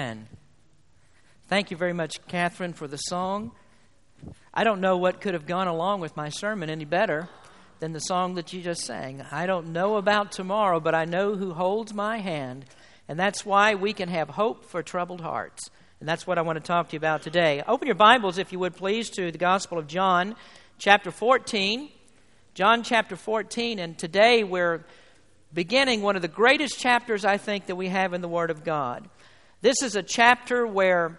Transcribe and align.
Amen. 0.00 0.28
Thank 1.48 1.72
you 1.72 1.76
very 1.76 1.92
much, 1.92 2.24
Catherine, 2.28 2.72
for 2.72 2.86
the 2.86 2.98
song. 2.98 3.50
I 4.54 4.62
don't 4.62 4.80
know 4.80 4.96
what 4.96 5.20
could 5.20 5.34
have 5.34 5.44
gone 5.44 5.66
along 5.66 6.00
with 6.00 6.16
my 6.16 6.28
sermon 6.28 6.70
any 6.70 6.84
better 6.84 7.28
than 7.80 7.94
the 7.94 7.98
song 7.98 8.36
that 8.36 8.52
you 8.52 8.62
just 8.62 8.82
sang. 8.82 9.22
I 9.32 9.46
don't 9.46 9.72
know 9.72 9.96
about 9.96 10.30
tomorrow, 10.30 10.78
but 10.78 10.94
I 10.94 11.04
know 11.04 11.34
who 11.34 11.52
holds 11.52 11.92
my 11.92 12.18
hand. 12.18 12.64
And 13.08 13.18
that's 13.18 13.44
why 13.44 13.74
we 13.74 13.92
can 13.92 14.08
have 14.08 14.30
hope 14.30 14.66
for 14.66 14.84
troubled 14.84 15.20
hearts. 15.20 15.68
And 15.98 16.08
that's 16.08 16.28
what 16.28 16.38
I 16.38 16.42
want 16.42 16.58
to 16.58 16.64
talk 16.64 16.90
to 16.90 16.92
you 16.92 16.98
about 16.98 17.22
today. 17.22 17.64
Open 17.66 17.88
your 17.88 17.96
Bibles, 17.96 18.38
if 18.38 18.52
you 18.52 18.60
would 18.60 18.76
please, 18.76 19.10
to 19.10 19.32
the 19.32 19.38
Gospel 19.38 19.78
of 19.78 19.88
John, 19.88 20.36
chapter 20.78 21.10
14. 21.10 21.90
John 22.54 22.84
chapter 22.84 23.16
14. 23.16 23.80
And 23.80 23.98
today 23.98 24.44
we're 24.44 24.84
beginning 25.52 26.02
one 26.02 26.14
of 26.14 26.22
the 26.22 26.28
greatest 26.28 26.78
chapters, 26.78 27.24
I 27.24 27.36
think, 27.36 27.66
that 27.66 27.74
we 27.74 27.88
have 27.88 28.14
in 28.14 28.20
the 28.20 28.28
Word 28.28 28.52
of 28.52 28.62
God. 28.62 29.08
This 29.60 29.82
is 29.82 29.96
a 29.96 30.04
chapter 30.04 30.64
where 30.64 31.18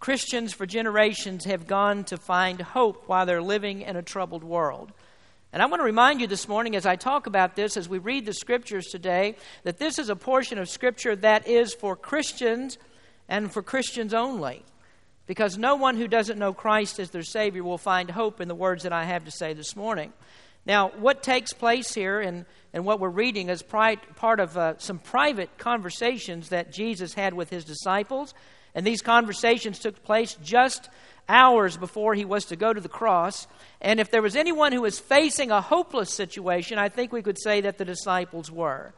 Christians 0.00 0.52
for 0.52 0.66
generations 0.66 1.44
have 1.44 1.68
gone 1.68 2.02
to 2.04 2.16
find 2.16 2.60
hope 2.60 3.04
while 3.06 3.26
they're 3.26 3.40
living 3.40 3.82
in 3.82 3.94
a 3.94 4.02
troubled 4.02 4.42
world. 4.42 4.90
And 5.52 5.62
I 5.62 5.66
want 5.66 5.78
to 5.78 5.84
remind 5.84 6.20
you 6.20 6.26
this 6.26 6.48
morning 6.48 6.74
as 6.74 6.84
I 6.84 6.96
talk 6.96 7.28
about 7.28 7.54
this, 7.54 7.76
as 7.76 7.88
we 7.88 7.98
read 7.98 8.26
the 8.26 8.32
scriptures 8.32 8.86
today, 8.86 9.36
that 9.62 9.78
this 9.78 10.00
is 10.00 10.08
a 10.08 10.16
portion 10.16 10.58
of 10.58 10.68
scripture 10.68 11.14
that 11.14 11.46
is 11.46 11.72
for 11.74 11.94
Christians 11.94 12.76
and 13.28 13.52
for 13.52 13.62
Christians 13.62 14.12
only. 14.12 14.64
Because 15.28 15.56
no 15.56 15.76
one 15.76 15.96
who 15.96 16.08
doesn't 16.08 16.40
know 16.40 16.52
Christ 16.52 16.98
as 16.98 17.10
their 17.10 17.22
Savior 17.22 17.62
will 17.62 17.78
find 17.78 18.10
hope 18.10 18.40
in 18.40 18.48
the 18.48 18.54
words 18.56 18.82
that 18.82 18.92
I 18.92 19.04
have 19.04 19.24
to 19.26 19.30
say 19.30 19.52
this 19.52 19.76
morning. 19.76 20.12
Now, 20.68 20.90
what 20.90 21.22
takes 21.22 21.54
place 21.54 21.94
here 21.94 22.20
and, 22.20 22.44
and 22.74 22.84
what 22.84 23.00
we're 23.00 23.08
reading 23.08 23.48
is 23.48 23.62
pri- 23.62 23.96
part 23.96 24.38
of 24.38 24.56
uh, 24.56 24.74
some 24.76 24.98
private 24.98 25.56
conversations 25.56 26.50
that 26.50 26.70
Jesus 26.70 27.14
had 27.14 27.32
with 27.32 27.48
his 27.48 27.64
disciples. 27.64 28.34
And 28.74 28.86
these 28.86 29.00
conversations 29.00 29.78
took 29.78 30.04
place 30.04 30.36
just 30.44 30.90
hours 31.26 31.78
before 31.78 32.14
he 32.14 32.26
was 32.26 32.44
to 32.46 32.56
go 32.56 32.72
to 32.72 32.80
the 32.82 32.88
cross. 32.88 33.46
And 33.80 33.98
if 33.98 34.10
there 34.10 34.20
was 34.20 34.36
anyone 34.36 34.72
who 34.72 34.82
was 34.82 34.98
facing 34.98 35.50
a 35.50 35.62
hopeless 35.62 36.12
situation, 36.12 36.78
I 36.78 36.90
think 36.90 37.12
we 37.12 37.22
could 37.22 37.40
say 37.40 37.62
that 37.62 37.78
the 37.78 37.86
disciples 37.86 38.52
were. 38.52 38.92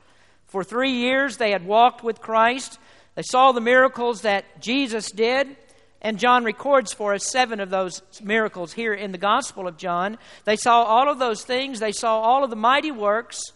For 0.47 0.64
three 0.64 0.92
years, 0.92 1.36
they 1.36 1.52
had 1.52 1.64
walked 1.64 2.02
with 2.02 2.20
Christ. 2.20 2.80
They 3.14 3.23
saw 3.23 3.52
the 3.52 3.61
miracles 3.61 4.23
that 4.23 4.61
Jesus 4.61 5.12
did. 5.12 5.56
And 6.03 6.19
John 6.19 6.45
records 6.45 6.93
for 6.93 7.12
us 7.12 7.31
seven 7.31 7.61
of 7.61 7.70
those 7.70 8.03
miracles 8.23 8.73
here 8.73 8.95
in 8.95 9.12
the 9.12 9.19
Gospel 9.19 9.69
of 9.69 9.77
John. 9.77 10.17
They 10.45 10.57
saw 10.57 10.83
all 10.83 11.11
of 11.11 11.19
those 11.19 11.45
things, 11.45 11.81
they 11.81 11.92
saw 11.92 12.20
all 12.20 12.42
of 12.42 12.51
the 12.51 12.57
mighty 12.57 12.91
works. 12.91 13.53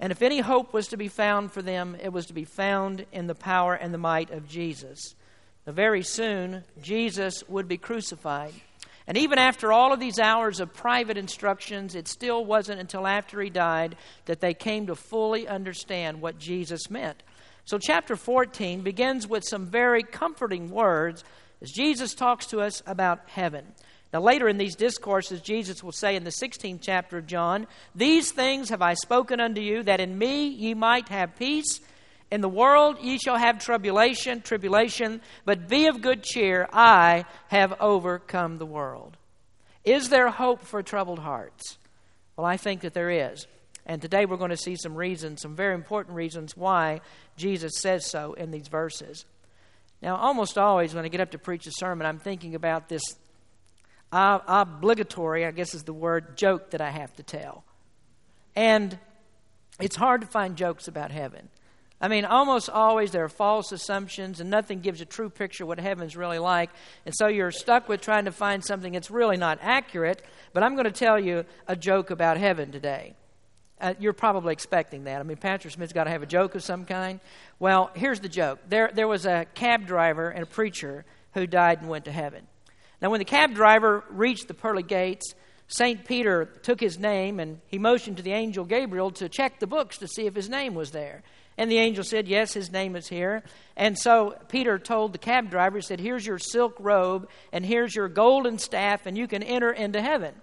And 0.00 0.10
if 0.10 0.22
any 0.22 0.40
hope 0.40 0.72
was 0.72 0.88
to 0.88 0.96
be 0.96 1.08
found 1.08 1.52
for 1.52 1.60
them, 1.60 1.96
it 2.02 2.12
was 2.12 2.26
to 2.26 2.32
be 2.32 2.44
found 2.44 3.04
in 3.12 3.26
the 3.26 3.34
power 3.34 3.74
and 3.74 3.92
the 3.92 3.98
might 3.98 4.30
of 4.30 4.48
Jesus. 4.48 5.14
Now, 5.66 5.74
very 5.74 6.02
soon, 6.02 6.64
Jesus 6.82 7.44
would 7.48 7.68
be 7.68 7.76
crucified. 7.76 8.54
And 9.06 9.18
even 9.18 9.38
after 9.38 9.72
all 9.72 9.92
of 9.92 10.00
these 10.00 10.18
hours 10.18 10.58
of 10.58 10.72
private 10.72 11.18
instructions, 11.18 11.94
it 11.94 12.08
still 12.08 12.44
wasn't 12.44 12.80
until 12.80 13.06
after 13.06 13.40
he 13.40 13.50
died 13.50 13.96
that 14.24 14.40
they 14.40 14.54
came 14.54 14.86
to 14.86 14.94
fully 14.94 15.46
understand 15.46 16.20
what 16.20 16.38
Jesus 16.38 16.88
meant. 16.88 17.22
So, 17.70 17.78
chapter 17.78 18.16
14 18.16 18.80
begins 18.80 19.28
with 19.28 19.44
some 19.44 19.64
very 19.66 20.02
comforting 20.02 20.70
words 20.70 21.22
as 21.62 21.70
Jesus 21.70 22.14
talks 22.14 22.46
to 22.46 22.60
us 22.60 22.82
about 22.84 23.20
heaven. 23.28 23.64
Now, 24.12 24.22
later 24.22 24.48
in 24.48 24.58
these 24.58 24.74
discourses, 24.74 25.40
Jesus 25.40 25.80
will 25.80 25.92
say 25.92 26.16
in 26.16 26.24
the 26.24 26.32
16th 26.32 26.80
chapter 26.82 27.18
of 27.18 27.28
John, 27.28 27.68
These 27.94 28.32
things 28.32 28.70
have 28.70 28.82
I 28.82 28.94
spoken 28.94 29.38
unto 29.38 29.60
you, 29.60 29.84
that 29.84 30.00
in 30.00 30.18
me 30.18 30.48
ye 30.48 30.74
might 30.74 31.10
have 31.10 31.36
peace. 31.36 31.78
In 32.32 32.40
the 32.40 32.48
world 32.48 32.98
ye 33.00 33.18
shall 33.18 33.36
have 33.36 33.64
tribulation, 33.64 34.40
tribulation, 34.40 35.20
but 35.44 35.68
be 35.68 35.86
of 35.86 36.02
good 36.02 36.24
cheer. 36.24 36.68
I 36.72 37.24
have 37.50 37.80
overcome 37.80 38.58
the 38.58 38.66
world. 38.66 39.16
Is 39.84 40.08
there 40.08 40.28
hope 40.28 40.62
for 40.62 40.82
troubled 40.82 41.20
hearts? 41.20 41.78
Well, 42.36 42.48
I 42.48 42.56
think 42.56 42.80
that 42.80 42.94
there 42.94 43.10
is. 43.10 43.46
And 43.90 44.00
today 44.00 44.24
we're 44.24 44.36
going 44.36 44.50
to 44.50 44.56
see 44.56 44.76
some 44.76 44.94
reasons, 44.94 45.42
some 45.42 45.56
very 45.56 45.74
important 45.74 46.14
reasons 46.14 46.56
why 46.56 47.00
Jesus 47.36 47.72
says 47.78 48.06
so 48.06 48.34
in 48.34 48.52
these 48.52 48.68
verses. 48.68 49.24
Now, 50.00 50.14
almost 50.14 50.56
always 50.56 50.94
when 50.94 51.04
I 51.04 51.08
get 51.08 51.20
up 51.20 51.32
to 51.32 51.38
preach 51.38 51.66
a 51.66 51.72
sermon, 51.72 52.06
I'm 52.06 52.20
thinking 52.20 52.54
about 52.54 52.88
this 52.88 53.02
obligatory, 54.12 55.44
I 55.44 55.50
guess 55.50 55.74
is 55.74 55.82
the 55.82 55.92
word, 55.92 56.36
joke 56.36 56.70
that 56.70 56.80
I 56.80 56.90
have 56.90 57.12
to 57.16 57.24
tell. 57.24 57.64
And 58.54 58.96
it's 59.80 59.96
hard 59.96 60.20
to 60.20 60.28
find 60.28 60.54
jokes 60.54 60.86
about 60.86 61.10
heaven. 61.10 61.48
I 62.00 62.06
mean, 62.06 62.24
almost 62.24 62.70
always 62.70 63.10
there 63.10 63.24
are 63.24 63.28
false 63.28 63.72
assumptions, 63.72 64.38
and 64.38 64.50
nothing 64.50 64.82
gives 64.82 65.00
a 65.00 65.04
true 65.04 65.30
picture 65.30 65.64
of 65.64 65.68
what 65.68 65.80
heaven's 65.80 66.16
really 66.16 66.38
like. 66.38 66.70
And 67.06 67.12
so 67.12 67.26
you're 67.26 67.50
stuck 67.50 67.88
with 67.88 68.02
trying 68.02 68.26
to 68.26 68.32
find 68.32 68.64
something 68.64 68.92
that's 68.92 69.10
really 69.10 69.36
not 69.36 69.58
accurate. 69.60 70.22
But 70.52 70.62
I'm 70.62 70.74
going 70.74 70.84
to 70.84 70.92
tell 70.92 71.18
you 71.18 71.44
a 71.66 71.74
joke 71.74 72.10
about 72.10 72.36
heaven 72.36 72.70
today. 72.70 73.16
Uh, 73.80 73.94
you're 73.98 74.12
probably 74.12 74.52
expecting 74.52 75.04
that. 75.04 75.20
I 75.20 75.22
mean, 75.22 75.36
Pastor 75.36 75.70
Smith's 75.70 75.92
got 75.92 76.04
to 76.04 76.10
have 76.10 76.22
a 76.22 76.26
joke 76.26 76.54
of 76.54 76.62
some 76.62 76.84
kind. 76.84 77.20
Well, 77.58 77.90
here's 77.94 78.20
the 78.20 78.28
joke 78.28 78.58
there, 78.68 78.90
there 78.92 79.08
was 79.08 79.26
a 79.26 79.46
cab 79.54 79.86
driver 79.86 80.28
and 80.28 80.42
a 80.42 80.46
preacher 80.46 81.04
who 81.34 81.46
died 81.46 81.80
and 81.80 81.88
went 81.88 82.04
to 82.04 82.12
heaven. 82.12 82.46
Now, 83.00 83.10
when 83.10 83.18
the 83.18 83.24
cab 83.24 83.54
driver 83.54 84.04
reached 84.10 84.48
the 84.48 84.54
pearly 84.54 84.82
gates, 84.82 85.34
St. 85.68 86.04
Peter 86.04 86.46
took 86.62 86.80
his 86.80 86.98
name 86.98 87.40
and 87.40 87.60
he 87.68 87.78
motioned 87.78 88.18
to 88.18 88.22
the 88.22 88.32
angel 88.32 88.64
Gabriel 88.64 89.12
to 89.12 89.28
check 89.28 89.60
the 89.60 89.66
books 89.66 89.98
to 89.98 90.08
see 90.08 90.26
if 90.26 90.34
his 90.34 90.48
name 90.48 90.74
was 90.74 90.90
there. 90.90 91.22
And 91.56 91.70
the 91.70 91.78
angel 91.78 92.04
said, 92.04 92.26
Yes, 92.26 92.52
his 92.52 92.72
name 92.72 92.96
is 92.96 93.06
here. 93.08 93.42
And 93.76 93.98
so 93.98 94.34
Peter 94.48 94.78
told 94.78 95.12
the 95.12 95.18
cab 95.18 95.50
driver, 95.50 95.78
He 95.78 95.82
said, 95.82 96.00
Here's 96.00 96.26
your 96.26 96.38
silk 96.38 96.74
robe 96.80 97.28
and 97.52 97.64
here's 97.64 97.94
your 97.94 98.08
golden 98.08 98.58
staff, 98.58 99.06
and 99.06 99.16
you 99.16 99.28
can 99.28 99.42
enter 99.42 99.70
into 99.70 100.00
heaven. 100.00 100.34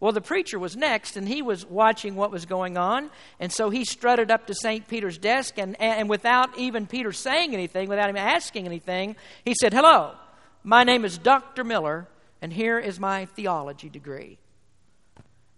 Well, 0.00 0.12
the 0.12 0.20
preacher 0.20 0.60
was 0.60 0.76
next, 0.76 1.16
and 1.16 1.26
he 1.26 1.42
was 1.42 1.66
watching 1.66 2.14
what 2.14 2.30
was 2.30 2.46
going 2.46 2.76
on. 2.76 3.10
And 3.40 3.52
so 3.52 3.68
he 3.68 3.84
strutted 3.84 4.30
up 4.30 4.46
to 4.46 4.54
St. 4.54 4.86
Peter's 4.86 5.18
desk, 5.18 5.58
and, 5.58 5.80
and 5.80 6.08
without 6.08 6.56
even 6.56 6.86
Peter 6.86 7.12
saying 7.12 7.52
anything, 7.52 7.88
without 7.88 8.08
him 8.08 8.16
asking 8.16 8.66
anything, 8.66 9.16
he 9.44 9.54
said, 9.60 9.72
Hello, 9.72 10.14
my 10.62 10.84
name 10.84 11.04
is 11.04 11.18
Dr. 11.18 11.64
Miller, 11.64 12.06
and 12.40 12.52
here 12.52 12.78
is 12.78 13.00
my 13.00 13.24
theology 13.24 13.88
degree. 13.88 14.38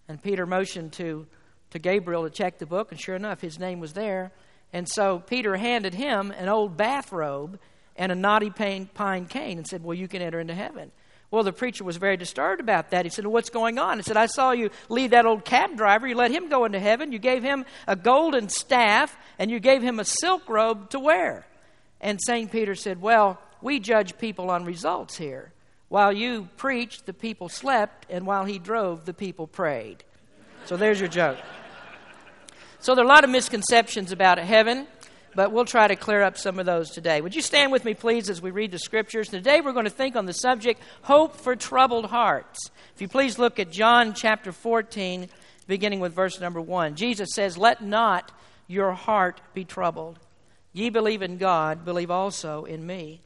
And 0.07 0.21
Peter 0.21 0.47
motioned 0.47 0.93
to, 0.93 1.27
to 1.69 1.79
Gabriel 1.79 2.23
to 2.23 2.31
check 2.31 2.57
the 2.57 2.65
book, 2.65 2.91
and 2.91 2.99
sure 2.99 3.15
enough, 3.15 3.41
his 3.41 3.59
name 3.59 3.79
was 3.79 3.93
there. 3.93 4.31
And 4.73 4.89
so 4.89 5.19
Peter 5.19 5.55
handed 5.57 5.93
him 5.93 6.31
an 6.31 6.49
old 6.49 6.77
bathrobe 6.77 7.59
and 7.95 8.11
a 8.11 8.15
knotty 8.15 8.49
pine 8.49 9.25
cane 9.27 9.57
and 9.59 9.67
said, 9.67 9.83
Well, 9.83 9.93
you 9.93 10.07
can 10.07 10.23
enter 10.23 10.39
into 10.39 10.55
heaven. 10.55 10.91
Well, 11.31 11.43
the 11.43 11.53
preacher 11.53 11.85
was 11.85 11.95
very 11.95 12.17
disturbed 12.17 12.59
about 12.59 12.91
that. 12.91 13.05
He 13.05 13.09
said, 13.09 13.25
What's 13.25 13.49
going 13.49 13.79
on? 13.79 13.97
He 13.97 14.03
said, 14.03 14.17
I 14.17 14.25
saw 14.25 14.51
you 14.51 14.69
lead 14.89 15.11
that 15.11 15.25
old 15.25 15.45
cab 15.45 15.77
driver. 15.77 16.05
You 16.05 16.15
let 16.15 16.31
him 16.31 16.49
go 16.49 16.65
into 16.65 16.79
heaven. 16.79 17.13
You 17.13 17.19
gave 17.19 17.41
him 17.41 17.65
a 17.87 17.95
golden 17.95 18.49
staff, 18.49 19.17
and 19.39 19.49
you 19.49 19.61
gave 19.61 19.81
him 19.81 19.99
a 19.99 20.05
silk 20.05 20.49
robe 20.49 20.89
to 20.89 20.99
wear. 20.99 21.47
And 22.01 22.19
St. 22.21 22.51
Peter 22.51 22.75
said, 22.75 23.01
Well, 23.01 23.39
we 23.61 23.79
judge 23.79 24.17
people 24.17 24.51
on 24.51 24.65
results 24.65 25.15
here. 25.15 25.53
While 25.87 26.11
you 26.11 26.49
preached, 26.57 27.05
the 27.05 27.13
people 27.13 27.47
slept, 27.47 28.07
and 28.09 28.25
while 28.25 28.43
he 28.43 28.59
drove, 28.59 29.05
the 29.05 29.13
people 29.13 29.47
prayed. 29.47 30.03
So 30.65 30.75
there's 30.75 30.99
your 30.99 31.09
joke. 31.09 31.37
So 32.79 32.93
there 32.93 33.03
are 33.03 33.07
a 33.07 33.09
lot 33.09 33.23
of 33.23 33.29
misconceptions 33.29 34.11
about 34.11 34.37
heaven 34.37 34.87
but 35.35 35.51
we'll 35.51 35.65
try 35.65 35.87
to 35.87 35.95
clear 35.95 36.21
up 36.21 36.37
some 36.37 36.59
of 36.59 36.65
those 36.65 36.91
today. 36.91 37.21
Would 37.21 37.35
you 37.35 37.41
stand 37.41 37.71
with 37.71 37.85
me, 37.85 37.93
please, 37.93 38.29
as 38.29 38.41
we 38.41 38.51
read 38.51 38.71
the 38.71 38.79
scriptures? 38.79 39.29
Today 39.29 39.61
we're 39.61 39.73
going 39.73 39.85
to 39.85 39.89
think 39.89 40.15
on 40.15 40.25
the 40.25 40.33
subject 40.33 40.81
hope 41.03 41.35
for 41.35 41.55
troubled 41.55 42.05
hearts. 42.05 42.69
If 42.95 43.01
you 43.01 43.07
please 43.07 43.39
look 43.39 43.59
at 43.59 43.71
John 43.71 44.13
chapter 44.13 44.51
14, 44.51 45.29
beginning 45.67 45.99
with 45.99 46.13
verse 46.13 46.39
number 46.39 46.59
1. 46.59 46.95
Jesus 46.95 47.29
says, 47.33 47.57
Let 47.57 47.81
not 47.81 48.31
your 48.67 48.91
heart 48.91 49.41
be 49.53 49.63
troubled. 49.63 50.19
Ye 50.73 50.89
believe 50.89 51.21
in 51.21 51.37
God, 51.37 51.85
believe 51.85 52.11
also 52.11 52.65
in 52.65 52.85
me. 52.85 53.21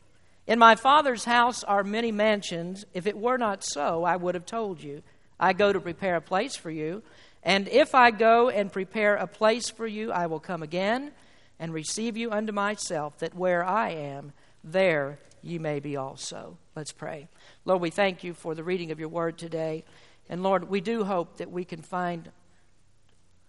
In 0.48 0.60
my 0.60 0.76
Father's 0.76 1.26
house 1.26 1.64
are 1.64 1.84
many 1.84 2.12
mansions. 2.12 2.86
If 2.94 3.08
it 3.08 3.18
were 3.18 3.38
not 3.38 3.64
so, 3.64 4.04
I 4.04 4.16
would 4.16 4.36
have 4.36 4.46
told 4.46 4.82
you. 4.82 5.02
I 5.40 5.54
go 5.54 5.74
to 5.74 5.80
prepare 5.80 6.16
a 6.16 6.22
place 6.22 6.56
for 6.56 6.70
you. 6.70 7.02
And 7.42 7.68
if 7.68 7.94
I 7.94 8.12
go 8.12 8.50
and 8.50 8.72
prepare 8.72 9.16
a 9.16 9.28
place 9.28 9.70
for 9.70 9.86
you, 9.86 10.12
I 10.12 10.28
will 10.28 10.40
come 10.40 10.64
again 10.64 11.12
and 11.60 11.74
receive 11.74 12.18
you 12.18 12.32
unto 12.32 12.52
myself, 12.52 13.18
that 13.20 13.36
where 13.36 13.64
I 13.64 13.90
am, 13.92 14.34
there 14.64 15.20
you 15.42 15.60
may 15.60 15.80
be 15.80 15.96
also. 15.96 16.58
Let's 16.76 16.92
pray. 16.92 17.28
Lord, 17.64 17.82
we 17.82 17.90
thank 17.90 18.24
you 18.24 18.34
for 18.34 18.56
the 18.56 18.64
reading 18.64 18.92
of 18.92 19.00
your 19.00 19.10
word 19.10 19.38
today. 19.38 19.84
And 20.30 20.44
Lord, 20.44 20.70
we 20.70 20.82
do 20.82 21.04
hope 21.04 21.38
that 21.38 21.52
we 21.52 21.64
can 21.64 21.82
find 21.82 22.32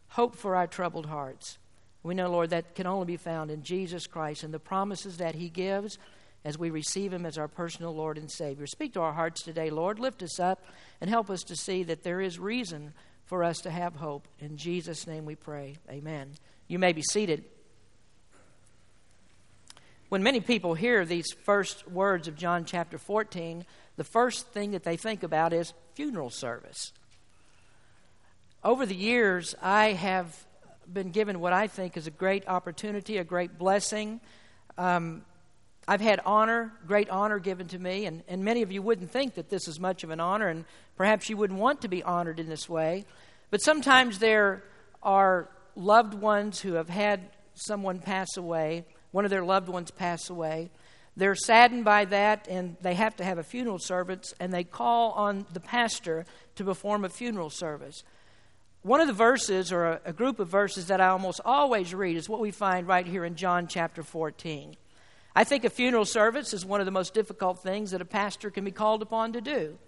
hope 0.09 0.37
for 0.37 0.57
our 0.57 0.67
troubled 0.67 1.07
hearts. 1.07 1.59
We 2.03 2.15
know, 2.15 2.31
Lord, 2.31 2.51
that 2.51 2.75
can 2.75 2.87
only 2.87 3.07
be 3.07 3.17
found 3.17 3.51
in 3.51 3.63
Jesus 3.63 4.07
Christ 4.07 4.45
and 4.45 4.55
the 4.55 4.61
promises 4.61 5.17
that 5.17 5.35
he 5.35 5.49
gives 5.49 5.99
as 6.45 6.57
we 6.57 6.71
receive 6.71 7.13
him 7.13 7.27
as 7.27 7.39
our 7.39 7.49
personal 7.49 7.95
Lord 7.95 8.19
and 8.19 8.31
Savior. 8.31 8.67
Speak 8.67 8.93
to 8.93 9.01
our 9.01 9.13
hearts 9.13 9.43
today, 9.43 9.71
Lord. 9.71 9.99
Lift 9.99 10.23
us 10.23 10.39
up 10.39 10.63
and 11.01 11.11
help 11.11 11.31
us 11.31 11.43
to 11.45 11.57
see 11.57 11.83
that 11.83 12.05
there 12.05 12.21
is 12.21 12.39
reason 12.39 12.93
for 13.25 13.43
us 13.43 13.59
to 13.63 13.71
have 13.71 13.97
hope. 13.97 14.29
In 14.39 14.57
Jesus' 14.57 15.07
name 15.07 15.25
we 15.25 15.35
pray. 15.35 15.79
Amen. 15.91 16.31
You 16.69 16.79
may 16.79 16.93
be 16.93 17.03
seated. 17.03 17.45
When 20.09 20.23
many 20.23 20.39
people 20.41 20.75
hear 20.75 21.05
these 21.05 21.33
first 21.33 21.89
words 21.91 22.29
of 22.29 22.37
John 22.37 22.65
chapter 22.65 22.97
14, 22.97 23.67
the 23.97 24.05
first 24.05 24.47
thing 24.49 24.71
that 24.71 24.85
they 24.85 24.97
think 24.97 25.25
about 25.25 25.53
is 25.53 25.73
funeral 25.95 26.31
service. 26.31 26.93
Over 28.63 28.87
the 28.87 28.95
years, 28.95 29.57
I 29.61 29.93
have 29.93 30.47
been 30.93 31.11
given 31.11 31.41
what 31.41 31.53
I 31.53 31.67
think 31.67 31.97
is 31.97 32.07
a 32.07 32.13
great 32.13 32.47
opportunity, 32.47 33.19
a 33.19 33.25
great 33.25 33.59
blessing. 33.59 34.21
Um, 34.79 35.25
I've 35.89 36.01
had 36.01 36.21
honor, 36.25 36.73
great 36.87 37.11
honor 37.11 37.41
given 37.41 37.67
to 37.69 37.79
me, 37.79 38.07
and, 38.07 38.23
and 38.29 38.45
many 38.45 38.63
of 38.63 38.71
you 38.71 38.83
wouldn't 38.83 39.11
think 39.11 39.35
that 39.35 39.51
this 39.51 39.67
is 39.67 39.81
much 39.81 40.05
of 40.05 40.11
an 40.11 40.21
honor, 40.21 40.47
and 40.47 40.65
perhaps 40.97 41.29
you 41.29 41.37
wouldn't 41.37 41.59
want 41.59 41.81
to 41.81 41.89
be 41.89 42.05
honored 42.05 42.39
in 42.39 42.49
this 42.49 42.69
way. 42.69 43.07
But 43.51 43.61
sometimes 43.61 44.21
there 44.21 44.63
are 45.03 45.49
loved 45.75 46.15
ones 46.15 46.61
who 46.61 46.75
have 46.75 46.89
had 46.89 47.23
someone 47.55 47.99
pass 47.99 48.37
away, 48.37 48.85
one 49.17 49.25
of 49.25 49.31
their 49.31 49.47
loved 49.47 49.71
ones 49.71 49.91
pass 49.91 50.29
away. 50.29 50.69
They're 51.17 51.35
saddened 51.35 51.87
by 51.87 52.05
that, 52.05 52.49
and 52.51 52.77
they 52.83 52.93
have 52.93 53.17
to 53.17 53.25
have 53.25 53.39
a 53.39 53.43
funeral 53.43 53.79
service, 53.79 54.35
and 54.39 54.53
they 54.53 54.63
call 54.63 55.13
on 55.13 55.47
the 55.55 55.59
pastor 55.59 56.27
to 56.57 56.65
perform 56.65 57.03
a 57.03 57.09
funeral 57.09 57.49
service. 57.49 58.05
One 58.83 59.01
of 59.01 59.07
the 59.07 59.15
verses, 59.15 59.73
or 59.73 59.87
a, 59.87 60.01
a 60.05 60.13
group 60.13 60.39
of 60.39 60.49
verses 60.49 60.89
that 60.89 61.01
I 61.01 61.09
almost 61.09 61.41
always 61.47 61.95
read, 61.95 62.19
is 62.19 62.29
what 62.29 62.41
we 62.41 62.51
find 62.51 62.87
right 62.87 63.07
here 63.07 63.25
in 63.25 63.37
John 63.37 63.69
chapter 63.69 64.03
14. 64.03 64.77
I 65.35 65.45
think 65.45 65.65
a 65.65 65.71
funeral 65.71 66.05
service 66.05 66.53
is 66.53 66.67
one 66.67 66.81
of 66.81 66.87
the 66.87 66.93
most 66.93 67.15
difficult 67.15 67.63
things 67.63 67.93
that 67.93 68.03
a 68.03 68.05
pastor 68.05 68.51
can 68.51 68.67
be 68.67 68.71
called 68.71 69.01
upon 69.01 69.33
to 69.33 69.41
do. 69.41 69.79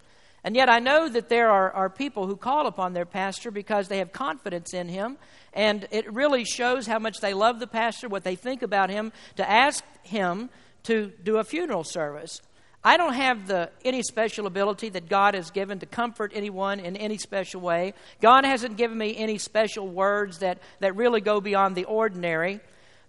And 0.44 0.55
yet, 0.55 0.69
I 0.69 0.79
know 0.79 1.08
that 1.08 1.29
there 1.29 1.50
are, 1.50 1.70
are 1.73 1.90
people 1.90 2.26
who 2.26 2.37
call 2.37 2.67
upon 2.67 2.93
their 2.93 3.05
pastor 3.05 3.50
because 3.50 3.88
they 3.88 3.99
have 3.99 4.12
confidence 4.12 4.73
in 4.73 4.88
him, 4.88 5.19
and 5.52 5.88
it 5.90 6.12
really 6.12 6.44
shows 6.44 6.87
how 6.87 6.99
much 6.99 7.20
they 7.20 7.35
love 7.35 7.58
the 7.58 7.67
pastor, 7.67 8.08
what 8.08 8.25
they 8.25 8.37
think 8.37 8.62
about 8.62 8.90
him, 8.90 9.12
to 9.37 9.49
ask 9.49 9.85
him 10.05 10.49
to 10.85 11.12
do 11.23 11.38
a 11.38 11.44
funeral 11.44 11.85
service. 11.85 12.40
I 12.85 12.96
don't 12.96 13.14
have 13.14 13.49
the, 13.49 13.70
any 13.85 14.02
special 14.02 14.46
ability 14.46 14.90
that 14.90 15.08
God 15.08 15.35
has 15.35 15.50
given 15.50 15.81
to 15.81 15.87
comfort 15.87 16.32
anyone 16.35 16.79
in 16.79 16.96
any 16.96 17.19
special 17.19 17.61
way. 17.61 17.93
God 18.23 18.44
hasn't 18.44 18.76
given 18.76 18.96
me 18.96 19.17
any 19.17 19.38
special 19.38 19.88
words 19.88 20.38
that, 20.38 20.58
that 20.79 20.94
really 20.94 21.20
go 21.20 21.40
beyond 21.40 21.75
the 21.75 21.85
ordinary. 21.85 22.61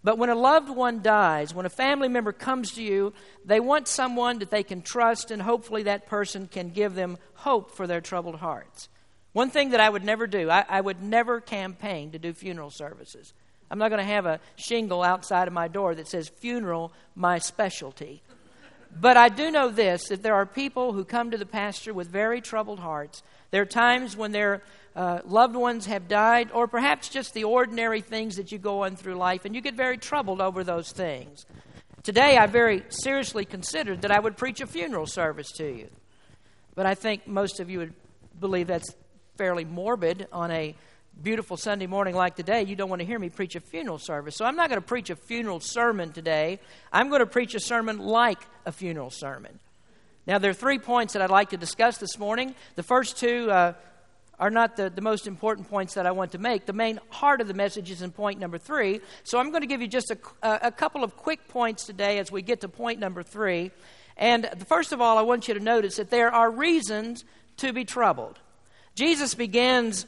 But 0.04 0.18
when 0.18 0.30
a 0.30 0.36
loved 0.36 0.70
one 0.70 1.02
dies, 1.02 1.54
when 1.54 1.66
a 1.66 1.70
family 1.70 2.08
member 2.08 2.32
comes 2.32 2.72
to 2.74 2.84
you, 2.84 3.14
they 3.44 3.60
want 3.60 3.88
someone 3.88 4.40
that 4.40 4.50
they 4.50 4.64
can 4.64 4.82
trust, 4.82 5.30
and 5.30 5.42
hopefully 5.42 5.84
that 5.84 6.08
person 6.08 6.48
can 6.48 6.70
give 6.70 6.96
them 6.96 7.18
hope 7.34 7.72
for 7.72 7.86
their 7.86 8.00
troubled 8.00 8.36
hearts. 8.36 8.88
One 9.34 9.50
thing 9.50 9.72
that 9.72 9.82
I 9.82 9.90
would 9.90 10.04
never 10.04 10.26
do, 10.26 10.50
I, 10.50 10.66
I 10.68 10.82
would 10.82 11.02
never 11.02 11.42
campaign 11.42 12.12
to 12.12 12.20
do 12.20 12.34
funeral 12.34 12.72
services. 12.72 13.34
I'm 13.70 13.78
not 13.78 13.90
going 13.90 14.00
to 14.00 14.14
have 14.14 14.26
a 14.26 14.40
shingle 14.56 15.04
outside 15.04 15.48
of 15.48 15.54
my 15.54 15.68
door 15.68 15.94
that 15.96 16.08
says 16.08 16.30
funeral, 16.30 16.92
my 17.14 17.38
specialty. 17.38 18.24
But 19.00 19.18
I 19.18 19.30
do 19.30 19.52
know 19.52 19.70
this 19.70 20.08
that 20.08 20.24
there 20.24 20.34
are 20.34 20.46
people 20.46 20.94
who 20.94 21.04
come 21.06 21.30
to 21.32 21.38
the 21.38 21.46
pastor 21.46 21.94
with 21.94 22.08
very 22.08 22.42
troubled 22.42 22.80
hearts. 22.80 23.22
There 23.52 23.62
are 23.62 23.68
times 23.68 24.18
when 24.18 24.32
their 24.32 24.64
uh, 25.00 25.22
loved 25.24 25.56
ones 25.56 25.86
have 25.86 26.10
died, 26.10 26.52
or 26.54 26.68
perhaps 26.68 27.08
just 27.08 27.34
the 27.34 27.46
ordinary 27.46 28.02
things 28.02 28.36
that 28.36 28.52
you 28.52 28.58
go 28.58 28.84
on 28.84 28.98
through 28.98 29.16
life, 29.16 29.46
and 29.46 29.56
you 29.56 29.62
get 29.62 29.76
very 29.76 29.98
troubled 29.98 30.42
over 30.42 30.62
those 30.62 30.92
things. 30.92 31.46
Today, 32.04 32.38
I 32.38 32.48
very 32.48 32.84
seriously 32.90 33.46
considered 33.46 34.02
that 34.02 34.12
I 34.12 34.20
would 34.20 34.36
preach 34.36 34.60
a 34.60 34.68
funeral 34.68 35.08
service 35.08 35.54
to 35.54 35.64
you. 35.64 35.88
But 36.76 36.86
I 36.86 36.96
think 36.96 37.28
most 37.28 37.62
of 37.62 37.70
you 37.70 37.80
would 37.80 37.94
believe 38.42 38.68
that's 38.68 38.94
fairly 39.38 39.64
morbid 39.64 40.28
on 40.34 40.52
a 40.52 40.76
beautiful 41.24 41.56
Sunday 41.56 41.88
morning 41.88 42.14
like 42.14 42.36
today, 42.36 42.64
you 42.64 42.76
don't 42.76 42.90
want 42.90 43.00
to 43.00 43.06
hear 43.06 43.20
me 43.20 43.30
preach 43.30 43.56
a 43.56 43.62
funeral 43.62 44.00
service. 44.00 44.36
So 44.36 44.44
I'm 44.44 44.58
not 44.58 44.70
going 44.70 44.82
to 44.82 44.86
preach 44.86 45.10
a 45.10 45.16
funeral 45.16 45.62
sermon 45.62 46.12
today. 46.12 46.60
I'm 46.92 47.08
going 47.08 47.20
to 47.20 47.26
preach 47.26 47.56
a 47.56 47.62
sermon 47.62 48.00
like 48.00 48.40
a 48.66 48.74
funeral 48.74 49.12
sermon. 49.12 49.60
Now, 50.28 50.40
there 50.40 50.52
are 50.52 50.54
three 50.54 50.78
points 50.78 51.14
that 51.14 51.22
I'd 51.22 51.32
like 51.32 51.52
to 51.52 51.58
discuss 51.58 51.98
this 51.98 52.20
morning. 52.20 52.54
The 52.76 52.84
first 52.84 53.18
two 53.18 53.50
uh, 53.50 53.74
are 54.40 54.50
not 54.50 54.78
the, 54.78 54.90
the 54.90 55.02
most 55.02 55.28
important 55.28 55.70
points 55.70 55.96
that 55.96 56.06
I 56.06 56.12
want 56.12 56.32
to 56.32 56.38
make. 56.38 56.66
The 56.66 56.74
main 56.74 57.00
heart 57.10 57.42
of 57.42 57.48
the 57.48 57.54
message 57.54 57.92
is 57.92 58.02
in 58.02 58.12
point 58.12 58.40
number 58.40 58.58
three. 58.58 59.02
So 59.24 59.38
I'm 59.38 59.50
going 59.50 59.62
to 59.62 59.68
give 59.68 59.82
you 59.82 59.88
just 59.88 60.12
a, 60.12 60.68
a 60.68 60.72
couple 60.72 61.04
of 61.04 61.18
quick 61.18 61.48
points 61.50 61.86
today 61.86 62.20
as 62.20 62.32
we 62.32 62.42
get 62.42 62.62
to 62.62 62.70
point 62.70 63.00
number 63.00 63.22
three. 63.22 63.72
And 64.16 64.50
first 64.68 64.92
of 64.92 65.02
all, 65.02 65.18
I 65.18 65.22
want 65.24 65.48
you 65.48 65.54
to 65.54 65.60
notice 65.60 65.98
that 65.98 66.10
there 66.10 66.34
are 66.34 66.50
reasons 66.50 67.26
to 67.58 67.74
be 67.74 67.86
troubled. 67.86 68.40
Jesus 68.96 69.36
begins 69.36 70.06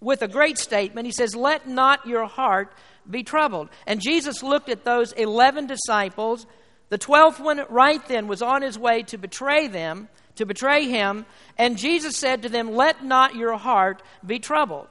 with 0.00 0.22
a 0.22 0.28
great 0.28 0.58
statement. 0.58 1.06
He 1.06 1.12
says, 1.12 1.34
Let 1.34 1.66
not 1.66 2.06
your 2.06 2.26
heart 2.26 2.72
be 3.08 3.22
troubled. 3.22 3.68
And 3.86 4.00
Jesus 4.00 4.42
looked 4.42 4.68
at 4.68 4.84
those 4.84 5.12
11 5.12 5.66
disciples. 5.66 6.46
The 6.88 6.98
12th 6.98 7.40
one, 7.40 7.64
right 7.70 8.06
then, 8.08 8.26
was 8.26 8.42
on 8.42 8.62
his 8.62 8.78
way 8.78 9.02
to 9.04 9.18
betray 9.18 9.66
them, 9.66 10.08
to 10.36 10.46
betray 10.46 10.88
him. 10.88 11.26
And 11.58 11.78
Jesus 11.78 12.16
said 12.16 12.42
to 12.42 12.48
them, 12.48 12.74
Let 12.74 13.04
not 13.04 13.34
your 13.34 13.56
heart 13.56 14.02
be 14.24 14.38
troubled. 14.38 14.88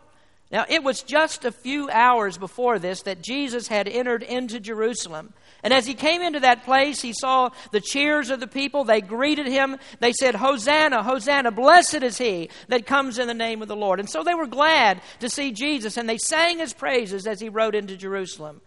Now, 0.52 0.66
it 0.68 0.84
was 0.84 1.02
just 1.02 1.46
a 1.46 1.52
few 1.52 1.90
hours 1.90 2.38
before 2.38 2.78
this 2.78 3.04
that 3.04 3.22
Jesus 3.22 3.70
had 3.70 3.88
entered 3.88 4.22
into 4.22 4.60
Jerusalem. 4.60 5.34
And 5.64 5.74
as 5.74 5.86
he 5.86 5.94
came 5.94 6.22
into 6.22 6.42
that 6.42 6.66
place, 6.66 7.02
he 7.02 7.14
saw 7.14 7.52
the 7.72 7.80
cheers 7.80 8.30
of 8.30 8.40
the 8.40 8.48
people. 8.48 8.84
They 8.84 9.00
greeted 9.00 9.48
him. 9.48 9.78
They 10.00 10.12
said, 10.12 10.36
Hosanna, 10.36 11.04
Hosanna, 11.04 11.52
blessed 11.52 12.04
is 12.04 12.18
he 12.18 12.50
that 12.68 12.86
comes 12.86 13.18
in 13.18 13.28
the 13.28 13.34
name 13.34 13.62
of 13.62 13.68
the 13.68 13.76
Lord. 13.76 14.00
And 14.00 14.10
so 14.10 14.24
they 14.24 14.34
were 14.34 14.48
glad 14.48 15.02
to 15.20 15.30
see 15.30 15.52
Jesus, 15.52 15.98
and 15.98 16.10
they 16.10 16.18
sang 16.18 16.58
his 16.58 16.74
praises 16.74 17.28
as 17.28 17.40
he 17.40 17.48
rode 17.48 17.76
into 17.76 17.96
Jerusalem. 17.96 18.62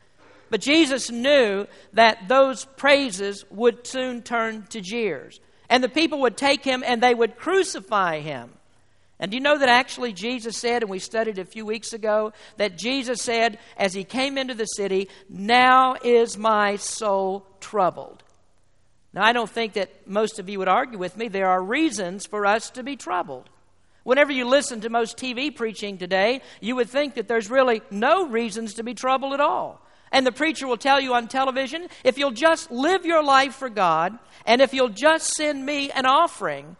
But 0.50 0.61
Jesus 0.61 1.11
knew 1.11 1.67
that 1.94 2.29
those 2.29 2.65
praises 2.65 3.44
would 3.50 3.87
soon 3.87 4.23
turn 4.23 4.67
to 4.71 4.81
jeers. 4.81 5.41
And 5.75 5.82
the 5.82 5.88
people 5.88 6.21
would 6.21 6.37
take 6.37 6.62
him 6.62 6.85
and 6.87 7.03
they 7.03 7.15
would 7.15 7.37
crucify 7.37 8.21
him. 8.21 8.49
And 9.19 9.32
do 9.32 9.37
you 9.37 9.43
know 9.43 9.59
that 9.59 9.69
actually 9.69 10.12
Jesus 10.12 10.56
said, 10.56 10.82
and 10.82 10.88
we 10.88 11.00
studied 11.00 11.41
a 11.41 11.44
few 11.44 11.67
weeks 11.67 11.93
ago, 11.93 12.32
that 12.59 12.79
Jesus 12.79 13.21
said 13.21 13.59
as 13.76 13.93
he 13.93 14.05
came 14.05 14.38
into 14.38 14.55
the 14.55 14.67
city, 14.67 15.09
Now 15.29 15.97
is 16.05 16.38
my 16.38 16.76
soul 16.76 17.44
troubled. 17.59 18.23
Now, 19.12 19.25
I 19.25 19.32
don't 19.32 19.50
think 19.50 19.73
that 19.73 20.06
most 20.06 20.38
of 20.38 20.49
you 20.49 20.61
would 20.61 20.69
argue 20.69 20.97
with 20.97 21.17
me. 21.17 21.26
There 21.26 21.49
are 21.49 21.61
reasons 21.61 22.25
for 22.25 22.47
us 22.47 22.71
to 22.71 22.85
be 22.85 22.94
troubled. 22.94 23.50
Whenever 24.05 24.31
you 24.31 24.44
listen 24.44 24.81
to 24.82 24.91
most 24.91 25.17
TV 25.17 25.53
preaching 25.53 25.99
today, 25.99 26.41
you 26.61 26.76
would 26.76 26.88
think 26.88 27.15
that 27.15 27.26
there's 27.26 27.50
really 27.50 27.82
no 27.91 28.29
reasons 28.29 28.75
to 28.75 28.85
be 28.85 28.94
troubled 28.94 29.32
at 29.32 29.41
all. 29.41 29.83
And 30.14 30.25
the 30.25 30.31
preacher 30.31 30.69
will 30.69 30.76
tell 30.76 31.00
you 31.00 31.12
on 31.14 31.26
television 31.26 31.88
if 32.05 32.19
you'll 32.19 32.31
just 32.31 32.70
live 32.70 33.05
your 33.05 33.22
life 33.22 33.56
for 33.56 33.69
God, 33.69 34.16
and 34.46 34.62
if 34.62 34.72
you'll 34.72 34.88
just 34.88 35.34
send 35.34 35.66
me 35.66 35.90
an 35.90 36.06
offering, 36.06 36.76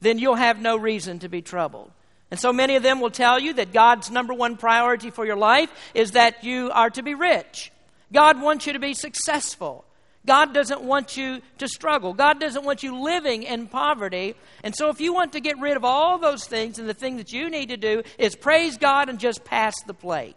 then 0.00 0.20
you'll 0.20 0.36
have 0.36 0.60
no 0.60 0.76
reason 0.76 1.18
to 1.18 1.28
be 1.28 1.42
troubled. 1.42 1.90
And 2.30 2.38
so 2.38 2.52
many 2.52 2.76
of 2.76 2.84
them 2.84 3.00
will 3.00 3.10
tell 3.10 3.40
you 3.40 3.54
that 3.54 3.72
God's 3.72 4.08
number 4.08 4.32
one 4.32 4.56
priority 4.56 5.10
for 5.10 5.26
your 5.26 5.34
life 5.34 5.68
is 5.94 6.12
that 6.12 6.44
you 6.44 6.70
are 6.70 6.88
to 6.90 7.02
be 7.02 7.14
rich. 7.14 7.72
God 8.12 8.40
wants 8.40 8.68
you 8.68 8.72
to 8.74 8.78
be 8.78 8.94
successful. 8.94 9.84
God 10.24 10.54
doesn't 10.54 10.82
want 10.82 11.16
you 11.16 11.42
to 11.58 11.66
struggle. 11.66 12.14
God 12.14 12.38
doesn't 12.38 12.64
want 12.64 12.84
you 12.84 13.02
living 13.02 13.42
in 13.42 13.66
poverty. 13.66 14.36
And 14.62 14.76
so, 14.76 14.90
if 14.90 15.00
you 15.00 15.12
want 15.12 15.32
to 15.32 15.40
get 15.40 15.58
rid 15.58 15.76
of 15.76 15.84
all 15.84 16.18
those 16.18 16.44
things, 16.44 16.78
and 16.78 16.88
the 16.88 16.94
thing 16.94 17.16
that 17.16 17.32
you 17.32 17.50
need 17.50 17.70
to 17.70 17.76
do 17.76 18.04
is 18.16 18.36
praise 18.36 18.78
God 18.78 19.08
and 19.08 19.18
just 19.18 19.44
pass 19.44 19.74
the 19.82 19.94
plate. 19.94 20.36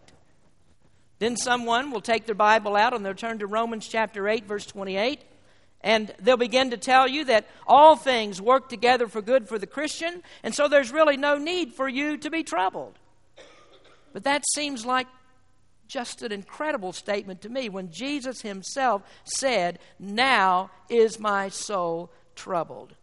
Then 1.20 1.36
someone 1.36 1.92
will 1.92 2.02
take 2.02 2.26
their 2.26 2.36
Bible 2.36 2.76
out 2.76 2.94
and 2.94 3.06
they'll 3.06 3.14
turn 3.14 3.40
to 3.40 3.48
Romans 3.48 3.88
chapter 3.88 4.28
8, 4.28 4.46
verse 4.46 4.66
28. 4.66 5.22
And 5.82 6.14
they'll 6.20 6.38
begin 6.38 6.72
to 6.72 6.78
tell 6.78 7.08
you 7.08 7.26
that 7.26 7.48
all 7.68 7.96
things 7.96 8.42
work 8.42 8.68
together 8.68 9.08
for 9.08 9.22
good 9.22 9.48
for 9.48 9.58
the 9.58 9.68
Christian, 9.68 10.24
and 10.44 10.54
so 10.54 10.68
there's 10.68 10.92
really 10.92 11.16
no 11.16 11.38
need 11.38 11.74
for 11.74 11.88
you 11.88 12.18
to 12.18 12.30
be 12.30 12.44
troubled. 12.44 13.00
But 14.12 14.24
that 14.24 14.44
seems 14.54 14.86
like 14.86 15.08
just 15.88 16.22
an 16.22 16.32
incredible 16.32 16.92
statement 16.92 17.42
to 17.42 17.50
me 17.50 17.70
when 17.70 17.92
Jesus 17.92 18.42
himself 18.42 19.04
said, 19.24 19.80
Now 20.00 20.70
is 20.90 21.20
my 21.20 21.50
soul 21.50 22.12
troubled. 22.36 22.96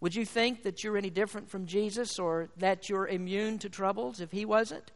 Would 0.00 0.14
you 0.14 0.24
think 0.24 0.64
that 0.64 0.82
you're 0.82 0.96
any 0.96 1.10
different 1.10 1.48
from 1.48 1.66
Jesus 1.66 2.18
or 2.18 2.48
that 2.56 2.88
you're 2.88 3.06
immune 3.06 3.58
to 3.60 3.68
troubles 3.68 4.20
if 4.20 4.32
he 4.32 4.44
wasn't? 4.44 4.90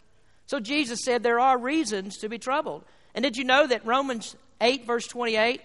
So 0.47 0.61
Jesus 0.61 1.05
said 1.05 1.23
there 1.23 1.41
are 1.41 1.59
reasons 1.59 2.19
to 2.19 2.29
be 2.29 2.39
troubled. 2.39 2.85
And 3.15 3.23
did 3.23 3.37
you 3.37 3.45
know 3.45 3.67
that 3.67 3.85
Romans 3.85 4.37
8, 4.61 4.87
verse 4.87 5.07
28, 5.07 5.61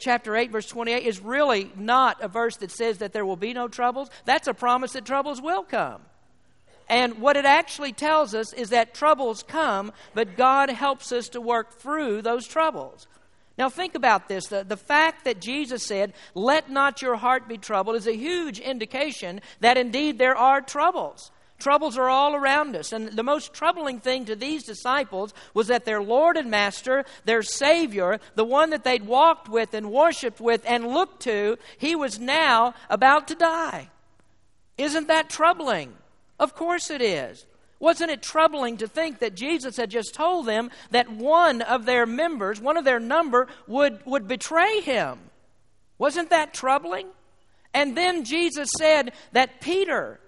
chapter 0.00 0.36
8, 0.36 0.50
verse 0.50 0.66
28, 0.66 1.04
is 1.04 1.20
really 1.20 1.70
not 1.76 2.20
a 2.22 2.28
verse 2.28 2.56
that 2.56 2.70
says 2.70 2.98
that 2.98 3.12
there 3.12 3.26
will 3.26 3.36
be 3.36 3.52
no 3.52 3.68
troubles. 3.68 4.10
That's 4.24 4.48
a 4.48 4.54
promise 4.54 4.92
that 4.92 5.04
troubles 5.04 5.40
will 5.40 5.62
come. 5.62 6.02
And 6.88 7.20
what 7.20 7.36
it 7.36 7.44
actually 7.44 7.92
tells 7.92 8.34
us 8.34 8.52
is 8.52 8.70
that 8.70 8.94
troubles 8.94 9.44
come, 9.44 9.92
but 10.12 10.36
God 10.36 10.70
helps 10.70 11.12
us 11.12 11.28
to 11.30 11.40
work 11.40 11.78
through 11.78 12.22
those 12.22 12.48
troubles. 12.48 13.06
Now, 13.56 13.68
think 13.68 13.94
about 13.94 14.28
this. 14.28 14.46
The, 14.46 14.64
the 14.64 14.76
fact 14.76 15.24
that 15.24 15.40
Jesus 15.40 15.86
said, 15.86 16.14
Let 16.34 16.70
not 16.70 17.02
your 17.02 17.16
heart 17.16 17.46
be 17.46 17.58
troubled, 17.58 17.96
is 17.96 18.06
a 18.06 18.16
huge 18.16 18.58
indication 18.58 19.40
that 19.60 19.76
indeed 19.76 20.18
there 20.18 20.36
are 20.36 20.60
troubles. 20.60 21.30
Troubles 21.60 21.96
are 21.96 22.08
all 22.08 22.34
around 22.34 22.74
us. 22.74 22.92
And 22.92 23.12
the 23.12 23.22
most 23.22 23.52
troubling 23.54 24.00
thing 24.00 24.24
to 24.24 24.34
these 24.34 24.64
disciples 24.64 25.32
was 25.54 25.68
that 25.68 25.84
their 25.84 26.02
Lord 26.02 26.36
and 26.36 26.50
Master, 26.50 27.04
their 27.24 27.42
Savior, 27.42 28.18
the 28.34 28.44
one 28.44 28.70
that 28.70 28.82
they'd 28.82 29.06
walked 29.06 29.48
with 29.48 29.74
and 29.74 29.92
worshiped 29.92 30.40
with 30.40 30.62
and 30.66 30.88
looked 30.88 31.22
to, 31.22 31.58
he 31.78 31.94
was 31.94 32.18
now 32.18 32.74
about 32.88 33.28
to 33.28 33.34
die. 33.34 33.90
Isn't 34.76 35.08
that 35.08 35.28
troubling? 35.30 35.94
Of 36.38 36.54
course 36.54 36.90
it 36.90 37.02
is. 37.02 37.46
Wasn't 37.78 38.10
it 38.10 38.22
troubling 38.22 38.76
to 38.78 38.86
think 38.86 39.20
that 39.20 39.34
Jesus 39.34 39.78
had 39.78 39.90
just 39.90 40.14
told 40.14 40.46
them 40.46 40.70
that 40.90 41.10
one 41.10 41.62
of 41.62 41.86
their 41.86 42.04
members, 42.04 42.60
one 42.60 42.76
of 42.76 42.84
their 42.84 43.00
number, 43.00 43.48
would, 43.66 44.04
would 44.04 44.28
betray 44.28 44.80
him? 44.80 45.18
Wasn't 45.98 46.30
that 46.30 46.52
troubling? 46.52 47.06
And 47.72 47.96
then 47.96 48.24
Jesus 48.24 48.68
said 48.78 49.12
that 49.32 49.62
Peter, 49.62 50.19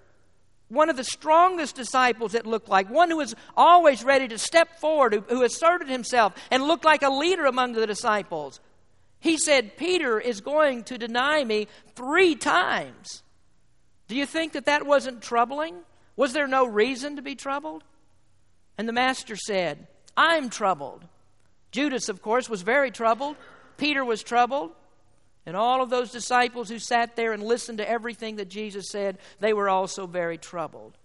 one 0.73 0.89
of 0.89 0.97
the 0.97 1.03
strongest 1.03 1.75
disciples, 1.75 2.33
it 2.33 2.45
looked 2.45 2.69
like, 2.69 2.89
one 2.89 3.09
who 3.09 3.17
was 3.17 3.35
always 3.55 4.03
ready 4.03 4.27
to 4.27 4.37
step 4.37 4.79
forward, 4.79 5.13
who, 5.13 5.21
who 5.21 5.43
asserted 5.43 5.89
himself 5.89 6.33
and 6.51 6.63
looked 6.63 6.85
like 6.85 7.03
a 7.03 7.09
leader 7.09 7.45
among 7.45 7.73
the 7.73 7.87
disciples, 7.87 8.59
he 9.19 9.37
said, 9.37 9.77
Peter 9.77 10.19
is 10.19 10.41
going 10.41 10.83
to 10.85 10.97
deny 10.97 11.43
me 11.43 11.67
three 11.95 12.35
times. 12.35 13.23
Do 14.07 14.15
you 14.15 14.25
think 14.25 14.53
that 14.53 14.65
that 14.65 14.85
wasn't 14.85 15.21
troubling? 15.21 15.75
Was 16.15 16.33
there 16.33 16.47
no 16.47 16.65
reason 16.65 17.15
to 17.15 17.21
be 17.21 17.35
troubled? 17.35 17.83
And 18.77 18.87
the 18.87 18.93
master 18.93 19.35
said, 19.35 19.87
I'm 20.17 20.49
troubled. 20.49 21.05
Judas, 21.71 22.09
of 22.09 22.21
course, 22.21 22.49
was 22.49 22.61
very 22.61 22.91
troubled. 22.91 23.35
Peter 23.77 24.03
was 24.03 24.23
troubled. 24.23 24.71
And 25.45 25.57
all 25.57 25.81
of 25.81 25.89
those 25.89 26.11
disciples 26.11 26.69
who 26.69 26.79
sat 26.79 27.15
there 27.15 27.33
and 27.33 27.43
listened 27.43 27.79
to 27.79 27.89
everything 27.89 28.37
that 28.37 28.49
Jesus 28.49 28.89
said, 28.89 29.17
they 29.39 29.53
were 29.53 29.69
also 29.69 30.07
very 30.07 30.37
troubled. 30.37 30.97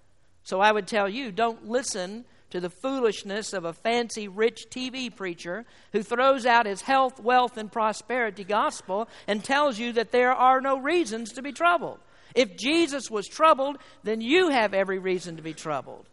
So 0.45 0.61
I 0.61 0.71
would 0.73 0.87
tell 0.87 1.09
you 1.09 1.33
don't 1.33 1.69
listen 1.69 2.25
to 2.51 2.61
the 2.61 2.71
foolishness 2.71 3.53
of 3.53 3.65
a 3.65 3.73
fancy, 3.73 4.29
rich 4.29 4.67
TV 4.71 5.15
preacher 5.15 5.67
who 5.93 6.03
throws 6.03 6.47
out 6.47 6.67
his 6.67 6.83
health, 6.83 7.21
wealth, 7.21 7.57
and 7.57 7.71
prosperity 7.71 8.45
gospel 8.45 9.09
and 9.27 9.45
tells 9.45 9.79
you 9.79 9.93
that 9.93 10.13
there 10.13 10.33
are 10.33 10.61
no 10.61 10.79
reasons 10.79 11.33
to 11.33 11.43
be 11.43 11.53
troubled. 11.53 11.99
If 12.35 12.57
Jesus 12.57 13.11
was 13.11 13.27
troubled, 13.27 13.79
then 14.05 14.21
you 14.21 14.49
have 14.51 14.73
every 14.73 14.99
reason 14.99 15.37
to 15.37 15.43
be 15.43 15.53
troubled. 15.53 16.07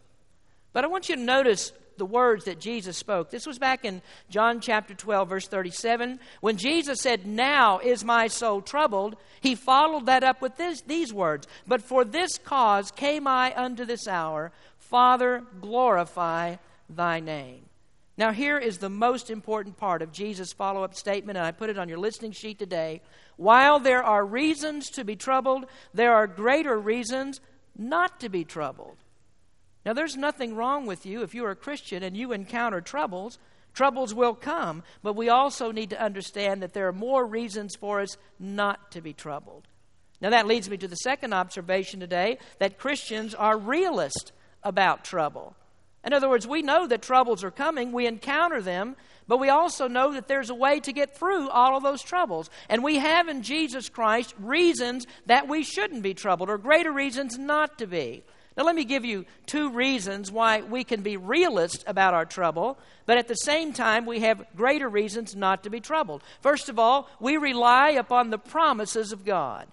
But 0.72 0.84
I 0.84 0.88
want 0.88 1.08
you 1.08 1.16
to 1.16 1.22
notice 1.22 1.72
the 1.96 2.06
words 2.06 2.44
that 2.44 2.60
Jesus 2.60 2.96
spoke. 2.96 3.30
This 3.30 3.46
was 3.46 3.58
back 3.58 3.84
in 3.84 4.02
John 4.30 4.60
chapter 4.60 4.94
12, 4.94 5.28
verse 5.28 5.48
37. 5.48 6.20
When 6.40 6.56
Jesus 6.56 7.00
said, 7.00 7.26
Now 7.26 7.78
is 7.78 8.04
my 8.04 8.28
soul 8.28 8.60
troubled, 8.60 9.16
he 9.40 9.54
followed 9.54 10.06
that 10.06 10.24
up 10.24 10.40
with 10.40 10.56
this, 10.56 10.80
these 10.82 11.12
words 11.12 11.46
But 11.66 11.82
for 11.82 12.04
this 12.04 12.38
cause 12.38 12.90
came 12.90 13.26
I 13.26 13.54
unto 13.56 13.84
this 13.84 14.06
hour. 14.06 14.52
Father, 14.78 15.42
glorify 15.60 16.56
thy 16.88 17.20
name. 17.20 17.66
Now, 18.18 18.32
here 18.32 18.56
is 18.56 18.78
the 18.78 18.88
most 18.88 19.30
important 19.30 19.76
part 19.76 20.00
of 20.00 20.10
Jesus' 20.10 20.52
follow 20.52 20.82
up 20.82 20.94
statement, 20.94 21.36
and 21.36 21.46
I 21.46 21.50
put 21.50 21.68
it 21.68 21.78
on 21.78 21.88
your 21.88 21.98
listening 21.98 22.32
sheet 22.32 22.58
today. 22.58 23.02
While 23.36 23.78
there 23.78 24.02
are 24.02 24.24
reasons 24.24 24.88
to 24.90 25.04
be 25.04 25.16
troubled, 25.16 25.66
there 25.92 26.14
are 26.14 26.26
greater 26.26 26.78
reasons 26.78 27.40
not 27.76 28.20
to 28.20 28.30
be 28.30 28.42
troubled. 28.42 28.96
Now, 29.86 29.92
there's 29.92 30.16
nothing 30.16 30.56
wrong 30.56 30.84
with 30.84 31.06
you 31.06 31.22
if 31.22 31.32
you're 31.32 31.52
a 31.52 31.56
Christian 31.56 32.02
and 32.02 32.16
you 32.16 32.32
encounter 32.32 32.80
troubles. 32.80 33.38
Troubles 33.72 34.12
will 34.12 34.34
come, 34.34 34.82
but 35.00 35.14
we 35.14 35.28
also 35.28 35.70
need 35.70 35.90
to 35.90 36.02
understand 36.02 36.60
that 36.62 36.72
there 36.72 36.88
are 36.88 36.92
more 36.92 37.24
reasons 37.24 37.76
for 37.76 38.00
us 38.00 38.16
not 38.40 38.90
to 38.90 39.00
be 39.00 39.12
troubled. 39.12 39.68
Now, 40.20 40.30
that 40.30 40.48
leads 40.48 40.68
me 40.68 40.76
to 40.78 40.88
the 40.88 40.96
second 40.96 41.32
observation 41.32 42.00
today 42.00 42.38
that 42.58 42.78
Christians 42.78 43.32
are 43.32 43.56
realist 43.56 44.32
about 44.64 45.04
trouble. 45.04 45.54
In 46.04 46.12
other 46.12 46.28
words, 46.28 46.48
we 46.48 46.62
know 46.62 46.88
that 46.88 47.02
troubles 47.02 47.44
are 47.44 47.52
coming, 47.52 47.92
we 47.92 48.08
encounter 48.08 48.60
them, 48.60 48.96
but 49.28 49.38
we 49.38 49.50
also 49.50 49.86
know 49.86 50.14
that 50.14 50.26
there's 50.26 50.50
a 50.50 50.54
way 50.54 50.80
to 50.80 50.92
get 50.92 51.16
through 51.16 51.48
all 51.48 51.76
of 51.76 51.84
those 51.84 52.02
troubles. 52.02 52.50
And 52.68 52.82
we 52.82 52.96
have 52.96 53.28
in 53.28 53.42
Jesus 53.42 53.88
Christ 53.88 54.34
reasons 54.40 55.06
that 55.26 55.46
we 55.46 55.62
shouldn't 55.62 56.02
be 56.02 56.14
troubled, 56.14 56.50
or 56.50 56.58
greater 56.58 56.90
reasons 56.90 57.38
not 57.38 57.78
to 57.78 57.86
be. 57.86 58.24
Now, 58.56 58.64
let 58.64 58.74
me 58.74 58.84
give 58.84 59.04
you 59.04 59.26
two 59.44 59.70
reasons 59.70 60.32
why 60.32 60.62
we 60.62 60.82
can 60.82 61.02
be 61.02 61.18
realist 61.18 61.84
about 61.86 62.14
our 62.14 62.24
trouble, 62.24 62.78
but 63.04 63.18
at 63.18 63.28
the 63.28 63.34
same 63.34 63.74
time, 63.74 64.06
we 64.06 64.20
have 64.20 64.46
greater 64.56 64.88
reasons 64.88 65.36
not 65.36 65.64
to 65.64 65.70
be 65.70 65.80
troubled. 65.80 66.22
First 66.40 66.70
of 66.70 66.78
all, 66.78 67.08
we 67.20 67.36
rely 67.36 67.90
upon 67.90 68.30
the 68.30 68.38
promises 68.38 69.12
of 69.12 69.26
God. 69.26 69.66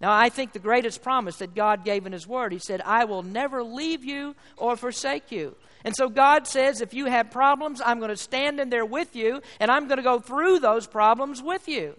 Now, 0.00 0.12
I 0.12 0.28
think 0.28 0.52
the 0.52 0.58
greatest 0.58 1.02
promise 1.02 1.36
that 1.36 1.54
God 1.54 1.84
gave 1.84 2.06
in 2.06 2.12
His 2.12 2.26
Word, 2.26 2.52
He 2.52 2.58
said, 2.58 2.82
I 2.82 3.06
will 3.06 3.22
never 3.22 3.64
leave 3.64 4.04
you 4.04 4.36
or 4.56 4.76
forsake 4.76 5.32
you. 5.32 5.56
And 5.82 5.96
so 5.96 6.08
God 6.08 6.46
says, 6.46 6.80
if 6.80 6.92
you 6.92 7.06
have 7.06 7.30
problems, 7.30 7.80
I'm 7.84 7.98
going 7.98 8.10
to 8.10 8.16
stand 8.16 8.60
in 8.60 8.68
there 8.68 8.84
with 8.84 9.16
you, 9.16 9.40
and 9.58 9.70
I'm 9.70 9.88
going 9.88 9.96
to 9.96 10.02
go 10.02 10.20
through 10.20 10.58
those 10.60 10.86
problems 10.86 11.42
with 11.42 11.68
you. 11.68 11.96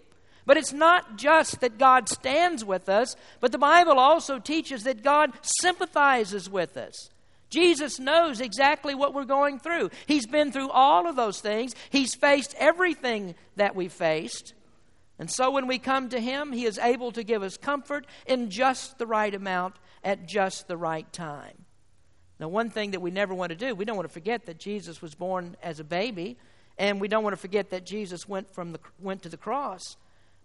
But 0.50 0.56
it's 0.56 0.72
not 0.72 1.16
just 1.16 1.60
that 1.60 1.78
God 1.78 2.08
stands 2.08 2.64
with 2.64 2.88
us, 2.88 3.14
but 3.38 3.52
the 3.52 3.56
Bible 3.56 4.00
also 4.00 4.40
teaches 4.40 4.82
that 4.82 5.04
God 5.04 5.30
sympathizes 5.42 6.50
with 6.50 6.76
us. 6.76 7.08
Jesus 7.50 8.00
knows 8.00 8.40
exactly 8.40 8.96
what 8.96 9.14
we're 9.14 9.24
going 9.26 9.60
through. 9.60 9.90
He's 10.06 10.26
been 10.26 10.50
through 10.50 10.70
all 10.70 11.06
of 11.06 11.14
those 11.14 11.38
things, 11.40 11.76
He's 11.90 12.16
faced 12.16 12.56
everything 12.58 13.36
that 13.54 13.76
we 13.76 13.86
faced. 13.86 14.54
And 15.20 15.30
so 15.30 15.52
when 15.52 15.68
we 15.68 15.78
come 15.78 16.08
to 16.08 16.18
Him, 16.18 16.50
He 16.50 16.64
is 16.64 16.78
able 16.78 17.12
to 17.12 17.22
give 17.22 17.44
us 17.44 17.56
comfort 17.56 18.04
in 18.26 18.50
just 18.50 18.98
the 18.98 19.06
right 19.06 19.32
amount 19.32 19.76
at 20.02 20.26
just 20.26 20.66
the 20.66 20.76
right 20.76 21.12
time. 21.12 21.64
Now, 22.40 22.48
one 22.48 22.70
thing 22.70 22.90
that 22.90 23.00
we 23.02 23.12
never 23.12 23.34
want 23.34 23.50
to 23.50 23.56
do, 23.56 23.76
we 23.76 23.84
don't 23.84 23.96
want 23.96 24.08
to 24.08 24.12
forget 24.12 24.46
that 24.46 24.58
Jesus 24.58 25.00
was 25.00 25.14
born 25.14 25.56
as 25.62 25.78
a 25.78 25.84
baby, 25.84 26.38
and 26.76 27.00
we 27.00 27.06
don't 27.06 27.22
want 27.22 27.34
to 27.34 27.40
forget 27.40 27.70
that 27.70 27.86
Jesus 27.86 28.28
went, 28.28 28.52
from 28.52 28.72
the, 28.72 28.80
went 28.98 29.22
to 29.22 29.28
the 29.28 29.36
cross. 29.36 29.96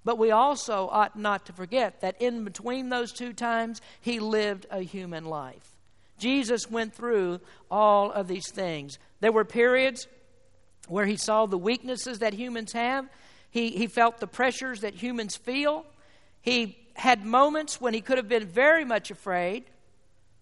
But 0.05 0.19
we 0.19 0.31
also 0.31 0.87
ought 0.87 1.17
not 1.17 1.47
to 1.47 1.53
forget 1.53 2.01
that 2.01 2.21
in 2.21 2.45
between 2.45 2.89
those 2.89 3.11
two 3.11 3.33
times, 3.33 3.81
he 3.99 4.19
lived 4.19 4.67
a 4.69 4.81
human 4.81 5.25
life. 5.25 5.75
Jesus 6.19 6.69
went 6.69 6.93
through 6.93 7.41
all 7.69 8.11
of 8.11 8.27
these 8.27 8.49
things. 8.51 8.99
There 9.19 9.31
were 9.31 9.43
periods 9.43 10.07
where 10.87 11.07
he 11.07 11.17
saw 11.17 11.47
the 11.47 11.57
weaknesses 11.57 12.19
that 12.19 12.33
humans 12.33 12.71
have, 12.73 13.09
he, 13.49 13.71
he 13.71 13.87
felt 13.87 14.19
the 14.19 14.27
pressures 14.27 14.81
that 14.81 14.93
humans 14.93 15.35
feel. 15.37 15.85
He 16.41 16.77
had 16.93 17.25
moments 17.25 17.79
when 17.79 17.93
he 17.93 18.01
could 18.01 18.17
have 18.17 18.27
been 18.27 18.47
very 18.47 18.85
much 18.85 19.11
afraid. 19.11 19.63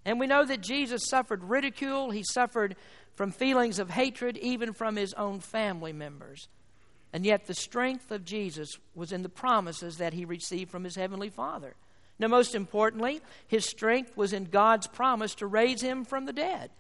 And 0.04 0.20
we 0.20 0.28
know 0.28 0.44
that 0.44 0.62
Jesus 0.62 1.04
suffered 1.08 1.44
ridicule, 1.44 2.10
he 2.10 2.24
suffered 2.24 2.76
from 3.16 3.32
feelings 3.32 3.78
of 3.78 3.92
hatred, 3.92 4.38
even 4.38 4.74
from 4.74 4.96
his 4.96 5.14
own 5.14 5.40
family 5.40 5.94
members. 5.94 6.50
And 7.14 7.26
yet, 7.26 7.46
the 7.46 7.54
strength 7.54 8.12
of 8.12 8.26
Jesus 8.26 8.80
was 8.96 9.12
in 9.12 9.22
the 9.22 9.30
promises 9.30 9.98
that 9.98 10.14
he 10.14 10.26
received 10.26 10.72
from 10.72 10.84
his 10.84 10.96
heavenly 10.96 11.30
Father. 11.30 11.76
Now, 12.18 12.28
most 12.28 12.56
importantly, 12.56 13.22
his 13.48 13.66
strength 13.66 14.18
was 14.18 14.34
in 14.34 14.46
God's 14.46 14.88
promise 14.88 15.36
to 15.36 15.48
raise 15.48 15.82
him 15.82 16.06
from 16.06 16.26
the 16.26 16.34
dead. 16.34 16.72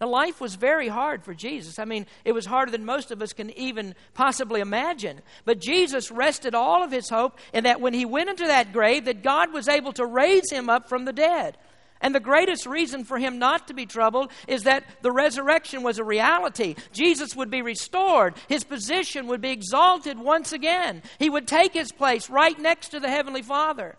Now, 0.00 0.08
life 0.08 0.40
was 0.40 0.56
very 0.56 0.88
hard 0.88 1.22
for 1.22 1.34
Jesus. 1.34 1.78
I 1.78 1.84
mean, 1.84 2.06
it 2.24 2.32
was 2.32 2.46
harder 2.46 2.72
than 2.72 2.84
most 2.84 3.10
of 3.10 3.22
us 3.22 3.32
can 3.32 3.50
even 3.58 3.94
possibly 4.14 4.60
imagine. 4.60 5.20
But 5.44 5.60
Jesus 5.60 6.10
rested 6.10 6.54
all 6.54 6.82
of 6.82 6.90
his 6.90 7.08
hope 7.08 7.38
in 7.52 7.64
that 7.64 7.80
when 7.80 7.94
he 7.94 8.04
went 8.04 8.30
into 8.30 8.46
that 8.46 8.72
grave, 8.72 9.04
that 9.04 9.22
God 9.22 9.52
was 9.52 9.68
able 9.68 9.92
to 9.92 10.06
raise 10.06 10.50
him 10.50 10.68
up 10.68 10.88
from 10.88 11.04
the 11.04 11.12
dead. 11.12 11.56
And 12.04 12.14
the 12.14 12.20
greatest 12.20 12.66
reason 12.66 13.02
for 13.04 13.18
him 13.18 13.38
not 13.38 13.66
to 13.68 13.74
be 13.74 13.86
troubled 13.86 14.30
is 14.46 14.64
that 14.64 14.84
the 15.00 15.10
resurrection 15.10 15.82
was 15.82 15.98
a 15.98 16.04
reality. 16.04 16.74
Jesus 16.92 17.34
would 17.34 17.50
be 17.50 17.62
restored, 17.62 18.34
his 18.46 18.62
position 18.62 19.26
would 19.28 19.40
be 19.40 19.52
exalted 19.52 20.18
once 20.18 20.52
again. 20.52 21.02
He 21.18 21.30
would 21.30 21.48
take 21.48 21.72
his 21.72 21.92
place 21.92 22.28
right 22.28 22.58
next 22.58 22.88
to 22.88 23.00
the 23.00 23.08
Heavenly 23.08 23.40
Father. 23.40 23.96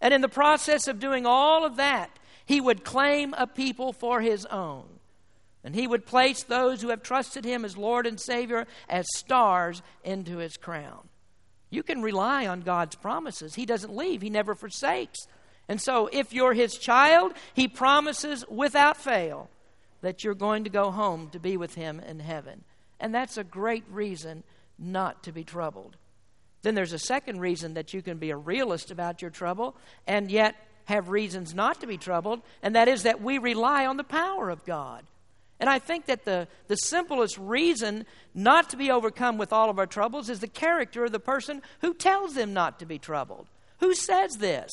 And 0.00 0.14
in 0.14 0.22
the 0.22 0.30
process 0.30 0.88
of 0.88 0.98
doing 0.98 1.26
all 1.26 1.66
of 1.66 1.76
that, 1.76 2.18
he 2.46 2.58
would 2.58 2.84
claim 2.84 3.34
a 3.36 3.46
people 3.46 3.92
for 3.92 4.22
his 4.22 4.46
own. 4.46 4.86
And 5.62 5.74
he 5.74 5.86
would 5.86 6.06
place 6.06 6.42
those 6.44 6.80
who 6.80 6.88
have 6.88 7.02
trusted 7.02 7.44
him 7.44 7.66
as 7.66 7.76
Lord 7.76 8.06
and 8.06 8.18
Savior 8.18 8.66
as 8.88 9.04
stars 9.14 9.82
into 10.02 10.38
his 10.38 10.56
crown. 10.56 11.06
You 11.68 11.82
can 11.82 12.00
rely 12.00 12.46
on 12.46 12.62
God's 12.62 12.96
promises. 12.96 13.56
He 13.56 13.66
doesn't 13.66 13.94
leave, 13.94 14.22
he 14.22 14.30
never 14.30 14.54
forsakes. 14.54 15.26
And 15.68 15.80
so, 15.80 16.08
if 16.12 16.32
you're 16.32 16.54
his 16.54 16.76
child, 16.76 17.32
he 17.54 17.68
promises 17.68 18.44
without 18.48 18.96
fail 18.96 19.48
that 20.00 20.24
you're 20.24 20.34
going 20.34 20.64
to 20.64 20.70
go 20.70 20.90
home 20.90 21.30
to 21.30 21.38
be 21.38 21.56
with 21.56 21.74
him 21.74 22.00
in 22.00 22.20
heaven. 22.20 22.64
And 23.00 23.14
that's 23.14 23.38
a 23.38 23.44
great 23.44 23.84
reason 23.90 24.42
not 24.78 25.22
to 25.24 25.32
be 25.32 25.44
troubled. 25.44 25.96
Then 26.62 26.74
there's 26.74 26.92
a 26.92 26.98
second 26.98 27.40
reason 27.40 27.74
that 27.74 27.92
you 27.92 28.02
can 28.02 28.18
be 28.18 28.30
a 28.30 28.36
realist 28.36 28.90
about 28.90 29.22
your 29.22 29.30
trouble 29.30 29.76
and 30.06 30.30
yet 30.30 30.54
have 30.84 31.08
reasons 31.08 31.54
not 31.54 31.80
to 31.80 31.86
be 31.86 31.96
troubled, 31.96 32.42
and 32.62 32.74
that 32.74 32.88
is 32.88 33.04
that 33.04 33.22
we 33.22 33.38
rely 33.38 33.86
on 33.86 33.96
the 33.96 34.04
power 34.04 34.50
of 34.50 34.64
God. 34.64 35.04
And 35.60 35.70
I 35.70 35.78
think 35.78 36.06
that 36.06 36.24
the, 36.24 36.48
the 36.66 36.76
simplest 36.76 37.38
reason 37.38 38.04
not 38.34 38.70
to 38.70 38.76
be 38.76 38.90
overcome 38.90 39.38
with 39.38 39.52
all 39.52 39.70
of 39.70 39.78
our 39.78 39.86
troubles 39.86 40.28
is 40.28 40.40
the 40.40 40.48
character 40.48 41.04
of 41.04 41.12
the 41.12 41.20
person 41.20 41.62
who 41.80 41.94
tells 41.94 42.34
them 42.34 42.52
not 42.52 42.80
to 42.80 42.86
be 42.86 42.98
troubled. 42.98 43.46
Who 43.78 43.94
says 43.94 44.38
this? 44.38 44.70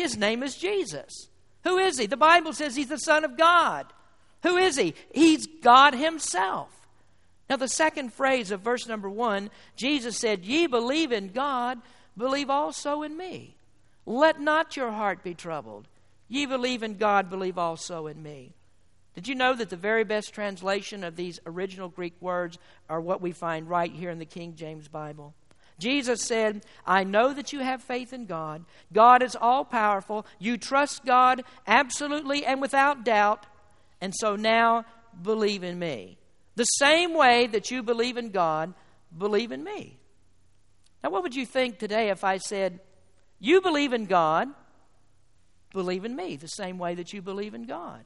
His 0.00 0.16
name 0.16 0.42
is 0.42 0.56
Jesus. 0.56 1.28
Who 1.64 1.76
is 1.78 1.98
he? 1.98 2.06
The 2.06 2.16
Bible 2.16 2.52
says 2.52 2.74
he's 2.74 2.88
the 2.88 2.98
Son 2.98 3.24
of 3.24 3.36
God. 3.36 3.86
Who 4.42 4.56
is 4.56 4.76
he? 4.76 4.94
He's 5.12 5.46
God 5.46 5.94
himself. 5.94 6.70
Now, 7.50 7.56
the 7.56 7.68
second 7.68 8.14
phrase 8.14 8.50
of 8.50 8.60
verse 8.60 8.86
number 8.86 9.10
one, 9.10 9.50
Jesus 9.76 10.16
said, 10.16 10.44
Ye 10.44 10.66
believe 10.66 11.12
in 11.12 11.28
God, 11.28 11.80
believe 12.16 12.48
also 12.48 13.02
in 13.02 13.16
me. 13.16 13.56
Let 14.06 14.40
not 14.40 14.76
your 14.76 14.92
heart 14.92 15.22
be 15.22 15.34
troubled. 15.34 15.86
Ye 16.28 16.46
believe 16.46 16.82
in 16.82 16.96
God, 16.96 17.28
believe 17.28 17.58
also 17.58 18.06
in 18.06 18.22
me. 18.22 18.54
Did 19.14 19.26
you 19.26 19.34
know 19.34 19.54
that 19.54 19.68
the 19.68 19.76
very 19.76 20.04
best 20.04 20.32
translation 20.32 21.02
of 21.02 21.16
these 21.16 21.40
original 21.44 21.88
Greek 21.88 22.14
words 22.20 22.56
are 22.88 23.00
what 23.00 23.20
we 23.20 23.32
find 23.32 23.68
right 23.68 23.92
here 23.92 24.10
in 24.10 24.20
the 24.20 24.24
King 24.24 24.54
James 24.54 24.88
Bible? 24.88 25.34
Jesus 25.80 26.22
said, 26.22 26.64
I 26.86 27.04
know 27.04 27.32
that 27.32 27.52
you 27.52 27.60
have 27.60 27.82
faith 27.82 28.12
in 28.12 28.26
God. 28.26 28.64
God 28.92 29.22
is 29.22 29.36
all 29.40 29.64
powerful. 29.64 30.26
You 30.38 30.56
trust 30.56 31.04
God 31.04 31.42
absolutely 31.66 32.44
and 32.44 32.60
without 32.60 33.04
doubt. 33.04 33.46
And 34.00 34.14
so 34.14 34.36
now 34.36 34.84
believe 35.22 35.62
in 35.62 35.78
me. 35.78 36.18
The 36.56 36.64
same 36.64 37.14
way 37.14 37.46
that 37.48 37.70
you 37.70 37.82
believe 37.82 38.16
in 38.16 38.30
God, 38.30 38.74
believe 39.16 39.52
in 39.52 39.64
me. 39.64 39.98
Now, 41.02 41.10
what 41.10 41.22
would 41.22 41.34
you 41.34 41.46
think 41.46 41.78
today 41.78 42.10
if 42.10 42.24
I 42.24 42.36
said, 42.36 42.80
You 43.38 43.60
believe 43.60 43.92
in 43.92 44.06
God, 44.06 44.48
believe 45.72 46.04
in 46.04 46.14
me, 46.14 46.36
the 46.36 46.46
same 46.46 46.78
way 46.78 46.94
that 46.94 47.12
you 47.12 47.22
believe 47.22 47.54
in 47.54 47.64
God? 47.64 48.04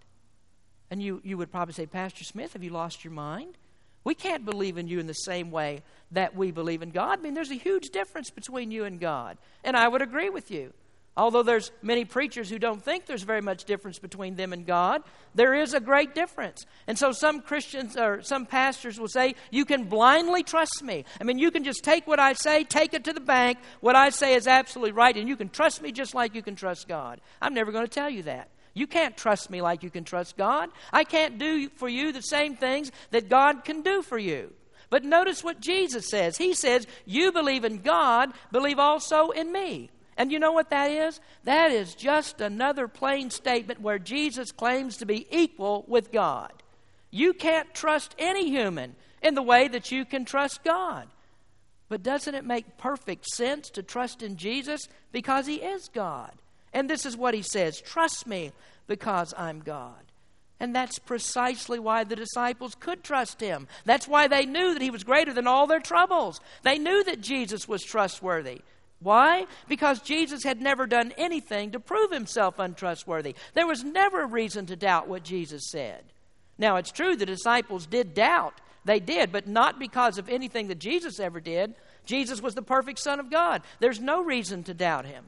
And 0.91 1.03
you, 1.03 1.21
you 1.25 1.37
would 1.39 1.51
probably 1.51 1.75
say, 1.75 1.87
Pastor 1.87 2.25
Smith, 2.25 2.53
have 2.53 2.63
you 2.63 2.71
lost 2.71 3.05
your 3.05 3.13
mind? 3.13 3.57
We 4.05 4.15
can't 4.15 4.45
believe 4.45 4.77
in 4.77 4.87
you 4.87 5.01
in 5.01 5.07
the 5.07 5.15
same 5.15 5.51
way 5.51 5.83
that 6.13 6.37
we 6.37 6.51
believe 6.51 6.83
in 6.83 6.91
God. 6.91 7.19
I 7.19 7.23
mean, 7.23 7.35
there's 7.35 7.51
a 7.51 7.55
huge 7.55 7.89
difference 7.89 8.31
between 8.31 8.71
you 8.71 8.85
and 8.85 9.01
God. 9.01 9.39
And 9.65 9.77
I 9.77 9.89
would 9.89 10.03
agree 10.03 10.29
with 10.31 10.51
you. 10.51 10.73
Although 11.17 11.45
there's 11.45 11.71
many 11.81 12.05
preachers 12.05 12.51
who 12.51 12.59
don't 12.59 12.83
think 12.83 13.07
there's 13.07 13.23
very 13.23 13.41
much 13.41 13.65
difference 13.65 14.01
between 14.01 14.35
them 14.35 14.53
and 14.53 14.67
God, 14.67 15.03
there 15.33 15.55
is 15.55 15.73
a 15.73 15.79
great 15.79 16.13
difference. 16.13 16.67
And 16.89 16.99
so 16.99 17.13
some 17.13 17.41
Christians 17.41 17.97
or 17.97 18.21
some 18.23 18.47
pastors 18.47 18.99
will 18.99 19.09
say, 19.09 19.37
You 19.53 19.65
can 19.65 19.85
blindly 19.85 20.43
trust 20.43 20.83
me. 20.83 21.05
I 21.21 21.25
mean, 21.25 21.39
you 21.39 21.53
can 21.53 21.63
just 21.63 21.85
take 21.85 22.09
what 22.09 22.19
I 22.19 22.33
say, 22.33 22.65
take 22.65 22.95
it 22.95 23.05
to 23.05 23.13
the 23.13 23.21
bank. 23.21 23.59
What 23.81 23.95
I 23.95 24.11
say 24.11 24.35
is 24.35 24.49
absolutely 24.49 24.91
right, 24.91 25.17
and 25.17 25.29
you 25.29 25.37
can 25.37 25.51
trust 25.51 25.83
me 25.83 25.93
just 25.93 26.17
like 26.17 26.35
you 26.35 26.43
can 26.43 26.57
trust 26.57 26.89
God. 26.89 27.21
I'm 27.41 27.55
never 27.55 27.71
going 27.71 27.87
to 27.87 27.91
tell 27.91 28.11
you 28.11 28.25
that. 28.25 28.49
You 28.75 28.89
can't 28.89 29.17
trust 29.17 29.51
me 29.51 29.63
like 29.63 29.83
you 29.83 29.91
can 29.91 30.05
trust 30.05 30.37
God. 30.37 30.69
I 30.93 31.05
can't 31.05 31.39
do 31.39 31.69
for 31.71 31.89
you 31.89 32.13
the 32.13 32.23
same 32.23 32.57
things 32.57 32.91
that 33.13 33.29
God 33.29 33.65
can 33.65 33.83
do 33.83 34.03
for 34.03 34.19
you. 34.19 34.53
But 34.91 35.05
notice 35.05 35.43
what 35.43 35.61
Jesus 35.61 36.09
says. 36.09 36.37
He 36.37 36.55
says, 36.55 36.87
You 37.07 37.33
believe 37.33 37.65
in 37.65 37.79
God, 37.79 38.33
believe 38.53 38.79
also 38.79 39.31
in 39.31 39.53
me. 39.53 39.91
And 40.17 40.31
you 40.31 40.39
know 40.39 40.53
what 40.53 40.71
that 40.71 40.91
is? 40.91 41.21
That 41.45 41.73
is 41.73 41.95
just 41.95 42.41
another 42.41 42.87
plain 42.87 43.31
statement 43.31 43.81
where 43.81 43.99
Jesus 43.99 44.53
claims 44.53 44.97
to 44.99 45.07
be 45.07 45.27
equal 45.31 45.85
with 45.89 46.13
God. 46.13 46.53
You 47.11 47.33
can't 47.33 47.73
trust 47.75 48.15
any 48.19 48.49
human 48.49 48.97
in 49.23 49.35
the 49.35 49.43
way 49.43 49.69
that 49.69 49.91
you 49.91 50.05
can 50.05 50.25
trust 50.25 50.63
God. 50.63 51.09
But 51.89 52.03
doesn't 52.03 52.35
it 52.35 52.45
make 52.45 52.79
perfect 52.79 53.27
sense 53.27 53.71
to 53.71 53.83
trust 53.83 54.23
in 54.23 54.37
Jesus 54.37 54.89
because 55.13 55.47
he 55.47 55.57
is 55.57 55.89
God? 55.89 56.33
And 56.75 56.91
this 56.91 57.07
is 57.07 57.17
what 57.17 57.33
he 57.33 57.43
says 57.43 57.81
Trust 57.81 58.27
me 58.27 58.53
because 58.87 59.33
I'm 59.39 59.61
God. 59.61 59.95
And 60.61 60.75
that's 60.75 60.99
precisely 60.99 61.79
why 61.79 62.05
the 62.05 62.17
disciples 62.17 62.75
could 62.75 63.03
trust 63.03 63.41
him. 63.41 63.67
That's 63.85 64.07
why 64.07 64.29
they 64.29 64.47
knew 64.47 64.73
that 64.73 64.83
he 64.83 64.91
was 64.91 65.05
greater 65.05 65.33
than 65.33 65.47
all 65.47 65.67
their 65.67 65.81
troubles. 65.81 66.41
They 66.63 66.79
knew 66.79 67.03
that 67.05 67.21
Jesus 67.21 67.67
was 67.67 67.83
trustworthy. 67.83 68.61
Why? 69.01 69.47
Because 69.69 70.01
Jesus 70.01 70.45
had 70.45 70.63
never 70.63 70.87
done 70.87 71.13
anything 71.19 71.73
to 71.73 71.81
prove 71.81 72.11
himself 72.11 72.59
untrustworthy. 72.59 73.35
There 73.53 73.67
was 73.67 73.85
never 73.85 74.23
a 74.23 74.27
reason 74.27 74.67
to 74.67 74.77
doubt 74.77 75.09
what 75.09 75.25
Jesus 75.25 75.71
said. 75.71 76.05
Now, 76.57 76.77
it's 76.77 76.93
true 76.93 77.17
the 77.17 77.27
disciples 77.27 77.87
did 77.87 78.15
doubt. 78.15 78.55
They 78.85 79.01
did, 79.01 79.33
but 79.33 79.47
not 79.47 79.79
because 79.79 80.19
of 80.19 80.29
anything 80.29 80.69
that 80.69 80.79
Jesus 80.79 81.19
ever 81.19 81.41
did. 81.41 81.75
Jesus 82.07 82.41
was 82.41 82.55
the 82.55 82.63
perfect 82.63 82.99
Son 82.99 83.19
of 83.19 83.31
God. 83.31 83.63
There's 83.81 84.01
no 84.01 84.23
reason 84.23 84.63
to 84.65 84.75
doubt 84.75 85.07
him. 85.07 85.25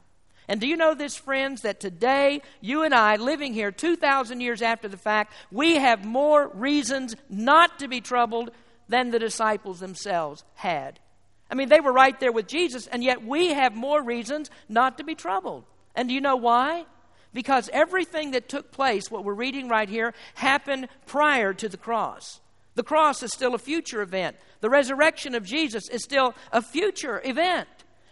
And 0.48 0.60
do 0.60 0.66
you 0.66 0.76
know 0.76 0.94
this, 0.94 1.16
friends, 1.16 1.62
that 1.62 1.80
today, 1.80 2.40
you 2.60 2.82
and 2.82 2.94
I, 2.94 3.16
living 3.16 3.52
here 3.52 3.72
2,000 3.72 4.40
years 4.40 4.62
after 4.62 4.88
the 4.88 4.96
fact, 4.96 5.32
we 5.50 5.74
have 5.76 6.04
more 6.04 6.48
reasons 6.48 7.16
not 7.28 7.80
to 7.80 7.88
be 7.88 8.00
troubled 8.00 8.50
than 8.88 9.10
the 9.10 9.18
disciples 9.18 9.80
themselves 9.80 10.44
had. 10.54 11.00
I 11.50 11.54
mean, 11.54 11.68
they 11.68 11.80
were 11.80 11.92
right 11.92 12.18
there 12.18 12.32
with 12.32 12.46
Jesus, 12.46 12.86
and 12.86 13.02
yet 13.02 13.24
we 13.24 13.48
have 13.48 13.74
more 13.74 14.02
reasons 14.02 14.50
not 14.68 14.98
to 14.98 15.04
be 15.04 15.14
troubled. 15.14 15.64
And 15.94 16.08
do 16.08 16.14
you 16.14 16.20
know 16.20 16.36
why? 16.36 16.84
Because 17.32 17.68
everything 17.72 18.30
that 18.32 18.48
took 18.48 18.70
place, 18.72 19.10
what 19.10 19.24
we're 19.24 19.34
reading 19.34 19.68
right 19.68 19.88
here, 19.88 20.14
happened 20.34 20.88
prior 21.06 21.52
to 21.54 21.68
the 21.68 21.76
cross. 21.76 22.40
The 22.76 22.82
cross 22.82 23.22
is 23.22 23.32
still 23.32 23.54
a 23.54 23.58
future 23.58 24.02
event. 24.02 24.36
The 24.60 24.70
resurrection 24.70 25.34
of 25.34 25.44
Jesus 25.44 25.88
is 25.88 26.02
still 26.02 26.34
a 26.52 26.62
future 26.62 27.20
event. 27.24 27.68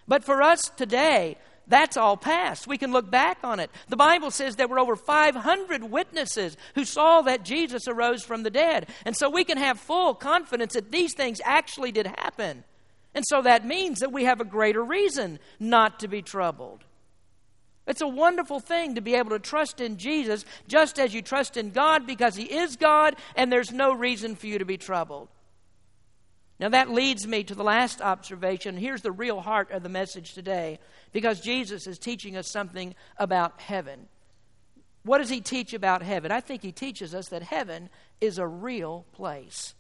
But 0.07 0.25
for 0.25 0.42
us 0.42 0.70
today, 0.77 1.37
that's 1.66 1.96
all 1.96 2.16
past. 2.16 2.66
We 2.66 2.79
can 2.79 2.92
look 2.92 3.11
back 3.11 3.38
on 3.42 3.59
it. 3.61 3.70
The 3.88 3.96
Bible 3.96 4.31
says 4.31 4.57
there 4.57 4.68
were 4.68 4.79
over 4.79 4.96
500 4.96 5.85
witnesses 5.85 6.57
who 6.74 6.85
saw 6.85 7.22
that 7.22 7.44
Jesus 7.44 7.88
arose 7.88 8.22
from 8.22 8.42
the 8.42 8.50
dead. 8.50 8.88
And 9.05 9.16
so 9.16 9.31
we 9.31 9.44
can 9.44 9.59
have 9.59 9.81
full 9.81 10.14
confidence 10.14 10.74
that 10.74 10.92
these 10.92 11.14
things 11.14 11.40
actually 11.44 11.92
did 11.92 12.07
happen. 12.07 12.64
And 13.14 13.24
so 13.27 13.42
that 13.42 13.64
means 13.64 14.00
that 14.00 14.12
we 14.12 14.24
have 14.24 14.40
a 14.40 14.44
greater 14.44 14.83
reason 14.83 15.38
not 15.59 16.00
to 16.00 16.09
be 16.09 16.20
troubled. 16.20 16.85
It's 17.87 18.00
a 18.00 18.09
wonderful 18.09 18.61
thing 18.61 18.94
to 18.94 19.00
be 19.00 19.14
able 19.14 19.31
to 19.31 19.38
trust 19.38 19.81
in 19.81 19.98
Jesus 19.98 20.44
just 20.66 20.98
as 20.98 21.14
you 21.14 21.22
trust 21.22 21.57
in 21.57 21.70
God 21.70 22.07
because 22.07 22.35
He 22.35 22.44
is 22.44 22.77
God 22.77 23.16
and 23.37 23.53
there's 23.53 23.72
no 23.72 23.92
reason 23.92 24.37
for 24.37 24.46
you 24.46 24.59
to 24.59 24.64
be 24.64 24.79
troubled. 24.79 25.29
Now, 26.61 26.69
that 26.69 26.90
leads 26.90 27.27
me 27.27 27.43
to 27.45 27.55
the 27.55 27.64
last 27.64 28.01
observation. 28.01 28.77
Here's 28.77 29.03
the 29.03 29.11
real 29.11 29.40
heart 29.40 29.73
of 29.73 29.83
the 29.83 29.88
message 29.88 30.35
today 30.35 30.79
because 31.12 31.40
Jesus 31.40 31.87
is 31.87 31.99
teaching 31.99 32.37
us 32.37 32.51
something 32.51 32.95
about 33.17 33.61
heaven. 33.61 34.07
What 35.03 35.19
does 35.19 35.29
he 35.29 35.40
teach 35.40 35.75
about 35.75 36.03
heaven? 36.03 36.31
I 36.31 36.40
think 36.40 36.62
he 36.62 36.73
teaches 36.73 37.14
us 37.14 37.29
that 37.29 37.43
heaven 37.43 37.90
is 38.21 38.38
a 38.38 38.47
real 38.47 39.05
place. 39.12 39.75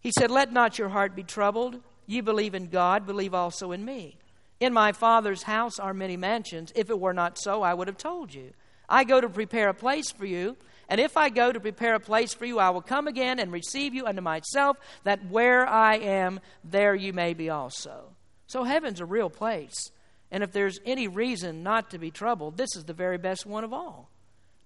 He 0.00 0.12
said, 0.16 0.30
Let 0.30 0.52
not 0.52 0.78
your 0.78 0.90
heart 0.90 1.16
be 1.16 1.22
troubled. 1.22 1.80
Ye 2.06 2.20
believe 2.20 2.54
in 2.54 2.66
God, 2.66 3.06
believe 3.06 3.34
also 3.34 3.72
in 3.72 3.84
me. 3.84 4.18
In 4.60 4.72
my 4.72 4.92
Father's 4.92 5.44
house 5.44 5.78
are 5.78 5.94
many 5.94 6.16
mansions. 6.16 6.72
If 6.76 6.90
it 6.90 7.00
were 7.00 7.14
not 7.14 7.38
so, 7.38 7.62
I 7.62 7.74
would 7.74 7.88
have 7.88 7.96
told 7.96 8.34
you. 8.34 8.52
I 8.88 9.04
go 9.04 9.20
to 9.20 9.28
prepare 9.28 9.70
a 9.70 9.74
place 9.74 10.10
for 10.10 10.26
you. 10.26 10.56
And 10.88 11.00
if 11.00 11.16
I 11.16 11.28
go 11.28 11.52
to 11.52 11.60
prepare 11.60 11.94
a 11.94 12.00
place 12.00 12.34
for 12.34 12.44
you, 12.44 12.58
I 12.58 12.70
will 12.70 12.82
come 12.82 13.06
again 13.06 13.38
and 13.38 13.52
receive 13.52 13.94
you 13.94 14.06
unto 14.06 14.20
myself, 14.20 14.76
that 15.04 15.30
where 15.30 15.66
I 15.66 15.96
am, 15.96 16.40
there 16.64 16.94
you 16.94 17.12
may 17.12 17.34
be 17.34 17.50
also. 17.50 18.14
So 18.46 18.64
heaven's 18.64 19.00
a 19.00 19.06
real 19.06 19.30
place. 19.30 19.90
And 20.30 20.42
if 20.42 20.52
there's 20.52 20.80
any 20.84 21.08
reason 21.08 21.62
not 21.62 21.90
to 21.90 21.98
be 21.98 22.10
troubled, 22.10 22.56
this 22.56 22.76
is 22.76 22.84
the 22.84 22.92
very 22.92 23.18
best 23.18 23.46
one 23.46 23.64
of 23.64 23.72
all. 23.72 24.10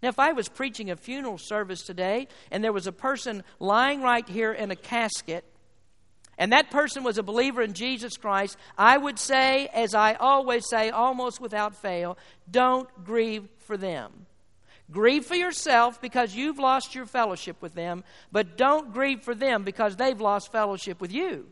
Now, 0.02 0.11
if 0.11 0.18
I 0.18 0.33
was 0.33 0.48
preaching 0.48 0.90
a 0.90 0.96
funeral 0.96 1.38
service 1.38 1.83
today 1.83 2.29
and 2.50 2.62
there 2.62 2.72
was 2.72 2.87
a 2.87 2.92
person 2.92 3.42
lying 3.59 4.02
right 4.02 4.29
here 4.29 4.52
in 4.52 4.70
a 4.70 4.76
casket, 4.76 5.44
and 6.38 6.52
that 6.52 6.70
person 6.70 7.02
was 7.02 7.16
a 7.16 7.22
believer 7.22 7.62
in 7.62 7.72
Jesus 7.72 8.16
Christ, 8.16 8.59
I 8.76 8.98
would 8.98 9.18
say, 9.18 9.68
as 9.68 9.94
I 9.94 10.14
always 10.14 10.68
say, 10.68 10.90
almost 10.90 11.40
without 11.40 11.74
fail, 11.74 12.18
don't 12.50 12.88
grieve 13.05 13.48
for 13.59 13.76
them. 13.76 14.25
Grieve 14.90 15.27
for 15.27 15.35
yourself 15.35 16.01
because 16.01 16.35
you've 16.35 16.59
lost 16.59 16.94
your 16.94 17.07
fellowship 17.07 17.61
with 17.61 17.75
them, 17.75 18.05
but 18.31 18.57
don't 18.57 18.92
grieve 18.92 19.22
for 19.22 19.35
them 19.35 19.64
because 19.64 19.96
they've 19.96 20.20
lost 20.20 20.53
fellowship 20.53 21.01
with 21.01 21.12
you. 21.12 21.46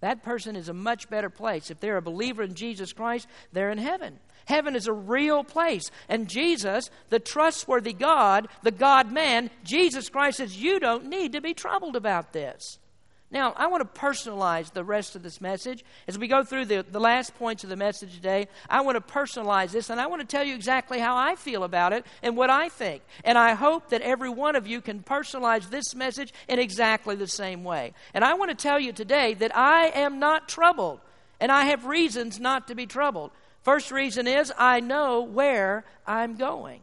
That 0.00 0.22
person 0.22 0.54
is 0.54 0.68
a 0.68 0.74
much 0.74 1.10
better 1.10 1.30
place. 1.30 1.70
If 1.70 1.80
they're 1.80 1.96
a 1.96 2.02
believer 2.02 2.42
in 2.44 2.54
Jesus 2.54 2.92
Christ, 2.92 3.26
they're 3.52 3.70
in 3.70 3.78
heaven. 3.78 4.20
Heaven 4.44 4.76
is 4.76 4.86
a 4.86 4.92
real 4.92 5.42
place. 5.42 5.90
And 6.08 6.28
Jesus, 6.28 6.90
the 7.08 7.18
trustworthy 7.18 7.92
God, 7.92 8.46
the 8.62 8.70
God 8.70 9.10
man, 9.10 9.50
Jesus 9.64 10.08
Christ 10.08 10.38
says, 10.38 10.62
You 10.62 10.78
don't 10.78 11.06
need 11.06 11.32
to 11.32 11.40
be 11.40 11.52
troubled 11.52 11.96
about 11.96 12.32
this. 12.32 12.78
Now, 13.30 13.52
I 13.58 13.66
want 13.66 13.82
to 13.82 14.00
personalize 14.00 14.72
the 14.72 14.82
rest 14.82 15.14
of 15.14 15.22
this 15.22 15.38
message. 15.38 15.84
As 16.06 16.18
we 16.18 16.28
go 16.28 16.42
through 16.42 16.64
the, 16.64 16.82
the 16.90 17.00
last 17.00 17.36
points 17.38 17.62
of 17.62 17.68
the 17.68 17.76
message 17.76 18.14
today, 18.14 18.48
I 18.70 18.80
want 18.80 18.96
to 18.96 19.12
personalize 19.12 19.70
this 19.70 19.90
and 19.90 20.00
I 20.00 20.06
want 20.06 20.22
to 20.22 20.26
tell 20.26 20.44
you 20.44 20.54
exactly 20.54 20.98
how 20.98 21.14
I 21.14 21.34
feel 21.34 21.62
about 21.62 21.92
it 21.92 22.06
and 22.22 22.38
what 22.38 22.48
I 22.48 22.70
think. 22.70 23.02
And 23.24 23.36
I 23.36 23.52
hope 23.52 23.90
that 23.90 24.00
every 24.00 24.30
one 24.30 24.56
of 24.56 24.66
you 24.66 24.80
can 24.80 25.00
personalize 25.00 25.68
this 25.68 25.94
message 25.94 26.32
in 26.48 26.58
exactly 26.58 27.16
the 27.16 27.26
same 27.26 27.64
way. 27.64 27.92
And 28.14 28.24
I 28.24 28.32
want 28.32 28.50
to 28.50 28.54
tell 28.54 28.80
you 28.80 28.94
today 28.94 29.34
that 29.34 29.54
I 29.54 29.88
am 29.88 30.18
not 30.18 30.48
troubled, 30.48 31.00
and 31.38 31.52
I 31.52 31.66
have 31.66 31.84
reasons 31.84 32.40
not 32.40 32.68
to 32.68 32.74
be 32.74 32.86
troubled. 32.86 33.30
First 33.60 33.92
reason 33.92 34.26
is 34.26 34.50
I 34.56 34.80
know 34.80 35.20
where 35.20 35.84
I'm 36.06 36.36
going. 36.36 36.80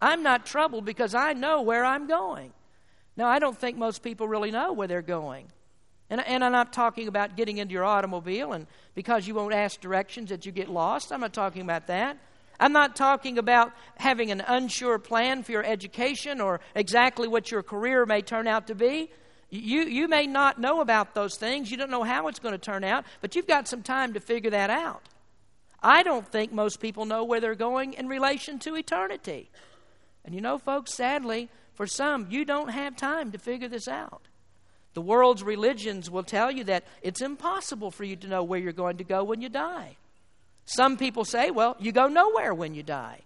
I'm 0.00 0.22
not 0.22 0.46
troubled 0.46 0.84
because 0.84 1.12
I 1.12 1.32
know 1.32 1.62
where 1.62 1.84
I'm 1.84 2.06
going. 2.06 2.52
Now, 3.16 3.26
I 3.26 3.40
don't 3.40 3.58
think 3.58 3.76
most 3.76 4.04
people 4.04 4.28
really 4.28 4.52
know 4.52 4.72
where 4.72 4.86
they're 4.86 5.02
going. 5.02 5.48
And, 6.10 6.26
and 6.26 6.42
I'm 6.42 6.52
not 6.52 6.72
talking 6.72 7.08
about 7.08 7.36
getting 7.36 7.58
into 7.58 7.72
your 7.72 7.84
automobile 7.84 8.52
and 8.52 8.66
because 8.94 9.26
you 9.26 9.34
won't 9.34 9.54
ask 9.54 9.80
directions 9.80 10.30
that 10.30 10.46
you 10.46 10.52
get 10.52 10.68
lost. 10.68 11.12
I'm 11.12 11.20
not 11.20 11.34
talking 11.34 11.62
about 11.62 11.86
that. 11.88 12.18
I'm 12.60 12.72
not 12.72 12.96
talking 12.96 13.38
about 13.38 13.72
having 13.96 14.30
an 14.30 14.42
unsure 14.46 14.98
plan 14.98 15.42
for 15.42 15.52
your 15.52 15.64
education 15.64 16.40
or 16.40 16.60
exactly 16.74 17.28
what 17.28 17.50
your 17.50 17.62
career 17.62 18.04
may 18.04 18.22
turn 18.22 18.48
out 18.48 18.66
to 18.66 18.74
be. 18.74 19.10
You, 19.50 19.82
you 19.82 20.08
may 20.08 20.26
not 20.26 20.60
know 20.60 20.80
about 20.80 21.14
those 21.14 21.36
things. 21.36 21.70
You 21.70 21.76
don't 21.76 21.90
know 21.90 22.02
how 22.02 22.28
it's 22.28 22.38
going 22.38 22.52
to 22.52 22.58
turn 22.58 22.84
out, 22.84 23.04
but 23.20 23.36
you've 23.36 23.46
got 23.46 23.68
some 23.68 23.82
time 23.82 24.14
to 24.14 24.20
figure 24.20 24.50
that 24.50 24.70
out. 24.70 25.02
I 25.82 26.02
don't 26.02 26.26
think 26.26 26.52
most 26.52 26.80
people 26.80 27.04
know 27.04 27.24
where 27.24 27.40
they're 27.40 27.54
going 27.54 27.94
in 27.94 28.08
relation 28.08 28.58
to 28.60 28.76
eternity. 28.76 29.50
And 30.24 30.34
you 30.34 30.40
know, 30.40 30.58
folks, 30.58 30.94
sadly, 30.94 31.48
for 31.74 31.86
some, 31.86 32.26
you 32.30 32.44
don't 32.44 32.70
have 32.70 32.96
time 32.96 33.30
to 33.32 33.38
figure 33.38 33.68
this 33.68 33.86
out. 33.88 34.27
The 34.98 35.02
world's 35.02 35.44
religions 35.44 36.10
will 36.10 36.24
tell 36.24 36.50
you 36.50 36.64
that 36.64 36.82
it's 37.02 37.20
impossible 37.20 37.92
for 37.92 38.02
you 38.02 38.16
to 38.16 38.26
know 38.26 38.42
where 38.42 38.58
you're 38.58 38.72
going 38.72 38.96
to 38.96 39.04
go 39.04 39.22
when 39.22 39.40
you 39.40 39.48
die. 39.48 39.96
Some 40.64 40.96
people 40.96 41.24
say, 41.24 41.52
well, 41.52 41.76
you 41.78 41.92
go 41.92 42.08
nowhere 42.08 42.52
when 42.52 42.74
you 42.74 42.82
die. 42.82 43.20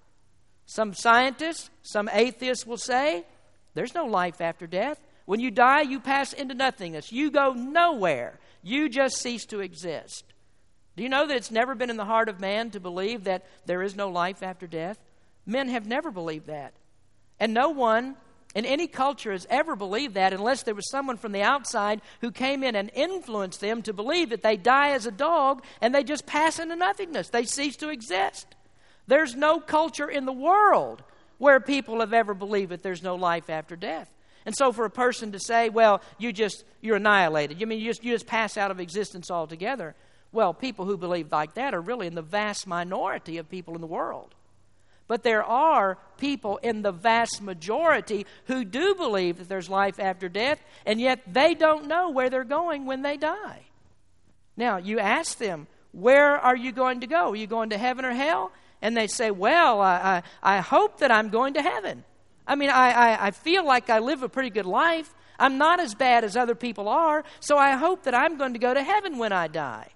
Some 0.66 0.92
scientists, 0.92 1.70
some 1.80 2.11
atheists 2.12 2.66
will 2.66 2.76
say, 2.76 3.24
there's 3.72 3.94
no 3.94 4.04
life 4.04 4.42
after 4.42 4.66
death. 4.66 5.00
When 5.24 5.40
you 5.40 5.50
die, 5.50 5.80
you 5.80 5.98
pass 5.98 6.35
into 6.35 6.52
nothingness. 6.52 7.11
You 7.11 7.30
go 7.30 7.54
nowhere. 7.54 8.38
You 8.62 8.90
just 8.90 9.16
cease 9.16 9.46
to 9.46 9.61
exist. 9.61 10.24
Do 10.94 11.02
you 11.02 11.08
know 11.08 11.26
that 11.26 11.38
it's 11.38 11.50
never 11.50 11.74
been 11.74 11.88
in 11.88 11.96
the 11.96 12.04
heart 12.04 12.28
of 12.28 12.38
man 12.38 12.68
to 12.72 12.80
believe 12.80 13.24
that 13.24 13.46
there 13.64 13.82
is 13.82 13.96
no 13.96 14.11
life 14.11 14.42
after 14.42 14.66
death? 14.66 14.98
Men 15.46 15.70
have 15.70 15.87
never 15.87 16.11
believed 16.11 16.48
that. 16.48 16.74
And 17.40 17.54
no 17.54 17.70
one 17.70 18.16
in 18.55 18.65
any 18.65 18.87
culture 18.87 19.33
has 19.33 19.47
ever 19.49 19.77
believed 19.77 20.15
that 20.15 20.33
unless 20.33 20.62
there 20.62 20.75
was 20.75 20.91
someone 20.91 21.17
from 21.17 21.33
the 21.33 21.43
outside 21.43 22.03
who 22.21 22.31
came 22.31 22.62
in 22.62 22.77
and 22.77 22.91
influenced 22.95 23.61
them 23.61 23.83
to 23.83 23.93
believe 23.93 24.31
that 24.31 24.43
they 24.43 24.57
die 24.57 24.91
as 24.91 25.07
a 25.07 25.11
dog 25.11 25.65
and 25.81 25.95
they 25.95 26.05
just 26.05 26.27
pass 26.27 26.59
into 26.59 26.77
nothingness. 26.77 27.31
They 27.31 27.45
cease 27.45 27.77
to 27.77 27.88
exist. 27.88 28.55
There's 29.07 29.35
no 29.35 29.59
culture 29.59 30.09
in 30.09 30.27
the 30.27 30.33
world 30.33 31.03
where 31.38 31.61
people 31.61 32.01
have 32.01 32.12
ever 32.12 32.35
believed 32.35 32.71
that 32.71 32.83
there's 32.83 33.03
no 33.03 33.17
life 33.17 33.51
after 33.51 33.75
death. 33.75 34.09
And 34.45 34.55
so 34.57 34.73
for 34.73 34.85
a 34.85 34.91
person 34.91 35.33
to 35.33 35.38
say, 35.38 35.69
well, 35.69 36.03
you 36.19 36.33
just 36.33 36.65
you're 36.81 36.97
annihilated. 36.97 37.61
You 37.61 37.67
mean 37.67 37.81
you 37.81 37.87
just 37.87 38.05
you 38.05 38.12
just 38.12 38.27
pass 38.27 38.57
out 38.57 38.71
of 38.71 38.81
existence 38.81 39.31
altogether. 39.31 39.95
Well, 40.33 40.55
people 40.55 40.85
who 40.87 40.97
believe 40.97 41.31
like 41.31 41.55
that 41.55 41.75
are 41.75 41.81
really 41.81 42.07
in 42.07 42.15
the 42.15 42.23
vast 42.23 42.67
minority 42.67 43.38
of 43.38 43.49
people 43.49 43.75
in 43.75 43.81
the 43.81 43.87
world. 43.87 44.35
But 45.12 45.25
there 45.25 45.44
are 45.44 45.98
people 46.16 46.57
in 46.62 46.81
the 46.81 46.90
vast 46.90 47.42
majority 47.42 48.25
who 48.46 48.64
do 48.64 48.94
believe 48.94 49.37
that 49.37 49.46
there's 49.46 49.68
life 49.68 50.01
after 50.01 50.27
death, 50.27 50.59
and 50.87 50.98
yet 50.98 51.20
they 51.31 51.53
don't 51.53 51.87
know 51.87 52.09
where 52.09 52.31
they're 52.31 52.44
going 52.44 52.87
when 52.87 53.03
they 53.03 53.18
die. 53.18 53.66
Now, 54.57 54.79
you 54.79 54.98
ask 54.98 55.37
them, 55.37 55.66
Where 55.92 56.38
are 56.38 56.57
you 56.57 56.72
going 56.72 57.01
to 57.01 57.07
go? 57.07 57.33
Are 57.33 57.37
you 57.37 57.46
going 57.46 57.68
to 57.68 57.77
heaven 57.77 58.07
or 58.07 58.14
hell? 58.14 58.53
And 58.81 58.96
they 58.96 59.07
say, 59.07 59.31
Well, 59.31 59.83
I, 59.83 60.22
I, 60.42 60.57
I 60.57 60.61
hope 60.61 61.01
that 61.01 61.12
I'm 61.12 61.29
going 61.29 61.53
to 61.53 61.62
heaven. 61.62 62.05
I 62.46 62.55
mean, 62.55 62.70
I, 62.70 62.92
I, 62.92 63.27
I 63.27 63.31
feel 63.33 63.66
like 63.66 63.90
I 63.90 63.98
live 63.98 64.22
a 64.22 64.31
pretty 64.31 64.48
good 64.48 64.64
life. 64.64 65.12
I'm 65.38 65.59
not 65.59 65.79
as 65.79 65.94
bad 65.94 66.25
as 66.25 66.38
other 66.38 66.55
people 66.55 66.88
are, 66.88 67.22
so 67.38 67.59
I 67.59 67.72
hope 67.72 68.05
that 68.05 68.14
I'm 68.14 68.38
going 68.38 68.55
to 68.55 68.59
go 68.59 68.72
to 68.72 68.83
heaven 68.83 69.18
when 69.18 69.33
I 69.33 69.48
die. 69.48 69.90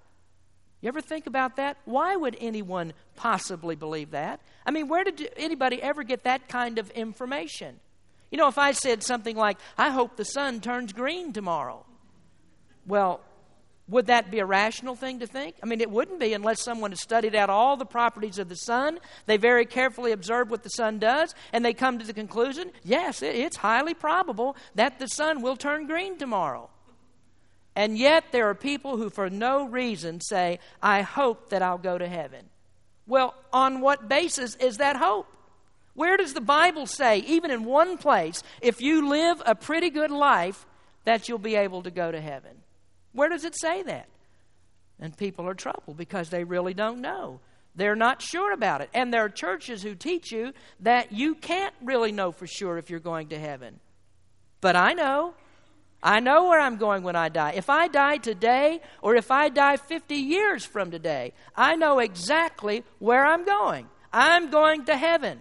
You 0.81 0.89
ever 0.89 1.01
think 1.01 1.25
about 1.25 1.55
that? 1.55 1.77
Why 1.85 2.15
would 2.15 2.37
anyone 2.39 2.93
possibly 3.15 3.75
believe 3.75 4.11
that? 4.11 4.41
I 4.67 4.71
mean, 4.71 4.89
where 4.89 5.05
did 5.05 5.31
anybody 5.37 5.81
ever 5.81 6.03
get 6.03 6.25
that 6.25 6.49
kind 6.49 6.77
of 6.77 6.91
information? 6.91 7.79
You 8.29 8.37
know, 8.37 8.49
if 8.49 8.57
I 8.57 8.73
said 8.73 9.01
something 9.01 9.37
like, 9.37 9.57
I 9.77 9.91
hope 9.91 10.17
the 10.17 10.25
sun 10.25 10.59
turns 10.59 10.91
green 10.91 11.31
tomorrow, 11.31 11.85
well, 12.85 13.21
would 13.87 14.07
that 14.07 14.29
be 14.29 14.39
a 14.39 14.45
rational 14.45 14.95
thing 14.95 15.19
to 15.19 15.27
think? 15.27 15.55
I 15.63 15.65
mean, 15.65 15.79
it 15.79 15.89
wouldn't 15.89 16.19
be 16.19 16.33
unless 16.33 16.61
someone 16.61 16.91
had 16.91 16.99
studied 16.99 17.33
out 17.33 17.49
all 17.49 17.77
the 17.77 17.85
properties 17.85 18.37
of 18.37 18.49
the 18.49 18.55
sun. 18.55 18.99
They 19.25 19.37
very 19.37 19.65
carefully 19.65 20.11
observe 20.11 20.51
what 20.51 20.63
the 20.63 20.69
sun 20.69 20.99
does, 20.99 21.33
and 21.53 21.63
they 21.63 21.73
come 21.73 21.97
to 21.99 22.05
the 22.05 22.13
conclusion 22.13 22.71
yes, 22.83 23.21
it's 23.21 23.55
highly 23.55 23.93
probable 23.93 24.57
that 24.75 24.99
the 24.99 25.07
sun 25.07 25.41
will 25.41 25.55
turn 25.55 25.87
green 25.87 26.17
tomorrow. 26.17 26.69
And 27.77 27.97
yet, 27.97 28.25
there 28.31 28.49
are 28.49 28.55
people 28.55 28.97
who, 28.97 29.09
for 29.09 29.29
no 29.29 29.65
reason, 29.65 30.19
say, 30.19 30.59
I 30.81 31.03
hope 31.03 31.49
that 31.49 31.61
I'll 31.61 31.77
go 31.77 31.97
to 31.97 32.07
heaven. 32.07 32.49
Well, 33.07 33.33
on 33.53 33.81
what 33.81 34.09
basis 34.09 34.55
is 34.55 34.77
that 34.77 34.97
hope? 34.97 35.27
Where 35.93 36.17
does 36.17 36.33
the 36.33 36.41
Bible 36.41 36.85
say, 36.85 37.19
even 37.19 37.49
in 37.49 37.63
one 37.63 37.97
place, 37.97 38.43
if 38.61 38.81
you 38.81 39.09
live 39.09 39.41
a 39.45 39.55
pretty 39.55 39.89
good 39.89 40.11
life, 40.11 40.65
that 41.05 41.27
you'll 41.27 41.39
be 41.39 41.55
able 41.55 41.81
to 41.83 41.91
go 41.91 42.11
to 42.11 42.21
heaven? 42.21 42.57
Where 43.13 43.29
does 43.29 43.45
it 43.45 43.59
say 43.59 43.81
that? 43.83 44.07
And 44.99 45.15
people 45.17 45.47
are 45.47 45.55
troubled 45.55 45.97
because 45.97 46.29
they 46.29 46.43
really 46.43 46.73
don't 46.73 47.01
know. 47.01 47.39
They're 47.75 47.95
not 47.95 48.21
sure 48.21 48.51
about 48.51 48.81
it. 48.81 48.89
And 48.93 49.13
there 49.13 49.23
are 49.23 49.29
churches 49.29 49.83
who 49.83 49.95
teach 49.95 50.31
you 50.31 50.53
that 50.81 51.11
you 51.11 51.35
can't 51.35 51.73
really 51.81 52.11
know 52.11 52.31
for 52.31 52.45
sure 52.45 52.77
if 52.77 52.89
you're 52.89 52.99
going 52.99 53.29
to 53.29 53.39
heaven. 53.39 53.79
But 54.61 54.75
I 54.75 54.93
know. 54.93 55.33
I 56.01 56.19
know 56.19 56.47
where 56.47 56.59
I'm 56.59 56.77
going 56.77 57.03
when 57.03 57.15
I 57.15 57.29
die. 57.29 57.53
If 57.55 57.69
I 57.69 57.87
die 57.87 58.17
today 58.17 58.81
or 59.01 59.15
if 59.15 59.31
I 59.31 59.49
die 59.49 59.77
50 59.77 60.15
years 60.15 60.63
from 60.63 60.91
today, 60.91 61.33
I 61.55 61.75
know 61.75 61.99
exactly 61.99 62.83
where 62.99 63.25
I'm 63.25 63.45
going. 63.45 63.87
I'm 64.13 64.49
going 64.51 64.85
to 64.85 64.95
heaven. 64.95 65.39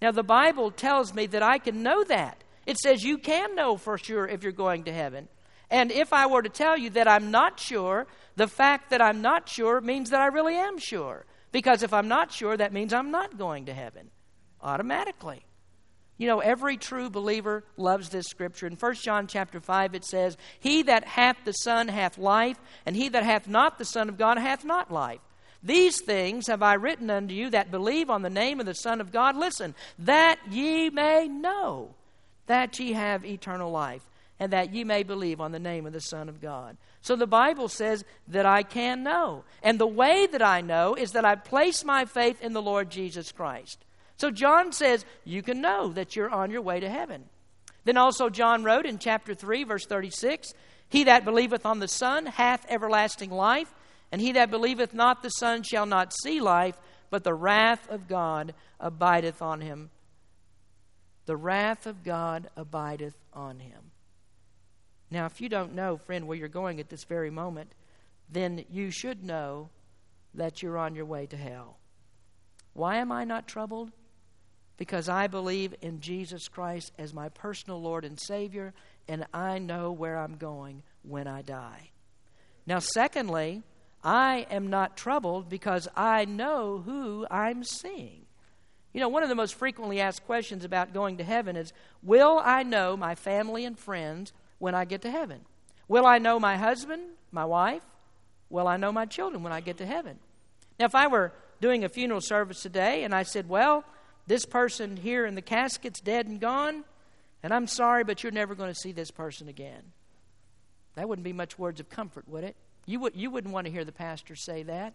Now, 0.00 0.10
the 0.10 0.22
Bible 0.22 0.70
tells 0.70 1.14
me 1.14 1.26
that 1.26 1.42
I 1.42 1.58
can 1.58 1.82
know 1.82 2.04
that. 2.04 2.42
It 2.66 2.78
says 2.78 3.02
you 3.02 3.18
can 3.18 3.54
know 3.54 3.76
for 3.76 3.98
sure 3.98 4.26
if 4.26 4.42
you're 4.42 4.52
going 4.52 4.84
to 4.84 4.92
heaven. 4.92 5.28
And 5.70 5.90
if 5.90 6.12
I 6.12 6.26
were 6.26 6.42
to 6.42 6.48
tell 6.48 6.76
you 6.76 6.90
that 6.90 7.08
I'm 7.08 7.30
not 7.30 7.58
sure, 7.58 8.06
the 8.36 8.46
fact 8.46 8.90
that 8.90 9.00
I'm 9.00 9.22
not 9.22 9.48
sure 9.48 9.80
means 9.80 10.10
that 10.10 10.20
I 10.20 10.26
really 10.26 10.54
am 10.54 10.78
sure. 10.78 11.24
Because 11.50 11.82
if 11.82 11.92
I'm 11.92 12.08
not 12.08 12.30
sure, 12.30 12.56
that 12.56 12.72
means 12.72 12.92
I'm 12.92 13.10
not 13.10 13.38
going 13.38 13.66
to 13.66 13.74
heaven 13.74 14.10
automatically. 14.60 15.44
You 16.22 16.28
know, 16.28 16.38
every 16.38 16.76
true 16.76 17.10
believer 17.10 17.64
loves 17.76 18.10
this 18.10 18.28
scripture. 18.28 18.68
In 18.68 18.76
1 18.76 18.94
John 18.94 19.26
chapter 19.26 19.58
5 19.58 19.96
it 19.96 20.04
says, 20.04 20.36
He 20.60 20.84
that 20.84 21.02
hath 21.04 21.36
the 21.44 21.50
Son 21.50 21.88
hath 21.88 22.16
life, 22.16 22.60
and 22.86 22.94
he 22.94 23.08
that 23.08 23.24
hath 23.24 23.48
not 23.48 23.76
the 23.76 23.84
Son 23.84 24.08
of 24.08 24.18
God 24.18 24.38
hath 24.38 24.64
not 24.64 24.92
life. 24.92 25.18
These 25.64 26.00
things 26.00 26.46
have 26.46 26.62
I 26.62 26.74
written 26.74 27.10
unto 27.10 27.34
you 27.34 27.50
that 27.50 27.72
believe 27.72 28.08
on 28.08 28.22
the 28.22 28.30
name 28.30 28.60
of 28.60 28.66
the 28.66 28.74
Son 28.76 29.00
of 29.00 29.10
God. 29.10 29.34
Listen, 29.36 29.74
that 29.98 30.38
ye 30.48 30.90
may 30.90 31.26
know 31.26 31.92
that 32.46 32.78
ye 32.78 32.92
have 32.92 33.24
eternal 33.24 33.72
life, 33.72 34.06
and 34.38 34.52
that 34.52 34.72
ye 34.72 34.84
may 34.84 35.02
believe 35.02 35.40
on 35.40 35.50
the 35.50 35.58
name 35.58 35.86
of 35.86 35.92
the 35.92 36.00
Son 36.00 36.28
of 36.28 36.40
God. 36.40 36.76
So 37.00 37.16
the 37.16 37.26
Bible 37.26 37.66
says 37.66 38.04
that 38.28 38.46
I 38.46 38.62
can 38.62 39.02
know. 39.02 39.42
And 39.60 39.76
the 39.76 39.88
way 39.88 40.28
that 40.28 40.40
I 40.40 40.60
know 40.60 40.94
is 40.94 41.10
that 41.14 41.24
I 41.24 41.34
place 41.34 41.84
my 41.84 42.04
faith 42.04 42.40
in 42.40 42.52
the 42.52 42.62
Lord 42.62 42.90
Jesus 42.90 43.32
Christ. 43.32 43.84
So 44.22 44.30
John 44.30 44.70
says, 44.70 45.04
You 45.24 45.42
can 45.42 45.60
know 45.60 45.92
that 45.94 46.14
you're 46.14 46.30
on 46.30 46.52
your 46.52 46.62
way 46.62 46.78
to 46.78 46.88
heaven. 46.88 47.24
Then 47.82 47.96
also, 47.96 48.30
John 48.30 48.62
wrote 48.62 48.86
in 48.86 49.00
chapter 49.00 49.34
3, 49.34 49.64
verse 49.64 49.84
36 49.84 50.52
He 50.88 51.02
that 51.04 51.24
believeth 51.24 51.66
on 51.66 51.80
the 51.80 51.88
Son 51.88 52.26
hath 52.26 52.64
everlasting 52.68 53.32
life, 53.32 53.74
and 54.12 54.20
he 54.20 54.30
that 54.30 54.48
believeth 54.48 54.94
not 54.94 55.24
the 55.24 55.28
Son 55.28 55.64
shall 55.64 55.86
not 55.86 56.14
see 56.22 56.40
life, 56.40 56.76
but 57.10 57.24
the 57.24 57.34
wrath 57.34 57.90
of 57.90 58.06
God 58.06 58.54
abideth 58.78 59.42
on 59.42 59.60
him. 59.60 59.90
The 61.26 61.36
wrath 61.36 61.88
of 61.88 62.04
God 62.04 62.48
abideth 62.56 63.16
on 63.32 63.58
him. 63.58 63.90
Now, 65.10 65.26
if 65.26 65.40
you 65.40 65.48
don't 65.48 65.74
know, 65.74 65.96
friend, 65.96 66.28
where 66.28 66.38
you're 66.38 66.46
going 66.46 66.78
at 66.78 66.90
this 66.90 67.02
very 67.02 67.30
moment, 67.30 67.72
then 68.30 68.66
you 68.70 68.92
should 68.92 69.24
know 69.24 69.70
that 70.32 70.62
you're 70.62 70.78
on 70.78 70.94
your 70.94 71.06
way 71.06 71.26
to 71.26 71.36
hell. 71.36 71.78
Why 72.72 72.98
am 72.98 73.10
I 73.10 73.24
not 73.24 73.48
troubled? 73.48 73.90
Because 74.82 75.08
I 75.08 75.28
believe 75.28 75.76
in 75.80 76.00
Jesus 76.00 76.48
Christ 76.48 76.90
as 76.98 77.14
my 77.14 77.28
personal 77.28 77.80
Lord 77.80 78.04
and 78.04 78.18
Savior, 78.18 78.74
and 79.06 79.24
I 79.32 79.60
know 79.60 79.92
where 79.92 80.18
I'm 80.18 80.34
going 80.34 80.82
when 81.04 81.28
I 81.28 81.42
die. 81.42 81.90
Now, 82.66 82.80
secondly, 82.80 83.62
I 84.02 84.44
am 84.50 84.70
not 84.70 84.96
troubled 84.96 85.48
because 85.48 85.86
I 85.94 86.24
know 86.24 86.82
who 86.84 87.28
I'm 87.30 87.62
seeing. 87.62 88.26
You 88.92 88.98
know, 88.98 89.08
one 89.08 89.22
of 89.22 89.28
the 89.28 89.36
most 89.36 89.54
frequently 89.54 90.00
asked 90.00 90.26
questions 90.26 90.64
about 90.64 90.92
going 90.92 91.18
to 91.18 91.24
heaven 91.24 91.54
is 91.54 91.72
Will 92.02 92.40
I 92.42 92.64
know 92.64 92.96
my 92.96 93.14
family 93.14 93.64
and 93.64 93.78
friends 93.78 94.32
when 94.58 94.74
I 94.74 94.84
get 94.84 95.02
to 95.02 95.12
heaven? 95.12 95.42
Will 95.86 96.06
I 96.06 96.18
know 96.18 96.40
my 96.40 96.56
husband, 96.56 97.02
my 97.30 97.44
wife? 97.44 97.84
Will 98.50 98.66
I 98.66 98.78
know 98.78 98.90
my 98.90 99.06
children 99.06 99.44
when 99.44 99.52
I 99.52 99.60
get 99.60 99.76
to 99.76 99.86
heaven? 99.86 100.18
Now, 100.80 100.86
if 100.86 100.96
I 100.96 101.06
were 101.06 101.32
doing 101.60 101.84
a 101.84 101.88
funeral 101.88 102.20
service 102.20 102.62
today 102.62 103.04
and 103.04 103.14
I 103.14 103.22
said, 103.22 103.48
Well, 103.48 103.84
this 104.26 104.44
person 104.44 104.96
here 104.96 105.26
in 105.26 105.34
the 105.34 105.42
casket's 105.42 106.00
dead 106.00 106.26
and 106.26 106.40
gone, 106.40 106.84
and 107.42 107.52
I'm 107.52 107.66
sorry, 107.66 108.04
but 108.04 108.22
you're 108.22 108.32
never 108.32 108.54
going 108.54 108.72
to 108.72 108.78
see 108.78 108.92
this 108.92 109.10
person 109.10 109.48
again. 109.48 109.82
That 110.94 111.08
wouldn't 111.08 111.24
be 111.24 111.32
much 111.32 111.58
words 111.58 111.80
of 111.80 111.88
comfort, 111.88 112.28
would 112.28 112.44
it? 112.44 112.56
You, 112.86 113.00
would, 113.00 113.16
you 113.16 113.30
wouldn't 113.30 113.52
want 113.52 113.66
to 113.66 113.72
hear 113.72 113.84
the 113.84 113.92
pastor 113.92 114.36
say 114.36 114.62
that. 114.64 114.94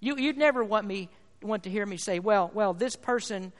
You, 0.00 0.16
you'd 0.16 0.36
never 0.36 0.62
want 0.62 0.86
me 0.86 1.08
want 1.42 1.64
to 1.64 1.70
hear 1.70 1.84
me 1.86 1.96
say, 1.96 2.18
well, 2.18 2.50
well, 2.54 2.72
this 2.72 2.96
person 2.96 3.52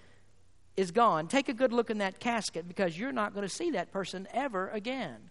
is 0.76 0.90
gone. 0.90 1.28
Take 1.28 1.48
a 1.48 1.54
good 1.54 1.72
look 1.72 1.90
in 1.90 1.98
that 1.98 2.20
casket 2.20 2.66
because 2.66 2.98
you're 2.98 3.12
not 3.12 3.34
going 3.34 3.46
to 3.46 3.54
see 3.54 3.72
that 3.72 3.92
person 3.92 4.26
ever 4.32 4.68
again. 4.68 5.30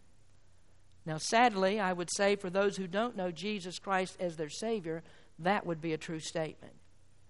Now, 1.05 1.17
sadly, 1.17 1.79
I 1.79 1.93
would 1.93 2.09
say 2.15 2.35
for 2.35 2.49
those 2.49 2.77
who 2.77 2.87
don't 2.87 3.15
know 3.15 3.31
Jesus 3.31 3.77
Christ 3.77 4.17
as 4.19 4.37
their 4.37 4.49
Savior, 4.49 5.03
that 5.39 5.65
would 5.65 5.81
be 5.81 5.93
a 5.93 5.97
true 5.97 6.19
statement. 6.19 6.73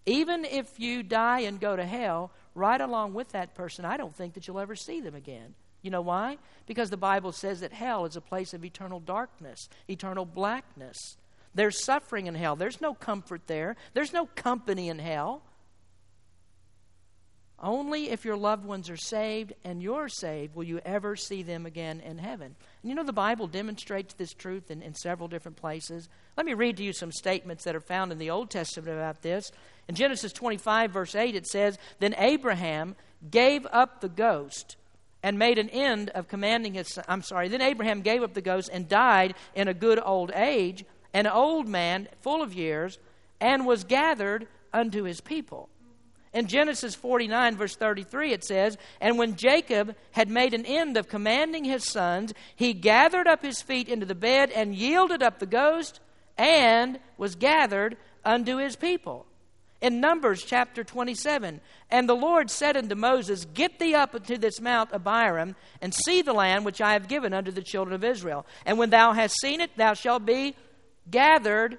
Even 0.05 0.45
if 0.45 0.79
you 0.79 1.03
die 1.03 1.41
and 1.41 1.59
go 1.59 1.75
to 1.75 1.85
hell, 1.85 2.31
right 2.53 2.79
along 2.79 3.13
with 3.13 3.29
that 3.29 3.55
person, 3.55 3.85
I 3.85 3.97
don't 3.97 4.15
think 4.15 4.33
that 4.33 4.47
you'll 4.47 4.59
ever 4.59 4.75
see 4.75 5.01
them 5.01 5.15
again. 5.15 5.55
You 5.81 5.91
know 5.91 6.01
why? 6.01 6.37
Because 6.65 6.89
the 6.89 6.97
Bible 6.97 7.31
says 7.31 7.59
that 7.59 7.73
hell 7.73 8.05
is 8.05 8.15
a 8.15 8.21
place 8.21 8.53
of 8.53 8.65
eternal 8.65 8.99
darkness, 8.99 9.69
eternal 9.87 10.25
blackness. 10.25 11.17
There's 11.53 11.83
suffering 11.83 12.27
in 12.27 12.35
hell. 12.35 12.55
There's 12.55 12.81
no 12.81 12.93
comfort 12.93 13.47
there. 13.47 13.75
There's 13.93 14.11
no 14.11 14.25
company 14.25 14.89
in 14.89 14.99
hell. 14.99 15.41
Only 17.59 18.09
if 18.09 18.25
your 18.25 18.35
loved 18.35 18.65
ones 18.65 18.89
are 18.89 18.97
saved 18.97 19.53
and 19.63 19.81
you're 19.81 20.09
saved 20.09 20.55
will 20.55 20.65
you 20.65 20.79
ever 20.79 21.15
see 21.15 21.41
them 21.41 21.65
again 21.65 22.01
in 22.01 22.17
heaven. 22.17 22.55
And 22.81 22.89
you 22.89 22.95
know, 22.95 23.03
the 23.03 23.13
Bible 23.13 23.47
demonstrates 23.47 24.13
this 24.13 24.33
truth 24.33 24.69
in, 24.69 24.81
in 24.81 24.93
several 24.93 25.29
different 25.29 25.57
places. 25.57 26.09
Let 26.35 26.45
me 26.45 26.53
read 26.53 26.77
to 26.77 26.83
you 26.83 26.91
some 26.91 27.13
statements 27.13 27.63
that 27.63 27.75
are 27.75 27.81
found 27.81 28.11
in 28.11 28.17
the 28.17 28.29
Old 28.29 28.49
Testament 28.49 28.97
about 28.97 29.21
this. 29.21 29.51
In 29.87 29.95
Genesis 29.95 30.33
25, 30.33 30.91
verse 30.91 31.15
8, 31.15 31.33
it 31.33 31.47
says, 31.47 31.77
Then 31.99 32.13
Abraham 32.17 32.95
gave 33.31 33.65
up 33.71 34.01
the 34.01 34.09
ghost 34.09 34.75
and 35.23 35.39
made 35.39 35.57
an 35.57 35.69
end 35.69 36.09
of 36.09 36.27
commanding 36.27 36.73
his 36.73 36.93
son. 36.93 37.05
I'm 37.07 37.23
sorry, 37.23 37.47
then 37.47 37.61
Abraham 37.61 38.01
gave 38.01 38.21
up 38.21 38.33
the 38.33 38.41
ghost 38.41 38.69
and 38.71 38.89
died 38.89 39.33
in 39.55 39.69
a 39.69 39.73
good 39.73 39.99
old 40.03 40.31
age, 40.35 40.83
an 41.13 41.25
old 41.25 41.69
man, 41.69 42.09
full 42.21 42.43
of 42.43 42.53
years, 42.53 42.99
and 43.39 43.65
was 43.65 43.85
gathered 43.85 44.47
unto 44.73 45.03
his 45.03 45.21
people. 45.21 45.69
In 46.35 46.47
Genesis 46.47 46.93
49, 46.95 47.55
verse 47.55 47.77
33, 47.77 48.33
it 48.33 48.43
says, 48.43 48.77
And 48.99 49.17
when 49.17 49.37
Jacob 49.37 49.95
had 50.11 50.27
made 50.27 50.53
an 50.53 50.65
end 50.65 50.97
of 50.97 51.07
commanding 51.07 51.63
his 51.63 51.85
sons, 51.85 52.33
he 52.57 52.73
gathered 52.73 53.25
up 53.25 53.41
his 53.41 53.61
feet 53.61 53.87
into 53.87 54.05
the 54.05 54.15
bed 54.15 54.51
and 54.51 54.75
yielded 54.75 55.23
up 55.23 55.39
the 55.39 55.45
ghost 55.45 56.01
and 56.37 56.99
was 57.17 57.35
gathered 57.35 57.95
unto 58.25 58.57
his 58.57 58.75
people. 58.75 59.25
In 59.79 60.01
Numbers 60.01 60.43
chapter 60.43 60.83
27, 60.83 61.61
and 61.89 62.09
the 62.09 62.15
Lord 62.15 62.51
said 62.51 62.75
unto 62.75 62.95
Moses, 62.95 63.45
Get 63.45 63.79
thee 63.79 63.95
up 63.95 64.13
unto 64.13 64.37
this 64.37 64.59
mount 64.59 64.89
Abarim, 64.91 65.55
and 65.81 65.93
see 65.93 66.21
the 66.21 66.33
land 66.33 66.65
which 66.65 66.81
I 66.81 66.93
have 66.93 67.07
given 67.07 67.33
unto 67.33 67.51
the 67.51 67.61
children 67.61 67.95
of 67.95 68.03
Israel. 68.03 68.45
And 68.65 68.77
when 68.77 68.89
thou 68.89 69.13
hast 69.13 69.39
seen 69.39 69.61
it, 69.61 69.71
thou 69.77 69.93
shalt 69.93 70.25
be 70.25 70.57
gathered 71.09 71.77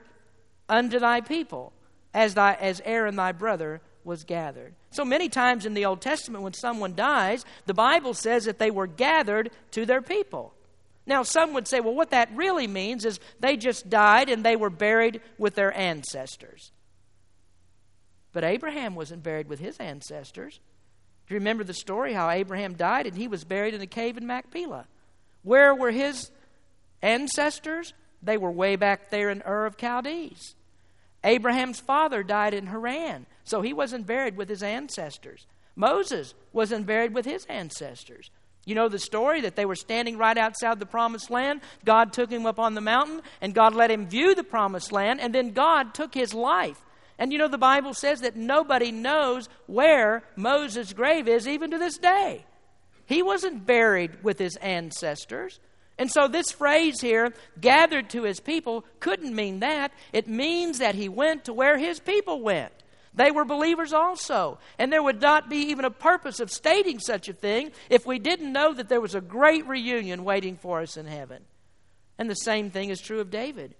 unto 0.66 0.98
thy 0.98 1.20
people, 1.20 1.74
as, 2.14 2.32
thy, 2.32 2.54
as 2.54 2.80
Aaron 2.86 3.16
thy 3.16 3.32
brother 3.32 3.82
was 4.06 4.24
gathered. 4.24 4.74
So 4.90 5.04
many 5.04 5.28
times 5.28 5.66
in 5.66 5.74
the 5.74 5.84
Old 5.84 6.00
Testament, 6.00 6.44
when 6.44 6.54
someone 6.54 6.94
dies, 6.94 7.44
the 7.66 7.74
Bible 7.74 8.14
says 8.14 8.44
that 8.44 8.58
they 8.58 8.70
were 8.70 8.86
gathered 8.86 9.50
to 9.72 9.84
their 9.84 10.00
people. 10.00 10.54
Now, 11.06 11.22
some 11.22 11.52
would 11.52 11.68
say, 11.68 11.80
well, 11.80 11.94
what 11.94 12.10
that 12.10 12.34
really 12.34 12.66
means 12.66 13.04
is 13.04 13.20
they 13.38 13.56
just 13.56 13.90
died 13.90 14.28
and 14.28 14.44
they 14.44 14.56
were 14.56 14.70
buried 14.70 15.20
with 15.38 15.54
their 15.54 15.76
ancestors. 15.76 16.72
But 18.32 18.44
Abraham 18.44 18.94
wasn't 18.94 19.22
buried 19.22 19.48
with 19.48 19.60
his 19.60 19.78
ancestors. 19.78 20.60
Do 21.26 21.34
you 21.34 21.40
remember 21.40 21.64
the 21.64 21.74
story 21.74 22.12
how 22.12 22.30
Abraham 22.30 22.74
died 22.74 23.06
and 23.06 23.16
he 23.16 23.28
was 23.28 23.44
buried 23.44 23.74
in 23.74 23.80
a 23.80 23.86
cave 23.86 24.16
in 24.16 24.26
Machpelah? 24.26 24.86
Where 25.42 25.74
were 25.74 25.90
his 25.90 26.30
ancestors? 27.02 27.92
They 28.22 28.36
were 28.36 28.50
way 28.50 28.76
back 28.76 29.10
there 29.10 29.30
in 29.30 29.42
Ur 29.46 29.66
of 29.66 29.76
Chaldees. 29.76 30.54
Abraham's 31.26 31.80
father 31.80 32.22
died 32.22 32.54
in 32.54 32.68
Haran, 32.68 33.26
so 33.44 33.60
he 33.60 33.72
wasn't 33.72 34.06
buried 34.06 34.36
with 34.36 34.48
his 34.48 34.62
ancestors. 34.62 35.46
Moses 35.74 36.32
wasn't 36.52 36.86
buried 36.86 37.12
with 37.12 37.26
his 37.26 37.44
ancestors. 37.46 38.30
You 38.64 38.74
know 38.74 38.88
the 38.88 38.98
story 38.98 39.42
that 39.42 39.56
they 39.56 39.66
were 39.66 39.76
standing 39.76 40.18
right 40.18 40.38
outside 40.38 40.78
the 40.78 40.86
promised 40.86 41.30
land. 41.30 41.60
God 41.84 42.12
took 42.12 42.30
him 42.30 42.46
up 42.46 42.58
on 42.58 42.74
the 42.74 42.80
mountain, 42.80 43.22
and 43.40 43.54
God 43.54 43.74
let 43.74 43.90
him 43.90 44.06
view 44.06 44.34
the 44.34 44.44
promised 44.44 44.92
land, 44.92 45.20
and 45.20 45.34
then 45.34 45.50
God 45.50 45.94
took 45.94 46.14
his 46.14 46.32
life. 46.32 46.80
And 47.18 47.32
you 47.32 47.38
know 47.38 47.48
the 47.48 47.58
Bible 47.58 47.94
says 47.94 48.20
that 48.20 48.36
nobody 48.36 48.92
knows 48.92 49.48
where 49.66 50.22
Moses' 50.36 50.92
grave 50.92 51.28
is, 51.28 51.48
even 51.48 51.70
to 51.72 51.78
this 51.78 51.98
day. 51.98 52.44
He 53.06 53.22
wasn't 53.22 53.66
buried 53.66 54.22
with 54.22 54.38
his 54.38 54.56
ancestors. 54.56 55.60
And 55.98 56.10
so, 56.10 56.28
this 56.28 56.50
phrase 56.50 57.00
here, 57.00 57.32
gathered 57.60 58.10
to 58.10 58.24
his 58.24 58.38
people, 58.38 58.84
couldn't 59.00 59.34
mean 59.34 59.60
that. 59.60 59.92
It 60.12 60.28
means 60.28 60.78
that 60.78 60.94
he 60.94 61.08
went 61.08 61.44
to 61.44 61.54
where 61.54 61.78
his 61.78 62.00
people 62.00 62.42
went. 62.42 62.72
They 63.14 63.30
were 63.30 63.46
believers 63.46 63.94
also. 63.94 64.58
And 64.78 64.92
there 64.92 65.02
would 65.02 65.22
not 65.22 65.48
be 65.48 65.70
even 65.70 65.86
a 65.86 65.90
purpose 65.90 66.38
of 66.38 66.50
stating 66.50 66.98
such 66.98 67.30
a 67.30 67.32
thing 67.32 67.72
if 67.88 68.04
we 68.04 68.18
didn't 68.18 68.52
know 68.52 68.74
that 68.74 68.90
there 68.90 69.00
was 69.00 69.14
a 69.14 69.22
great 69.22 69.66
reunion 69.66 70.22
waiting 70.22 70.56
for 70.56 70.82
us 70.82 70.98
in 70.98 71.06
heaven. 71.06 71.42
And 72.18 72.28
the 72.28 72.34
same 72.34 72.70
thing 72.70 72.90
is 72.90 73.00
true 73.00 73.20
of 73.20 73.30
David. 73.30 73.74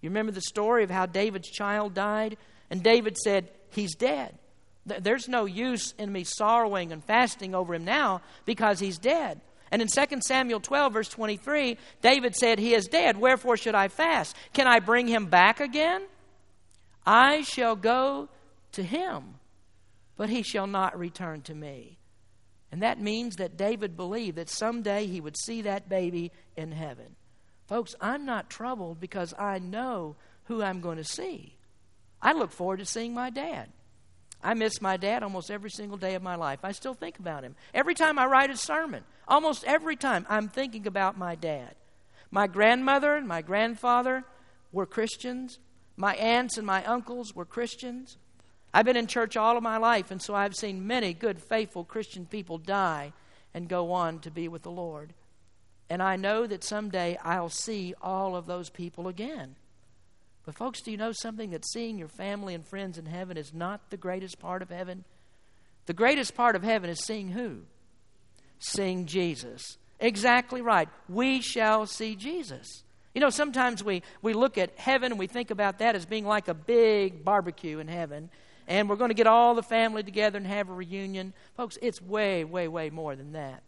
You 0.00 0.10
remember 0.10 0.32
the 0.32 0.40
story 0.40 0.82
of 0.82 0.90
how 0.90 1.06
David's 1.06 1.48
child 1.48 1.94
died? 1.94 2.36
And 2.70 2.82
David 2.82 3.16
said, 3.16 3.48
He's 3.70 3.94
dead. 3.94 4.36
There's 4.84 5.28
no 5.28 5.44
use 5.44 5.94
in 5.96 6.10
me 6.10 6.24
sorrowing 6.24 6.90
and 6.92 7.04
fasting 7.04 7.54
over 7.54 7.72
him 7.72 7.84
now 7.84 8.20
because 8.44 8.80
he's 8.80 8.98
dead. 8.98 9.40
And 9.72 9.80
in 9.80 9.88
2 9.88 10.20
Samuel 10.20 10.60
12, 10.60 10.92
verse 10.92 11.08
23, 11.08 11.78
David 12.02 12.36
said, 12.36 12.58
He 12.58 12.74
is 12.74 12.86
dead. 12.86 13.16
Wherefore 13.16 13.56
should 13.56 13.74
I 13.74 13.88
fast? 13.88 14.36
Can 14.52 14.66
I 14.66 14.80
bring 14.80 15.08
him 15.08 15.26
back 15.26 15.60
again? 15.60 16.02
I 17.06 17.40
shall 17.40 17.74
go 17.74 18.28
to 18.72 18.82
him, 18.82 19.36
but 20.18 20.28
he 20.28 20.42
shall 20.42 20.66
not 20.66 20.98
return 20.98 21.40
to 21.42 21.54
me. 21.54 21.98
And 22.70 22.82
that 22.82 23.00
means 23.00 23.36
that 23.36 23.56
David 23.56 23.96
believed 23.96 24.36
that 24.36 24.50
someday 24.50 25.06
he 25.06 25.22
would 25.22 25.38
see 25.38 25.62
that 25.62 25.88
baby 25.88 26.32
in 26.54 26.70
heaven. 26.72 27.16
Folks, 27.66 27.94
I'm 27.98 28.26
not 28.26 28.50
troubled 28.50 29.00
because 29.00 29.32
I 29.38 29.58
know 29.58 30.16
who 30.44 30.62
I'm 30.62 30.80
going 30.80 30.98
to 30.98 31.04
see. 31.04 31.56
I 32.20 32.34
look 32.34 32.52
forward 32.52 32.80
to 32.80 32.86
seeing 32.86 33.14
my 33.14 33.30
dad. 33.30 33.70
I 34.42 34.54
miss 34.54 34.80
my 34.80 34.96
dad 34.96 35.22
almost 35.22 35.50
every 35.50 35.70
single 35.70 35.96
day 35.96 36.14
of 36.14 36.22
my 36.22 36.34
life. 36.34 36.60
I 36.62 36.72
still 36.72 36.94
think 36.94 37.18
about 37.18 37.44
him. 37.44 37.54
Every 37.72 37.94
time 37.94 38.18
I 38.18 38.26
write 38.26 38.50
a 38.50 38.56
sermon, 38.56 39.04
almost 39.28 39.64
every 39.64 39.96
time, 39.96 40.26
I'm 40.28 40.48
thinking 40.48 40.86
about 40.86 41.16
my 41.16 41.34
dad. 41.34 41.74
My 42.30 42.46
grandmother 42.46 43.14
and 43.14 43.28
my 43.28 43.42
grandfather 43.42 44.24
were 44.72 44.86
Christians. 44.86 45.58
My 45.96 46.14
aunts 46.16 46.58
and 46.58 46.66
my 46.66 46.84
uncles 46.84 47.34
were 47.34 47.44
Christians. 47.44 48.16
I've 48.74 48.86
been 48.86 48.96
in 48.96 49.06
church 49.06 49.36
all 49.36 49.56
of 49.56 49.62
my 49.62 49.76
life, 49.76 50.10
and 50.10 50.20
so 50.20 50.34
I've 50.34 50.54
seen 50.54 50.86
many 50.86 51.12
good, 51.12 51.40
faithful 51.40 51.84
Christian 51.84 52.26
people 52.26 52.58
die 52.58 53.12
and 53.52 53.68
go 53.68 53.92
on 53.92 54.18
to 54.20 54.30
be 54.30 54.48
with 54.48 54.62
the 54.62 54.70
Lord. 54.70 55.12
And 55.90 56.02
I 56.02 56.16
know 56.16 56.46
that 56.46 56.64
someday 56.64 57.18
I'll 57.22 57.50
see 57.50 57.92
all 58.00 58.34
of 58.34 58.46
those 58.46 58.70
people 58.70 59.08
again. 59.08 59.56
But, 60.44 60.56
folks, 60.56 60.80
do 60.80 60.90
you 60.90 60.96
know 60.96 61.12
something? 61.12 61.50
That 61.50 61.66
seeing 61.66 61.98
your 61.98 62.08
family 62.08 62.54
and 62.54 62.66
friends 62.66 62.98
in 62.98 63.06
heaven 63.06 63.36
is 63.36 63.54
not 63.54 63.90
the 63.90 63.96
greatest 63.96 64.38
part 64.38 64.62
of 64.62 64.70
heaven. 64.70 65.04
The 65.86 65.92
greatest 65.92 66.34
part 66.34 66.56
of 66.56 66.62
heaven 66.62 66.90
is 66.90 67.00
seeing 67.00 67.28
who? 67.28 67.60
Seeing 68.58 69.06
Jesus. 69.06 69.78
Exactly 70.00 70.60
right. 70.60 70.88
We 71.08 71.40
shall 71.40 71.86
see 71.86 72.16
Jesus. 72.16 72.82
You 73.14 73.20
know, 73.20 73.30
sometimes 73.30 73.84
we, 73.84 74.02
we 74.22 74.32
look 74.32 74.58
at 74.58 74.78
heaven 74.78 75.12
and 75.12 75.18
we 75.18 75.26
think 75.26 75.50
about 75.50 75.78
that 75.78 75.94
as 75.94 76.06
being 76.06 76.24
like 76.24 76.48
a 76.48 76.54
big 76.54 77.24
barbecue 77.24 77.78
in 77.78 77.88
heaven, 77.88 78.30
and 78.66 78.88
we're 78.88 78.96
going 78.96 79.10
to 79.10 79.14
get 79.14 79.26
all 79.26 79.54
the 79.54 79.62
family 79.62 80.02
together 80.02 80.38
and 80.38 80.46
have 80.46 80.70
a 80.70 80.72
reunion. 80.72 81.34
Folks, 81.56 81.76
it's 81.82 82.00
way, 82.00 82.44
way, 82.44 82.68
way 82.68 82.90
more 82.90 83.14
than 83.14 83.32
that. 83.32 83.62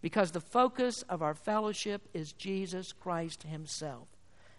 Because 0.00 0.30
the 0.30 0.40
focus 0.40 1.02
of 1.08 1.20
our 1.20 1.34
fellowship 1.34 2.08
is 2.14 2.32
Jesus 2.32 2.92
Christ 2.92 3.42
Himself. 3.42 4.08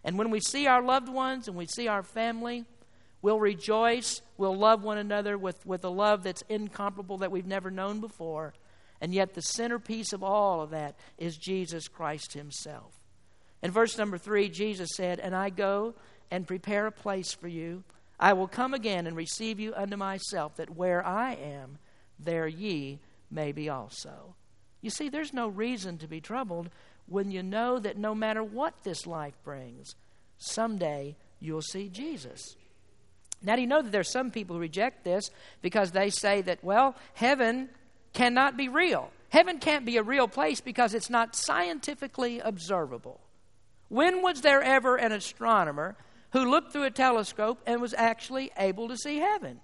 And 0.03 0.17
when 0.17 0.31
we 0.31 0.39
see 0.39 0.67
our 0.67 0.81
loved 0.81 1.09
ones 1.09 1.47
and 1.47 1.55
we 1.55 1.67
see 1.67 1.87
our 1.87 2.03
family, 2.03 2.65
we'll 3.21 3.39
rejoice. 3.39 4.21
We'll 4.37 4.57
love 4.57 4.83
one 4.83 4.97
another 4.97 5.37
with, 5.37 5.65
with 5.65 5.83
a 5.83 5.89
love 5.89 6.23
that's 6.23 6.43
incomparable 6.49 7.19
that 7.19 7.31
we've 7.31 7.47
never 7.47 7.69
known 7.69 7.99
before. 7.99 8.53
And 8.99 9.13
yet, 9.13 9.33
the 9.33 9.41
centerpiece 9.41 10.13
of 10.13 10.23
all 10.23 10.61
of 10.61 10.69
that 10.71 10.95
is 11.17 11.37
Jesus 11.37 11.87
Christ 11.87 12.33
Himself. 12.33 12.93
In 13.63 13.71
verse 13.71 13.97
number 13.97 14.17
three, 14.17 14.49
Jesus 14.49 14.89
said, 14.95 15.19
And 15.19 15.35
I 15.35 15.49
go 15.49 15.95
and 16.29 16.47
prepare 16.47 16.87
a 16.87 16.91
place 16.91 17.33
for 17.33 17.47
you. 17.47 17.83
I 18.19 18.33
will 18.33 18.47
come 18.47 18.73
again 18.73 19.07
and 19.07 19.15
receive 19.15 19.59
you 19.59 19.73
unto 19.75 19.97
myself, 19.97 20.55
that 20.57 20.75
where 20.75 21.05
I 21.05 21.33
am, 21.33 21.79
there 22.19 22.47
ye 22.47 22.99
may 23.31 23.51
be 23.51 23.69
also. 23.69 24.35
You 24.81 24.89
see, 24.89 25.09
there's 25.09 25.33
no 25.33 25.47
reason 25.47 25.97
to 25.99 26.07
be 26.07 26.21
troubled 26.21 26.69
when 27.07 27.31
you 27.31 27.43
know 27.43 27.79
that 27.79 27.97
no 27.97 28.15
matter 28.15 28.43
what 28.43 28.83
this 28.83 29.05
life 29.05 29.35
brings, 29.43 29.95
someday 30.37 31.15
you'll 31.39 31.61
see 31.61 31.89
Jesus. 31.89 32.55
Now, 33.43 33.55
do 33.55 33.61
you 33.61 33.67
know 33.67 33.81
that 33.81 33.91
there's 33.91 34.11
some 34.11 34.31
people 34.31 34.55
who 34.55 34.61
reject 34.61 35.03
this 35.03 35.31
because 35.61 35.91
they 35.91 36.09
say 36.09 36.41
that, 36.41 36.63
well, 36.63 36.95
heaven 37.13 37.69
cannot 38.13 38.55
be 38.55 38.69
real. 38.69 39.11
Heaven 39.29 39.59
can't 39.59 39.85
be 39.85 39.97
a 39.97 40.03
real 40.03 40.27
place 40.27 40.61
because 40.61 40.93
it's 40.93 41.09
not 41.09 41.35
scientifically 41.35 42.39
observable. 42.39 43.19
When 43.87 44.21
was 44.21 44.41
there 44.41 44.61
ever 44.61 44.95
an 44.95 45.11
astronomer 45.11 45.95
who 46.31 46.49
looked 46.49 46.71
through 46.71 46.83
a 46.83 46.91
telescope 46.91 47.59
and 47.65 47.81
was 47.81 47.93
actually 47.93 48.51
able 48.57 48.87
to 48.89 48.97
see 48.97 49.17
heaven? 49.17 49.59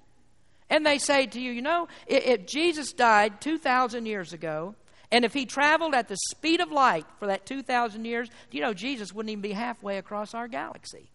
And 0.70 0.86
they 0.86 0.98
say 0.98 1.28
to 1.28 1.40
you, 1.40 1.52
you 1.52 1.62
know, 1.62 1.88
if 2.08 2.46
Jesus 2.46 2.92
died 2.92 3.40
2,000 3.42 4.06
years 4.06 4.34
ago, 4.34 4.76
and 5.12 5.24
if 5.24 5.34
he 5.34 5.46
traveled 5.46 5.94
at 5.94 6.10
the 6.10 6.18
speed 6.30 6.60
of 6.60 6.72
light 6.72 7.06
for 7.20 7.28
that 7.28 7.46
2,000 7.46 8.06
years, 8.06 8.30
you 8.52 8.62
know, 8.62 8.74
Jesus 8.74 9.14
wouldn't 9.14 9.32
even 9.32 9.42
be 9.42 9.54
halfway 9.54 9.98
across 9.98 10.34
our 10.34 10.48
galaxy. 10.48 11.10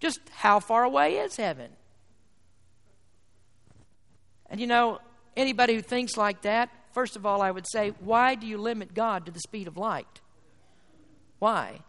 Just 0.00 0.20
how 0.30 0.60
far 0.60 0.84
away 0.84 1.18
is 1.18 1.36
heaven? 1.36 1.70
And 4.48 4.60
you 4.60 4.66
know, 4.66 5.00
anybody 5.36 5.74
who 5.74 5.82
thinks 5.82 6.16
like 6.16 6.42
that, 6.42 6.70
first 6.92 7.16
of 7.16 7.26
all, 7.26 7.42
I 7.42 7.50
would 7.50 7.66
say, 7.70 7.92
why 8.00 8.34
do 8.34 8.46
you 8.46 8.58
limit 8.58 8.94
God 8.94 9.26
to 9.26 9.32
the 9.32 9.40
speed 9.40 9.68
of 9.68 9.76
light? 9.76 10.20
Why? 11.38 11.80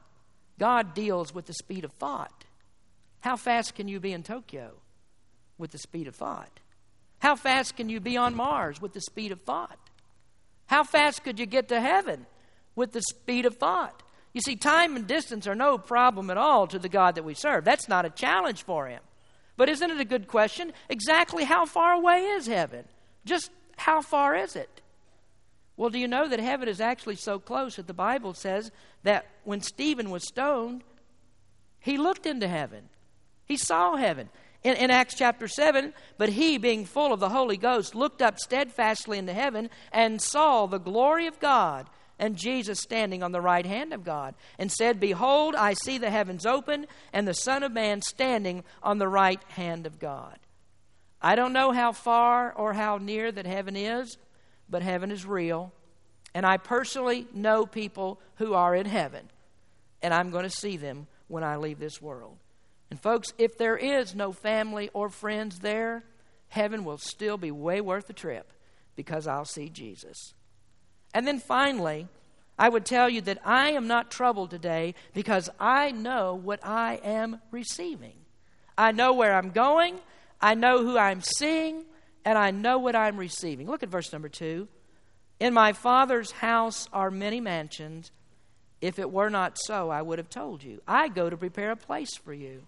God 0.59 0.93
deals 0.93 1.33
with 1.33 1.45
the 1.45 1.53
speed 1.53 1.83
of 1.85 1.91
thought. 1.93 2.45
How 3.21 3.35
fast 3.35 3.75
can 3.75 3.87
you 3.87 3.99
be 3.99 4.11
in 4.11 4.23
Tokyo 4.23 4.73
with 5.57 5.71
the 5.71 5.77
speed 5.77 6.07
of 6.07 6.15
thought? 6.15 6.59
How 7.19 7.35
fast 7.35 7.77
can 7.77 7.87
you 7.87 7.99
be 7.99 8.17
on 8.17 8.35
Mars 8.35 8.81
with 8.81 8.93
the 8.93 9.01
speed 9.01 9.31
of 9.31 9.41
thought? 9.41 9.82
How 10.67 10.83
fast 10.83 11.23
could 11.23 11.39
you 11.39 11.45
get 11.45 11.67
to 11.69 11.79
heaven 11.79 12.25
with 12.75 12.91
the 12.91 13.01
speed 13.01 13.45
of 13.45 13.57
thought? 13.57 14.03
You 14.33 14.41
see, 14.41 14.55
time 14.55 14.95
and 14.95 15.05
distance 15.05 15.45
are 15.45 15.55
no 15.55 15.77
problem 15.77 16.29
at 16.29 16.37
all 16.37 16.65
to 16.67 16.79
the 16.79 16.89
God 16.89 17.15
that 17.15 17.23
we 17.23 17.35
serve. 17.35 17.63
That's 17.63 17.87
not 17.87 18.05
a 18.05 18.09
challenge 18.09 18.63
for 18.63 18.87
him. 18.87 19.01
But 19.55 19.69
isn't 19.69 19.91
it 19.91 19.99
a 19.99 20.05
good 20.05 20.27
question? 20.27 20.73
Exactly 20.89 21.43
how 21.43 21.65
far 21.65 21.93
away 21.93 22.23
is 22.23 22.47
heaven? 22.47 22.85
Just 23.25 23.51
how 23.77 24.01
far 24.01 24.35
is 24.35 24.55
it? 24.55 24.81
Well, 25.77 25.89
do 25.89 25.99
you 25.99 26.07
know 26.07 26.27
that 26.27 26.39
heaven 26.39 26.67
is 26.67 26.81
actually 26.81 27.15
so 27.15 27.39
close 27.39 27.75
that 27.75 27.87
the 27.87 27.93
Bible 27.93 28.33
says 28.33 28.71
that 29.03 29.25
when 29.43 29.61
Stephen 29.61 30.09
was 30.09 30.27
stoned, 30.27 30.83
he 31.79 31.97
looked 31.97 32.25
into 32.25 32.47
heaven. 32.47 32.89
He 33.45 33.57
saw 33.57 33.95
heaven. 33.95 34.29
In, 34.63 34.75
in, 34.75 34.91
Acts 34.91 35.15
chapter 35.15 35.47
7, 35.47 35.93
but 36.17 36.29
he, 36.29 36.57
being 36.57 36.85
full 36.85 37.11
of 37.11 37.19
the 37.19 37.29
Holy 37.29 37.57
Ghost, 37.57 37.95
looked 37.95 38.21
up 38.21 38.39
steadfastly 38.39 39.17
into 39.17 39.33
heaven 39.33 39.69
and 39.91 40.21
saw 40.21 40.65
the 40.65 40.79
glory 40.79 41.27
of 41.27 41.39
God 41.39 41.89
and 42.19 42.37
Jesus 42.37 42.79
standing 42.79 43.23
on 43.23 43.31
the 43.31 43.41
right 43.41 43.65
hand 43.65 43.93
of 43.93 44.03
God, 44.03 44.35
and 44.57 44.71
said, 44.71 44.99
Behold, 44.99 45.55
I 45.55 45.73
see 45.73 45.97
the 45.97 46.09
heavens 46.09 46.45
open, 46.45 46.85
and 47.11 47.27
the 47.27 47.33
Son 47.33 47.63
of 47.63 47.71
Man 47.71 48.01
standing 48.01 48.63
on 48.81 48.97
the 48.97 49.07
right 49.07 49.41
hand 49.49 49.85
of 49.85 49.99
God. 49.99 50.37
I 51.21 51.35
don't 51.35 51.53
know 51.53 51.71
how 51.71 51.91
far 51.91 52.53
or 52.53 52.73
how 52.73 52.97
near 52.97 53.31
that 53.31 53.45
heaven 53.45 53.75
is, 53.75 54.17
but 54.69 54.81
heaven 54.81 55.11
is 55.11 55.25
real. 55.25 55.73
And 56.33 56.45
I 56.45 56.57
personally 56.57 57.27
know 57.33 57.65
people 57.65 58.19
who 58.35 58.53
are 58.53 58.75
in 58.75 58.85
heaven, 58.85 59.29
and 60.01 60.13
I'm 60.13 60.31
going 60.31 60.43
to 60.43 60.49
see 60.49 60.77
them 60.77 61.07
when 61.27 61.43
I 61.43 61.57
leave 61.57 61.79
this 61.79 62.01
world. 62.01 62.37
And, 62.93 63.01
folks, 63.01 63.33
if 63.39 63.57
there 63.57 63.75
is 63.75 64.13
no 64.13 64.31
family 64.31 64.91
or 64.93 65.09
friends 65.09 65.61
there, 65.61 66.03
heaven 66.49 66.85
will 66.85 66.99
still 66.99 67.37
be 67.37 67.49
way 67.49 67.81
worth 67.81 68.05
the 68.05 68.13
trip 68.13 68.53
because 68.95 69.25
I'll 69.25 69.45
see 69.45 69.67
Jesus. 69.67 70.35
And 71.11 71.25
then 71.25 71.39
finally, 71.39 72.07
I 72.55 72.69
would 72.69 72.85
tell 72.85 73.09
you 73.09 73.21
that 73.21 73.39
I 73.43 73.71
am 73.71 73.87
not 73.87 74.11
troubled 74.11 74.51
today 74.51 74.93
because 75.11 75.49
I 75.59 75.89
know 75.89 76.35
what 76.35 76.63
I 76.63 76.99
am 77.03 77.41
receiving. 77.49 78.13
I 78.77 78.91
know 78.91 79.11
where 79.11 79.33
I'm 79.33 79.49
going, 79.49 79.99
I 80.39 80.53
know 80.53 80.83
who 80.83 80.95
I'm 80.95 81.21
seeing, 81.21 81.85
and 82.23 82.37
I 82.37 82.51
know 82.51 82.77
what 82.77 82.95
I'm 82.95 83.17
receiving. 83.17 83.65
Look 83.65 83.81
at 83.81 83.89
verse 83.89 84.13
number 84.13 84.29
two. 84.29 84.67
In 85.39 85.55
my 85.55 85.73
Father's 85.73 86.29
house 86.29 86.87
are 86.93 87.09
many 87.09 87.41
mansions. 87.41 88.11
If 88.81 88.99
it 88.99 89.09
were 89.11 89.31
not 89.31 89.57
so, 89.57 89.89
I 89.89 90.03
would 90.03 90.19
have 90.19 90.29
told 90.29 90.61
you. 90.61 90.83
I 90.87 91.07
go 91.07 91.27
to 91.31 91.35
prepare 91.35 91.71
a 91.71 91.75
place 91.75 92.15
for 92.17 92.35
you. 92.35 92.67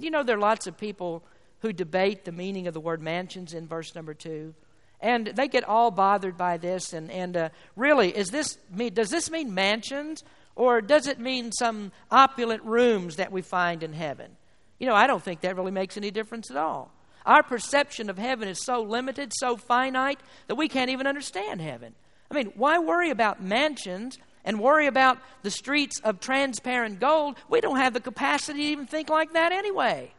You 0.00 0.10
know, 0.10 0.22
there 0.22 0.36
are 0.36 0.40
lots 0.40 0.66
of 0.66 0.76
people 0.76 1.22
who 1.60 1.72
debate 1.72 2.24
the 2.24 2.32
meaning 2.32 2.66
of 2.66 2.74
the 2.74 2.80
word 2.80 3.02
mansions 3.02 3.52
in 3.52 3.66
verse 3.66 3.94
number 3.94 4.14
two. 4.14 4.54
And 5.00 5.26
they 5.26 5.48
get 5.48 5.64
all 5.64 5.90
bothered 5.90 6.36
by 6.36 6.56
this. 6.56 6.92
And, 6.92 7.10
and 7.10 7.36
uh, 7.36 7.48
really, 7.76 8.16
is 8.16 8.30
this 8.30 8.58
mean, 8.72 8.94
does 8.94 9.10
this 9.10 9.30
mean 9.30 9.54
mansions? 9.54 10.22
Or 10.56 10.80
does 10.80 11.06
it 11.06 11.18
mean 11.18 11.52
some 11.52 11.92
opulent 12.10 12.62
rooms 12.64 13.16
that 13.16 13.32
we 13.32 13.42
find 13.42 13.82
in 13.82 13.92
heaven? 13.92 14.36
You 14.78 14.86
know, 14.86 14.94
I 14.94 15.06
don't 15.06 15.22
think 15.22 15.40
that 15.40 15.56
really 15.56 15.70
makes 15.70 15.96
any 15.96 16.10
difference 16.10 16.50
at 16.50 16.56
all. 16.56 16.92
Our 17.26 17.42
perception 17.42 18.08
of 18.10 18.18
heaven 18.18 18.48
is 18.48 18.64
so 18.64 18.82
limited, 18.82 19.32
so 19.34 19.56
finite, 19.56 20.20
that 20.48 20.54
we 20.54 20.68
can't 20.68 20.90
even 20.90 21.06
understand 21.06 21.60
heaven. 21.60 21.94
I 22.30 22.34
mean, 22.34 22.52
why 22.56 22.78
worry 22.78 23.10
about 23.10 23.42
mansions 23.42 24.18
and 24.44 24.60
worry 24.60 24.86
about 24.86 25.18
the 25.42 25.50
streets 25.50 26.00
of 26.00 26.20
transparent 26.20 27.00
gold. 27.00 27.36
We 27.48 27.60
don't 27.60 27.78
have 27.78 27.92
the 27.92 28.00
capacity 28.00 28.60
to 28.60 28.68
even 28.68 28.86
think 28.86 29.08
like 29.08 29.32
that 29.32 29.52
anyway. 29.52 30.12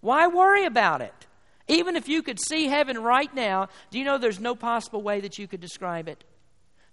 Why 0.00 0.26
worry 0.26 0.64
about 0.64 1.00
it? 1.00 1.14
Even 1.68 1.96
if 1.96 2.08
you 2.08 2.22
could 2.22 2.40
see 2.40 2.66
heaven 2.66 2.98
right 2.98 3.32
now, 3.34 3.68
do 3.90 3.98
you 3.98 4.04
know 4.04 4.16
there's 4.16 4.40
no 4.40 4.54
possible 4.54 5.02
way 5.02 5.20
that 5.20 5.38
you 5.38 5.46
could 5.46 5.60
describe 5.60 6.08
it? 6.08 6.24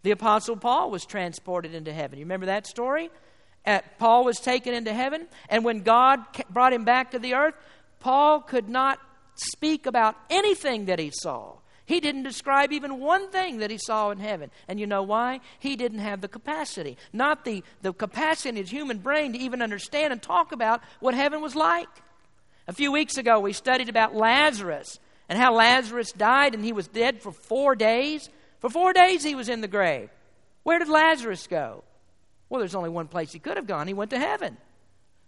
The 0.04 0.12
Apostle 0.12 0.58
Paul 0.58 0.92
was 0.92 1.06
transported 1.06 1.74
into 1.74 1.94
heaven. 1.94 2.20
You 2.20 2.26
remember 2.26 2.48
that 2.48 2.68
story? 2.68 3.10
At, 3.66 3.98
Paul 3.98 4.24
was 4.24 4.38
taken 4.38 4.74
into 4.74 4.94
heaven, 4.94 5.28
and 5.50 5.66
when 5.66 5.80
God 5.80 6.20
brought 6.50 6.74
him 6.74 6.84
back 6.84 7.12
to 7.12 7.20
the 7.20 7.34
earth, 7.34 7.56
Paul 8.00 8.42
could 8.42 8.70
not 8.70 9.00
speak 9.34 9.88
about 9.88 10.16
anything 10.30 10.86
that 10.86 11.00
he 11.00 11.12
saw. 11.12 11.54
He 11.86 12.00
didn't 12.00 12.24
describe 12.24 12.72
even 12.72 13.00
one 13.00 13.30
thing 13.30 13.60
that 13.60 13.70
he 13.70 13.78
saw 13.78 14.10
in 14.10 14.18
heaven. 14.18 14.50
And 14.68 14.80
you 14.80 14.88
know 14.88 15.04
why? 15.04 15.40
He 15.60 15.76
didn't 15.76 16.00
have 16.00 16.22
the 16.22 16.28
capacity. 16.28 16.98
Not 17.14 17.46
the, 17.46 17.64
the 17.82 17.94
capacity 17.94 18.50
in 18.50 18.56
his 18.56 18.72
human 18.72 18.98
brain 18.98 19.34
to 19.34 19.40
even 19.40 19.62
understand 19.62 20.12
and 20.12 20.22
talk 20.22 20.52
about 20.52 20.82
what 21.00 21.14
heaven 21.14 21.42
was 21.42 21.56
like. 21.56 21.90
A 22.68 22.74
few 22.74 22.92
weeks 22.92 23.18
ago, 23.18 23.40
we 23.40 23.54
studied 23.54 23.90
about 23.90 24.16
Lazarus 24.16 25.00
and 25.30 25.38
how 25.38 25.54
Lazarus 25.54 26.12
died 26.12 26.56
and 26.56 26.66
he 26.66 26.74
was 26.74 26.88
dead 26.88 27.22
for 27.22 27.32
four 27.32 27.76
days. 27.76 28.30
For 28.60 28.70
four 28.70 28.92
days, 28.92 29.24
he 29.24 29.36
was 29.36 29.48
in 29.48 29.62
the 29.62 29.68
grave. 29.68 30.10
Where 30.64 30.80
did 30.80 30.90
Lazarus 30.90 31.46
go? 31.46 31.84
Well, 32.50 32.60
there's 32.60 32.76
only 32.76 32.90
one 32.90 33.08
place 33.08 33.32
he 33.32 33.40
could 33.40 33.58
have 33.58 33.68
gone. 33.68 33.88
He 33.88 33.94
went 33.94 34.10
to 34.10 34.20
heaven. 34.20 34.58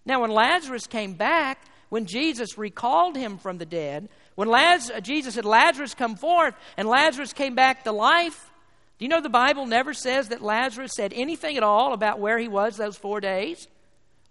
Now, 0.06 0.22
when 0.22 0.32
Lazarus 0.32 0.88
came 0.88 1.14
back, 1.14 1.66
when 1.90 2.06
Jesus 2.06 2.58
recalled 2.58 3.16
him 3.16 3.38
from 3.38 3.60
the 3.60 3.66
dead, 3.66 4.10
when 4.38 4.50
Laz- 4.50 4.92
uh, 4.92 5.00
Jesus 5.00 5.34
said, 5.34 5.46
Lazarus, 5.46 5.96
come 5.96 6.16
forth, 6.16 6.54
and 6.78 6.88
Lazarus 6.88 7.34
came 7.34 7.56
back 7.56 7.84
to 7.86 7.92
life, 7.92 8.52
do 9.00 9.06
you 9.06 9.10
know 9.10 9.20
the 9.20 9.30
Bible 9.30 9.66
never 9.66 9.96
says 9.96 10.30
that 10.30 10.44
Lazarus 10.44 10.92
said 10.96 11.12
anything 11.12 11.58
at 11.58 11.64
all 11.64 11.92
about 11.92 12.20
where 12.20 12.38
he 12.38 12.48
was 12.48 12.78
those 12.78 12.96
four 12.96 13.20
days? 13.20 13.68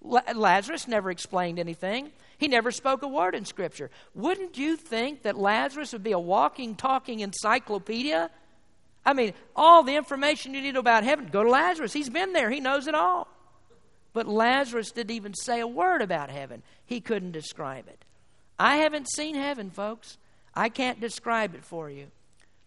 Lazarus 0.00 0.86
never 0.86 1.10
explained 1.10 1.58
anything. 1.58 2.12
He 2.38 2.46
never 2.46 2.70
spoke 2.70 3.02
a 3.02 3.08
word 3.08 3.34
in 3.34 3.44
Scripture. 3.44 3.90
Wouldn't 4.14 4.56
you 4.56 4.76
think 4.76 5.22
that 5.22 5.36
Lazarus 5.36 5.92
would 5.92 6.04
be 6.04 6.12
a 6.12 6.20
walking, 6.20 6.76
talking 6.76 7.18
encyclopedia? 7.18 8.30
I 9.04 9.12
mean, 9.12 9.32
all 9.56 9.82
the 9.82 9.96
information 9.96 10.54
you 10.54 10.62
need 10.62 10.76
about 10.76 11.02
heaven, 11.02 11.30
go 11.32 11.42
to 11.42 11.50
Lazarus. 11.50 11.92
He's 11.92 12.10
been 12.10 12.32
there, 12.32 12.48
he 12.48 12.60
knows 12.60 12.86
it 12.86 12.94
all. 12.94 13.26
But 14.12 14.28
Lazarus 14.28 14.92
didn't 14.92 15.16
even 15.16 15.34
say 15.34 15.58
a 15.58 15.66
word 15.66 16.00
about 16.00 16.30
heaven, 16.30 16.62
he 16.84 17.00
couldn't 17.00 17.32
describe 17.32 17.88
it. 17.88 18.04
I 18.58 18.78
haven't 18.78 19.10
seen 19.10 19.34
heaven, 19.34 19.70
folks. 19.70 20.18
I 20.54 20.68
can't 20.68 21.00
describe 21.00 21.54
it 21.54 21.64
for 21.64 21.90
you, 21.90 22.06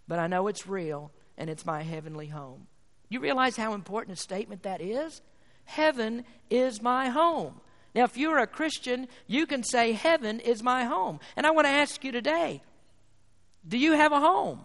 but 0.08 0.20
I 0.20 0.28
know 0.28 0.48
it's 0.48 0.68
real 0.68 1.12
and 1.38 1.50
it's 1.50 1.66
my 1.66 1.82
heavenly 1.82 2.28
home. 2.28 2.68
You 3.10 3.20
realize 3.20 3.58
how 3.58 3.74
important 3.74 4.18
a 4.18 4.22
statement 4.22 4.64
that 4.64 4.82
is? 4.82 5.22
Heaven 5.66 6.26
is 6.50 6.82
my 6.82 7.10
home. 7.10 7.62
Now, 7.96 8.04
if 8.04 8.18
you're 8.18 8.38
a 8.38 8.48
Christian, 8.48 9.08
you 9.26 9.48
can 9.48 9.64
say, 9.64 9.94
Heaven 9.94 10.40
is 10.40 10.62
my 10.62 10.84
home. 10.84 11.20
And 11.36 11.48
I 11.48 11.52
want 11.52 11.66
to 11.66 11.72
ask 11.72 12.04
you 12.04 12.12
today 12.12 12.62
do 13.68 13.78
you 13.78 13.94
have 13.94 14.12
a 14.12 14.20
home? 14.20 14.62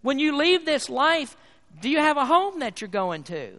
When 0.00 0.18
you 0.18 0.36
leave 0.36 0.64
this 0.64 0.90
life, 0.90 1.36
do 1.80 1.88
you 1.88 1.98
have 1.98 2.16
a 2.16 2.26
home 2.26 2.58
that 2.58 2.80
you're 2.80 2.88
going 2.88 3.22
to? 3.24 3.52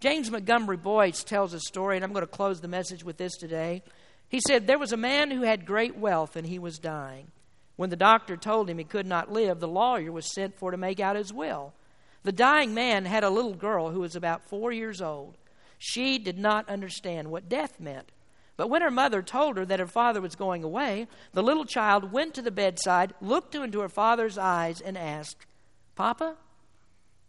James 0.00 0.30
Montgomery 0.30 0.78
Boice 0.78 1.22
tells 1.22 1.54
a 1.54 1.60
story, 1.60 1.96
and 1.96 2.04
I'm 2.04 2.12
going 2.12 2.26
to 2.26 2.26
close 2.26 2.60
the 2.60 2.68
message 2.68 3.04
with 3.04 3.18
this 3.18 3.36
today. 3.36 3.82
He 4.30 4.40
said, 4.46 4.66
There 4.66 4.78
was 4.78 4.92
a 4.92 4.96
man 4.96 5.32
who 5.32 5.42
had 5.42 5.66
great 5.66 5.96
wealth, 5.96 6.36
and 6.36 6.46
he 6.46 6.58
was 6.58 6.78
dying. 6.78 7.32
When 7.76 7.90
the 7.90 7.96
doctor 7.96 8.36
told 8.36 8.70
him 8.70 8.78
he 8.78 8.84
could 8.84 9.06
not 9.06 9.32
live, 9.32 9.58
the 9.58 9.68
lawyer 9.68 10.12
was 10.12 10.32
sent 10.32 10.56
for 10.58 10.70
to 10.70 10.76
make 10.76 11.00
out 11.00 11.16
his 11.16 11.32
will. 11.32 11.74
The 12.22 12.32
dying 12.32 12.72
man 12.72 13.06
had 13.06 13.24
a 13.24 13.30
little 13.30 13.54
girl 13.54 13.90
who 13.90 14.00
was 14.00 14.14
about 14.14 14.48
four 14.48 14.70
years 14.70 15.02
old. 15.02 15.36
She 15.78 16.18
did 16.18 16.38
not 16.38 16.68
understand 16.68 17.30
what 17.30 17.48
death 17.48 17.80
meant. 17.80 18.12
But 18.56 18.68
when 18.68 18.82
her 18.82 18.90
mother 18.90 19.22
told 19.22 19.56
her 19.56 19.64
that 19.64 19.80
her 19.80 19.86
father 19.86 20.20
was 20.20 20.36
going 20.36 20.62
away, 20.62 21.08
the 21.32 21.42
little 21.42 21.64
child 21.64 22.12
went 22.12 22.34
to 22.34 22.42
the 22.42 22.50
bedside, 22.50 23.14
looked 23.20 23.54
into 23.54 23.80
her 23.80 23.88
father's 23.88 24.36
eyes, 24.36 24.82
and 24.82 24.98
asked, 24.98 25.46
Papa, 25.94 26.36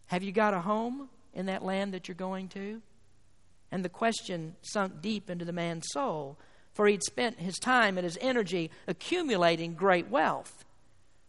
have 0.06 0.22
you 0.22 0.30
got 0.30 0.52
a 0.52 0.60
home 0.60 1.08
in 1.32 1.46
that 1.46 1.64
land 1.64 1.94
that 1.94 2.06
you're 2.06 2.14
going 2.14 2.48
to? 2.48 2.82
And 3.70 3.82
the 3.82 3.88
question 3.88 4.56
sunk 4.60 5.00
deep 5.00 5.30
into 5.30 5.46
the 5.46 5.52
man's 5.54 5.86
soul, 5.92 6.38
for 6.72 6.86
he'd 6.86 7.02
spent 7.02 7.40
his 7.40 7.58
time 7.58 7.98
and 7.98 8.04
his 8.04 8.18
energy 8.20 8.70
accumulating 8.86 9.74
great 9.74 10.08
wealth. 10.08 10.64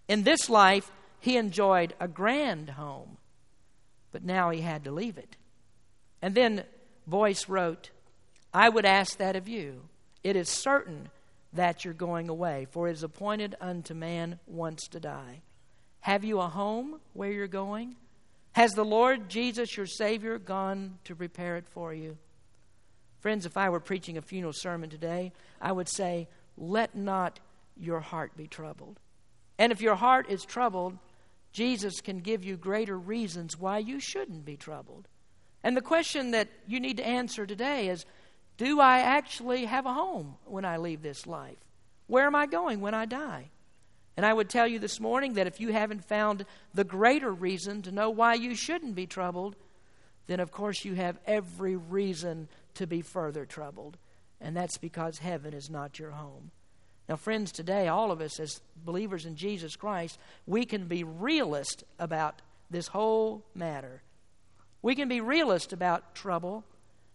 In 0.07 0.23
this 0.23 0.49
life, 0.49 0.91
he 1.19 1.37
enjoyed 1.37 1.93
a 1.99 2.07
grand 2.07 2.71
home, 2.71 3.17
but 4.11 4.23
now 4.23 4.49
he 4.49 4.61
had 4.61 4.83
to 4.83 4.91
leave 4.91 5.17
it. 5.17 5.35
And 6.21 6.35
then 6.35 6.63
Boice 7.07 7.49
wrote, 7.49 7.91
I 8.53 8.69
would 8.69 8.85
ask 8.85 9.17
that 9.17 9.35
of 9.35 9.47
you. 9.47 9.83
It 10.23 10.35
is 10.35 10.49
certain 10.49 11.09
that 11.53 11.83
you're 11.83 11.93
going 11.93 12.29
away, 12.29 12.67
for 12.71 12.87
it 12.87 12.93
is 12.93 13.03
appointed 13.03 13.55
unto 13.59 13.93
man 13.93 14.39
once 14.47 14.87
to 14.89 14.99
die. 14.99 15.41
Have 16.01 16.23
you 16.23 16.39
a 16.39 16.47
home 16.47 16.99
where 17.13 17.31
you're 17.31 17.47
going? 17.47 17.95
Has 18.53 18.71
the 18.73 18.85
Lord 18.85 19.29
Jesus, 19.29 19.75
your 19.75 19.85
Savior, 19.85 20.37
gone 20.37 20.99
to 21.05 21.15
prepare 21.15 21.57
it 21.57 21.67
for 21.67 21.93
you? 21.93 22.17
Friends, 23.23 23.45
if 23.45 23.55
I 23.55 23.69
were 23.69 23.79
preaching 23.79 24.17
a 24.17 24.21
funeral 24.21 24.51
sermon 24.51 24.89
today, 24.89 25.31
I 25.61 25.71
would 25.71 25.87
say, 25.87 26.27
Let 26.57 26.93
not 26.93 27.39
your 27.77 28.01
heart 28.01 28.35
be 28.35 28.47
troubled. 28.47 28.99
And 29.57 29.71
if 29.71 29.79
your 29.79 29.95
heart 29.95 30.29
is 30.29 30.43
troubled, 30.43 30.97
Jesus 31.53 32.01
can 32.01 32.19
give 32.19 32.43
you 32.43 32.57
greater 32.57 32.99
reasons 32.99 33.57
why 33.57 33.77
you 33.77 34.01
shouldn't 34.01 34.43
be 34.43 34.57
troubled. 34.57 35.07
And 35.63 35.77
the 35.77 35.81
question 35.81 36.31
that 36.31 36.49
you 36.67 36.81
need 36.81 36.97
to 36.97 37.07
answer 37.07 37.45
today 37.45 37.87
is 37.87 38.05
Do 38.57 38.81
I 38.81 38.99
actually 38.99 39.63
have 39.67 39.85
a 39.85 39.93
home 39.93 40.35
when 40.43 40.65
I 40.65 40.75
leave 40.75 41.01
this 41.01 41.25
life? 41.25 41.63
Where 42.07 42.25
am 42.25 42.35
I 42.35 42.45
going 42.45 42.81
when 42.81 42.93
I 42.93 43.05
die? 43.05 43.51
And 44.17 44.25
I 44.25 44.33
would 44.33 44.49
tell 44.49 44.67
you 44.67 44.79
this 44.79 44.99
morning 44.99 45.35
that 45.35 45.47
if 45.47 45.61
you 45.61 45.71
haven't 45.71 46.03
found 46.03 46.43
the 46.73 46.83
greater 46.83 47.31
reason 47.31 47.83
to 47.83 47.91
know 47.93 48.09
why 48.09 48.33
you 48.33 48.53
shouldn't 48.53 48.95
be 48.95 49.07
troubled, 49.07 49.55
then 50.27 50.41
of 50.41 50.51
course 50.51 50.83
you 50.83 50.95
have 50.95 51.19
every 51.25 51.77
reason 51.77 52.49
to 52.75 52.87
be 52.87 53.01
further 53.01 53.45
troubled. 53.45 53.97
And 54.41 54.55
that's 54.55 54.77
because 54.77 55.19
heaven 55.19 55.53
is 55.53 55.69
not 55.69 55.99
your 55.99 56.11
home. 56.11 56.51
Now, 57.07 57.15
friends, 57.15 57.51
today, 57.51 57.87
all 57.87 58.11
of 58.11 58.21
us 58.21 58.39
as 58.39 58.61
believers 58.85 59.25
in 59.25 59.35
Jesus 59.35 59.75
Christ, 59.75 60.17
we 60.45 60.65
can 60.65 60.87
be 60.87 61.03
realist 61.03 61.83
about 61.99 62.41
this 62.69 62.87
whole 62.87 63.43
matter. 63.53 64.01
We 64.81 64.95
can 64.95 65.07
be 65.07 65.21
realist 65.21 65.73
about 65.73 66.15
trouble 66.15 66.63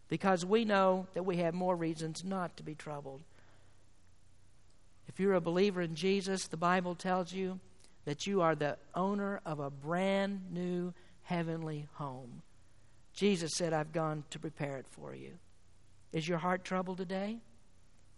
because 0.09 0.45
we 0.45 0.65
know 0.65 1.07
that 1.15 1.25
we 1.25 1.39
have 1.39 1.55
more 1.55 1.77
reasons 1.77 2.25
not 2.25 2.57
to 2.57 2.63
be 2.63 2.75
troubled. 2.75 3.21
If 5.07 5.19
you're 5.19 5.35
a 5.35 5.41
believer 5.41 5.83
in 5.83 5.95
Jesus, 5.95 6.49
the 6.49 6.57
Bible 6.57 6.95
tells 6.95 7.33
you 7.33 7.61
that 8.05 8.27
you 8.27 8.41
are 8.41 8.55
the 8.55 8.77
owner 8.95 9.41
of 9.45 9.59
a 9.59 9.71
brand 9.71 10.53
new 10.53 10.95
heavenly 11.23 11.87
home. 11.95 12.43
Jesus 13.15 13.53
said, 13.55 13.73
I've 13.73 13.93
gone 13.93 14.25
to 14.31 14.39
prepare 14.39 14.77
it 14.77 14.87
for 14.91 15.15
you. 15.15 15.33
Is 16.13 16.29
your 16.29 16.39
heart 16.39 16.65
troubled 16.65 16.99
today? 16.99 17.39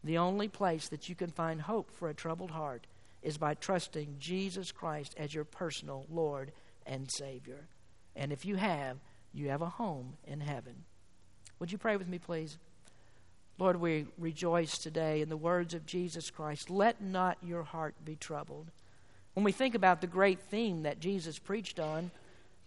The 0.02 0.18
only 0.18 0.48
place 0.48 0.88
that 0.88 1.08
you 1.08 1.14
can 1.14 1.30
find 1.30 1.60
hope 1.60 1.90
for 1.90 2.08
a 2.08 2.14
troubled 2.14 2.52
heart 2.52 2.86
is 3.22 3.36
by 3.36 3.54
trusting 3.54 4.16
Jesus 4.18 4.72
Christ 4.72 5.14
as 5.18 5.34
your 5.34 5.44
personal 5.44 6.06
Lord 6.10 6.52
and 6.86 7.10
Savior. 7.10 7.68
And 8.16 8.32
if 8.32 8.44
you 8.44 8.56
have, 8.56 8.98
you 9.32 9.48
have 9.50 9.62
a 9.62 9.66
home 9.66 10.14
in 10.26 10.40
heaven. 10.40 10.84
Would 11.58 11.70
you 11.70 11.78
pray 11.78 11.96
with 11.96 12.08
me, 12.08 12.18
please? 12.18 12.58
Lord, 13.58 13.78
we 13.78 14.06
rejoice 14.16 14.78
today 14.78 15.20
in 15.20 15.28
the 15.28 15.36
words 15.36 15.74
of 15.74 15.84
Jesus 15.84 16.30
Christ. 16.30 16.70
Let 16.70 17.02
not 17.02 17.36
your 17.42 17.62
heart 17.62 17.94
be 18.04 18.16
troubled. 18.16 18.70
When 19.34 19.44
we 19.44 19.52
think 19.52 19.74
about 19.74 20.00
the 20.00 20.06
great 20.06 20.40
theme 20.40 20.82
that 20.84 20.98
Jesus 20.98 21.38
preached 21.38 21.78
on, 21.78 22.10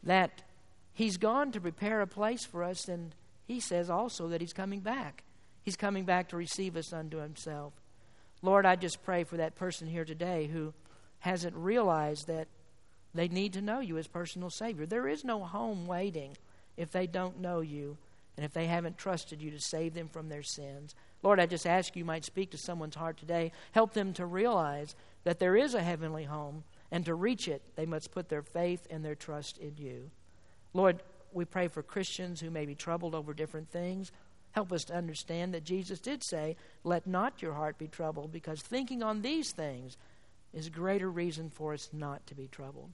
that 0.03 0.43
He's 0.93 1.17
gone 1.17 1.51
to 1.51 1.59
prepare 1.59 2.01
a 2.01 2.07
place 2.07 2.45
for 2.45 2.63
us, 2.63 2.87
and 2.87 3.15
He 3.47 3.59
says 3.59 3.89
also 3.89 4.27
that 4.29 4.41
He's 4.41 4.53
coming 4.53 4.79
back. 4.79 5.23
He's 5.63 5.75
coming 5.75 6.05
back 6.05 6.29
to 6.29 6.37
receive 6.37 6.75
us 6.75 6.93
unto 6.93 7.17
Himself. 7.17 7.73
Lord, 8.41 8.65
I 8.65 8.75
just 8.75 9.03
pray 9.03 9.23
for 9.23 9.37
that 9.37 9.55
person 9.55 9.87
here 9.87 10.05
today 10.05 10.47
who 10.47 10.73
hasn't 11.19 11.55
realized 11.55 12.27
that 12.27 12.47
they 13.15 13.27
need 13.27 13.53
to 13.53 13.61
know 13.61 13.79
you 13.79 13.97
as 13.97 14.07
personal 14.07 14.49
Savior. 14.49 14.85
There 14.85 15.07
is 15.07 15.23
no 15.23 15.43
home 15.43 15.87
waiting 15.87 16.35
if 16.75 16.91
they 16.91 17.07
don't 17.07 17.39
know 17.39 17.61
you 17.61 17.97
and 18.35 18.45
if 18.45 18.53
they 18.53 18.65
haven't 18.65 18.97
trusted 18.97 19.41
you 19.41 19.51
to 19.51 19.59
save 19.59 19.93
them 19.93 20.09
from 20.09 20.29
their 20.29 20.43
sins. 20.43 20.95
Lord, 21.21 21.39
I 21.39 21.45
just 21.45 21.67
ask 21.67 21.95
you 21.95 22.03
might 22.03 22.25
speak 22.25 22.51
to 22.51 22.57
someone's 22.57 22.95
heart 22.95 23.17
today. 23.17 23.51
Help 23.71 23.93
them 23.93 24.13
to 24.13 24.25
realize 24.25 24.95
that 25.23 25.39
there 25.39 25.55
is 25.55 25.73
a 25.73 25.83
heavenly 25.83 26.25
home, 26.25 26.63
and 26.91 27.05
to 27.05 27.15
reach 27.15 27.47
it, 27.47 27.61
they 27.75 27.85
must 27.85 28.11
put 28.11 28.29
their 28.29 28.41
faith 28.41 28.85
and 28.89 29.05
their 29.05 29.15
trust 29.15 29.57
in 29.57 29.73
you. 29.77 30.11
Lord, 30.73 31.01
we 31.35 31.45
pray 31.45 31.67
for 31.67 31.83
Christians 31.83 32.39
who 32.39 32.49
may 32.49 32.65
be 32.65 32.75
troubled 32.75 33.15
over 33.15 33.33
different 33.33 33.69
things. 33.69 34.11
Help 34.51 34.71
us 34.71 34.83
to 34.85 34.95
understand 34.95 35.53
that 35.53 35.63
Jesus 35.63 35.99
did 35.99 36.23
say, 36.23 36.55
Let 36.83 37.07
not 37.07 37.41
your 37.41 37.53
heart 37.53 37.77
be 37.77 37.87
troubled, 37.87 38.31
because 38.31 38.61
thinking 38.61 39.01
on 39.01 39.21
these 39.21 39.51
things 39.51 39.97
is 40.53 40.69
greater 40.69 41.09
reason 41.09 41.49
for 41.49 41.73
us 41.73 41.89
not 41.91 42.25
to 42.27 42.35
be 42.35 42.47
troubled. 42.47 42.91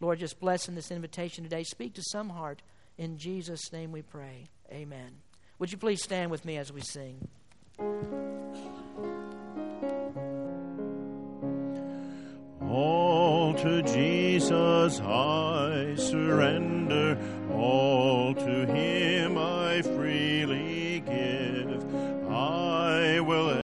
Lord, 0.00 0.18
just 0.18 0.40
bless 0.40 0.68
in 0.68 0.74
this 0.74 0.90
invitation 0.90 1.44
today. 1.44 1.62
Speak 1.62 1.94
to 1.94 2.02
some 2.02 2.28
heart. 2.28 2.60
In 2.98 3.18
Jesus' 3.18 3.72
name 3.72 3.92
we 3.92 4.02
pray. 4.02 4.48
Amen. 4.70 5.12
Would 5.58 5.72
you 5.72 5.78
please 5.78 6.02
stand 6.02 6.30
with 6.30 6.44
me 6.44 6.56
as 6.58 6.72
we 6.72 6.80
sing? 6.80 7.28
All 12.68 13.54
to 13.54 13.82
Jesus 13.82 15.00
I 15.00 15.94
surrender, 15.96 17.16
all 17.58 18.34
to 18.34 18.66
Him. 18.66 19.25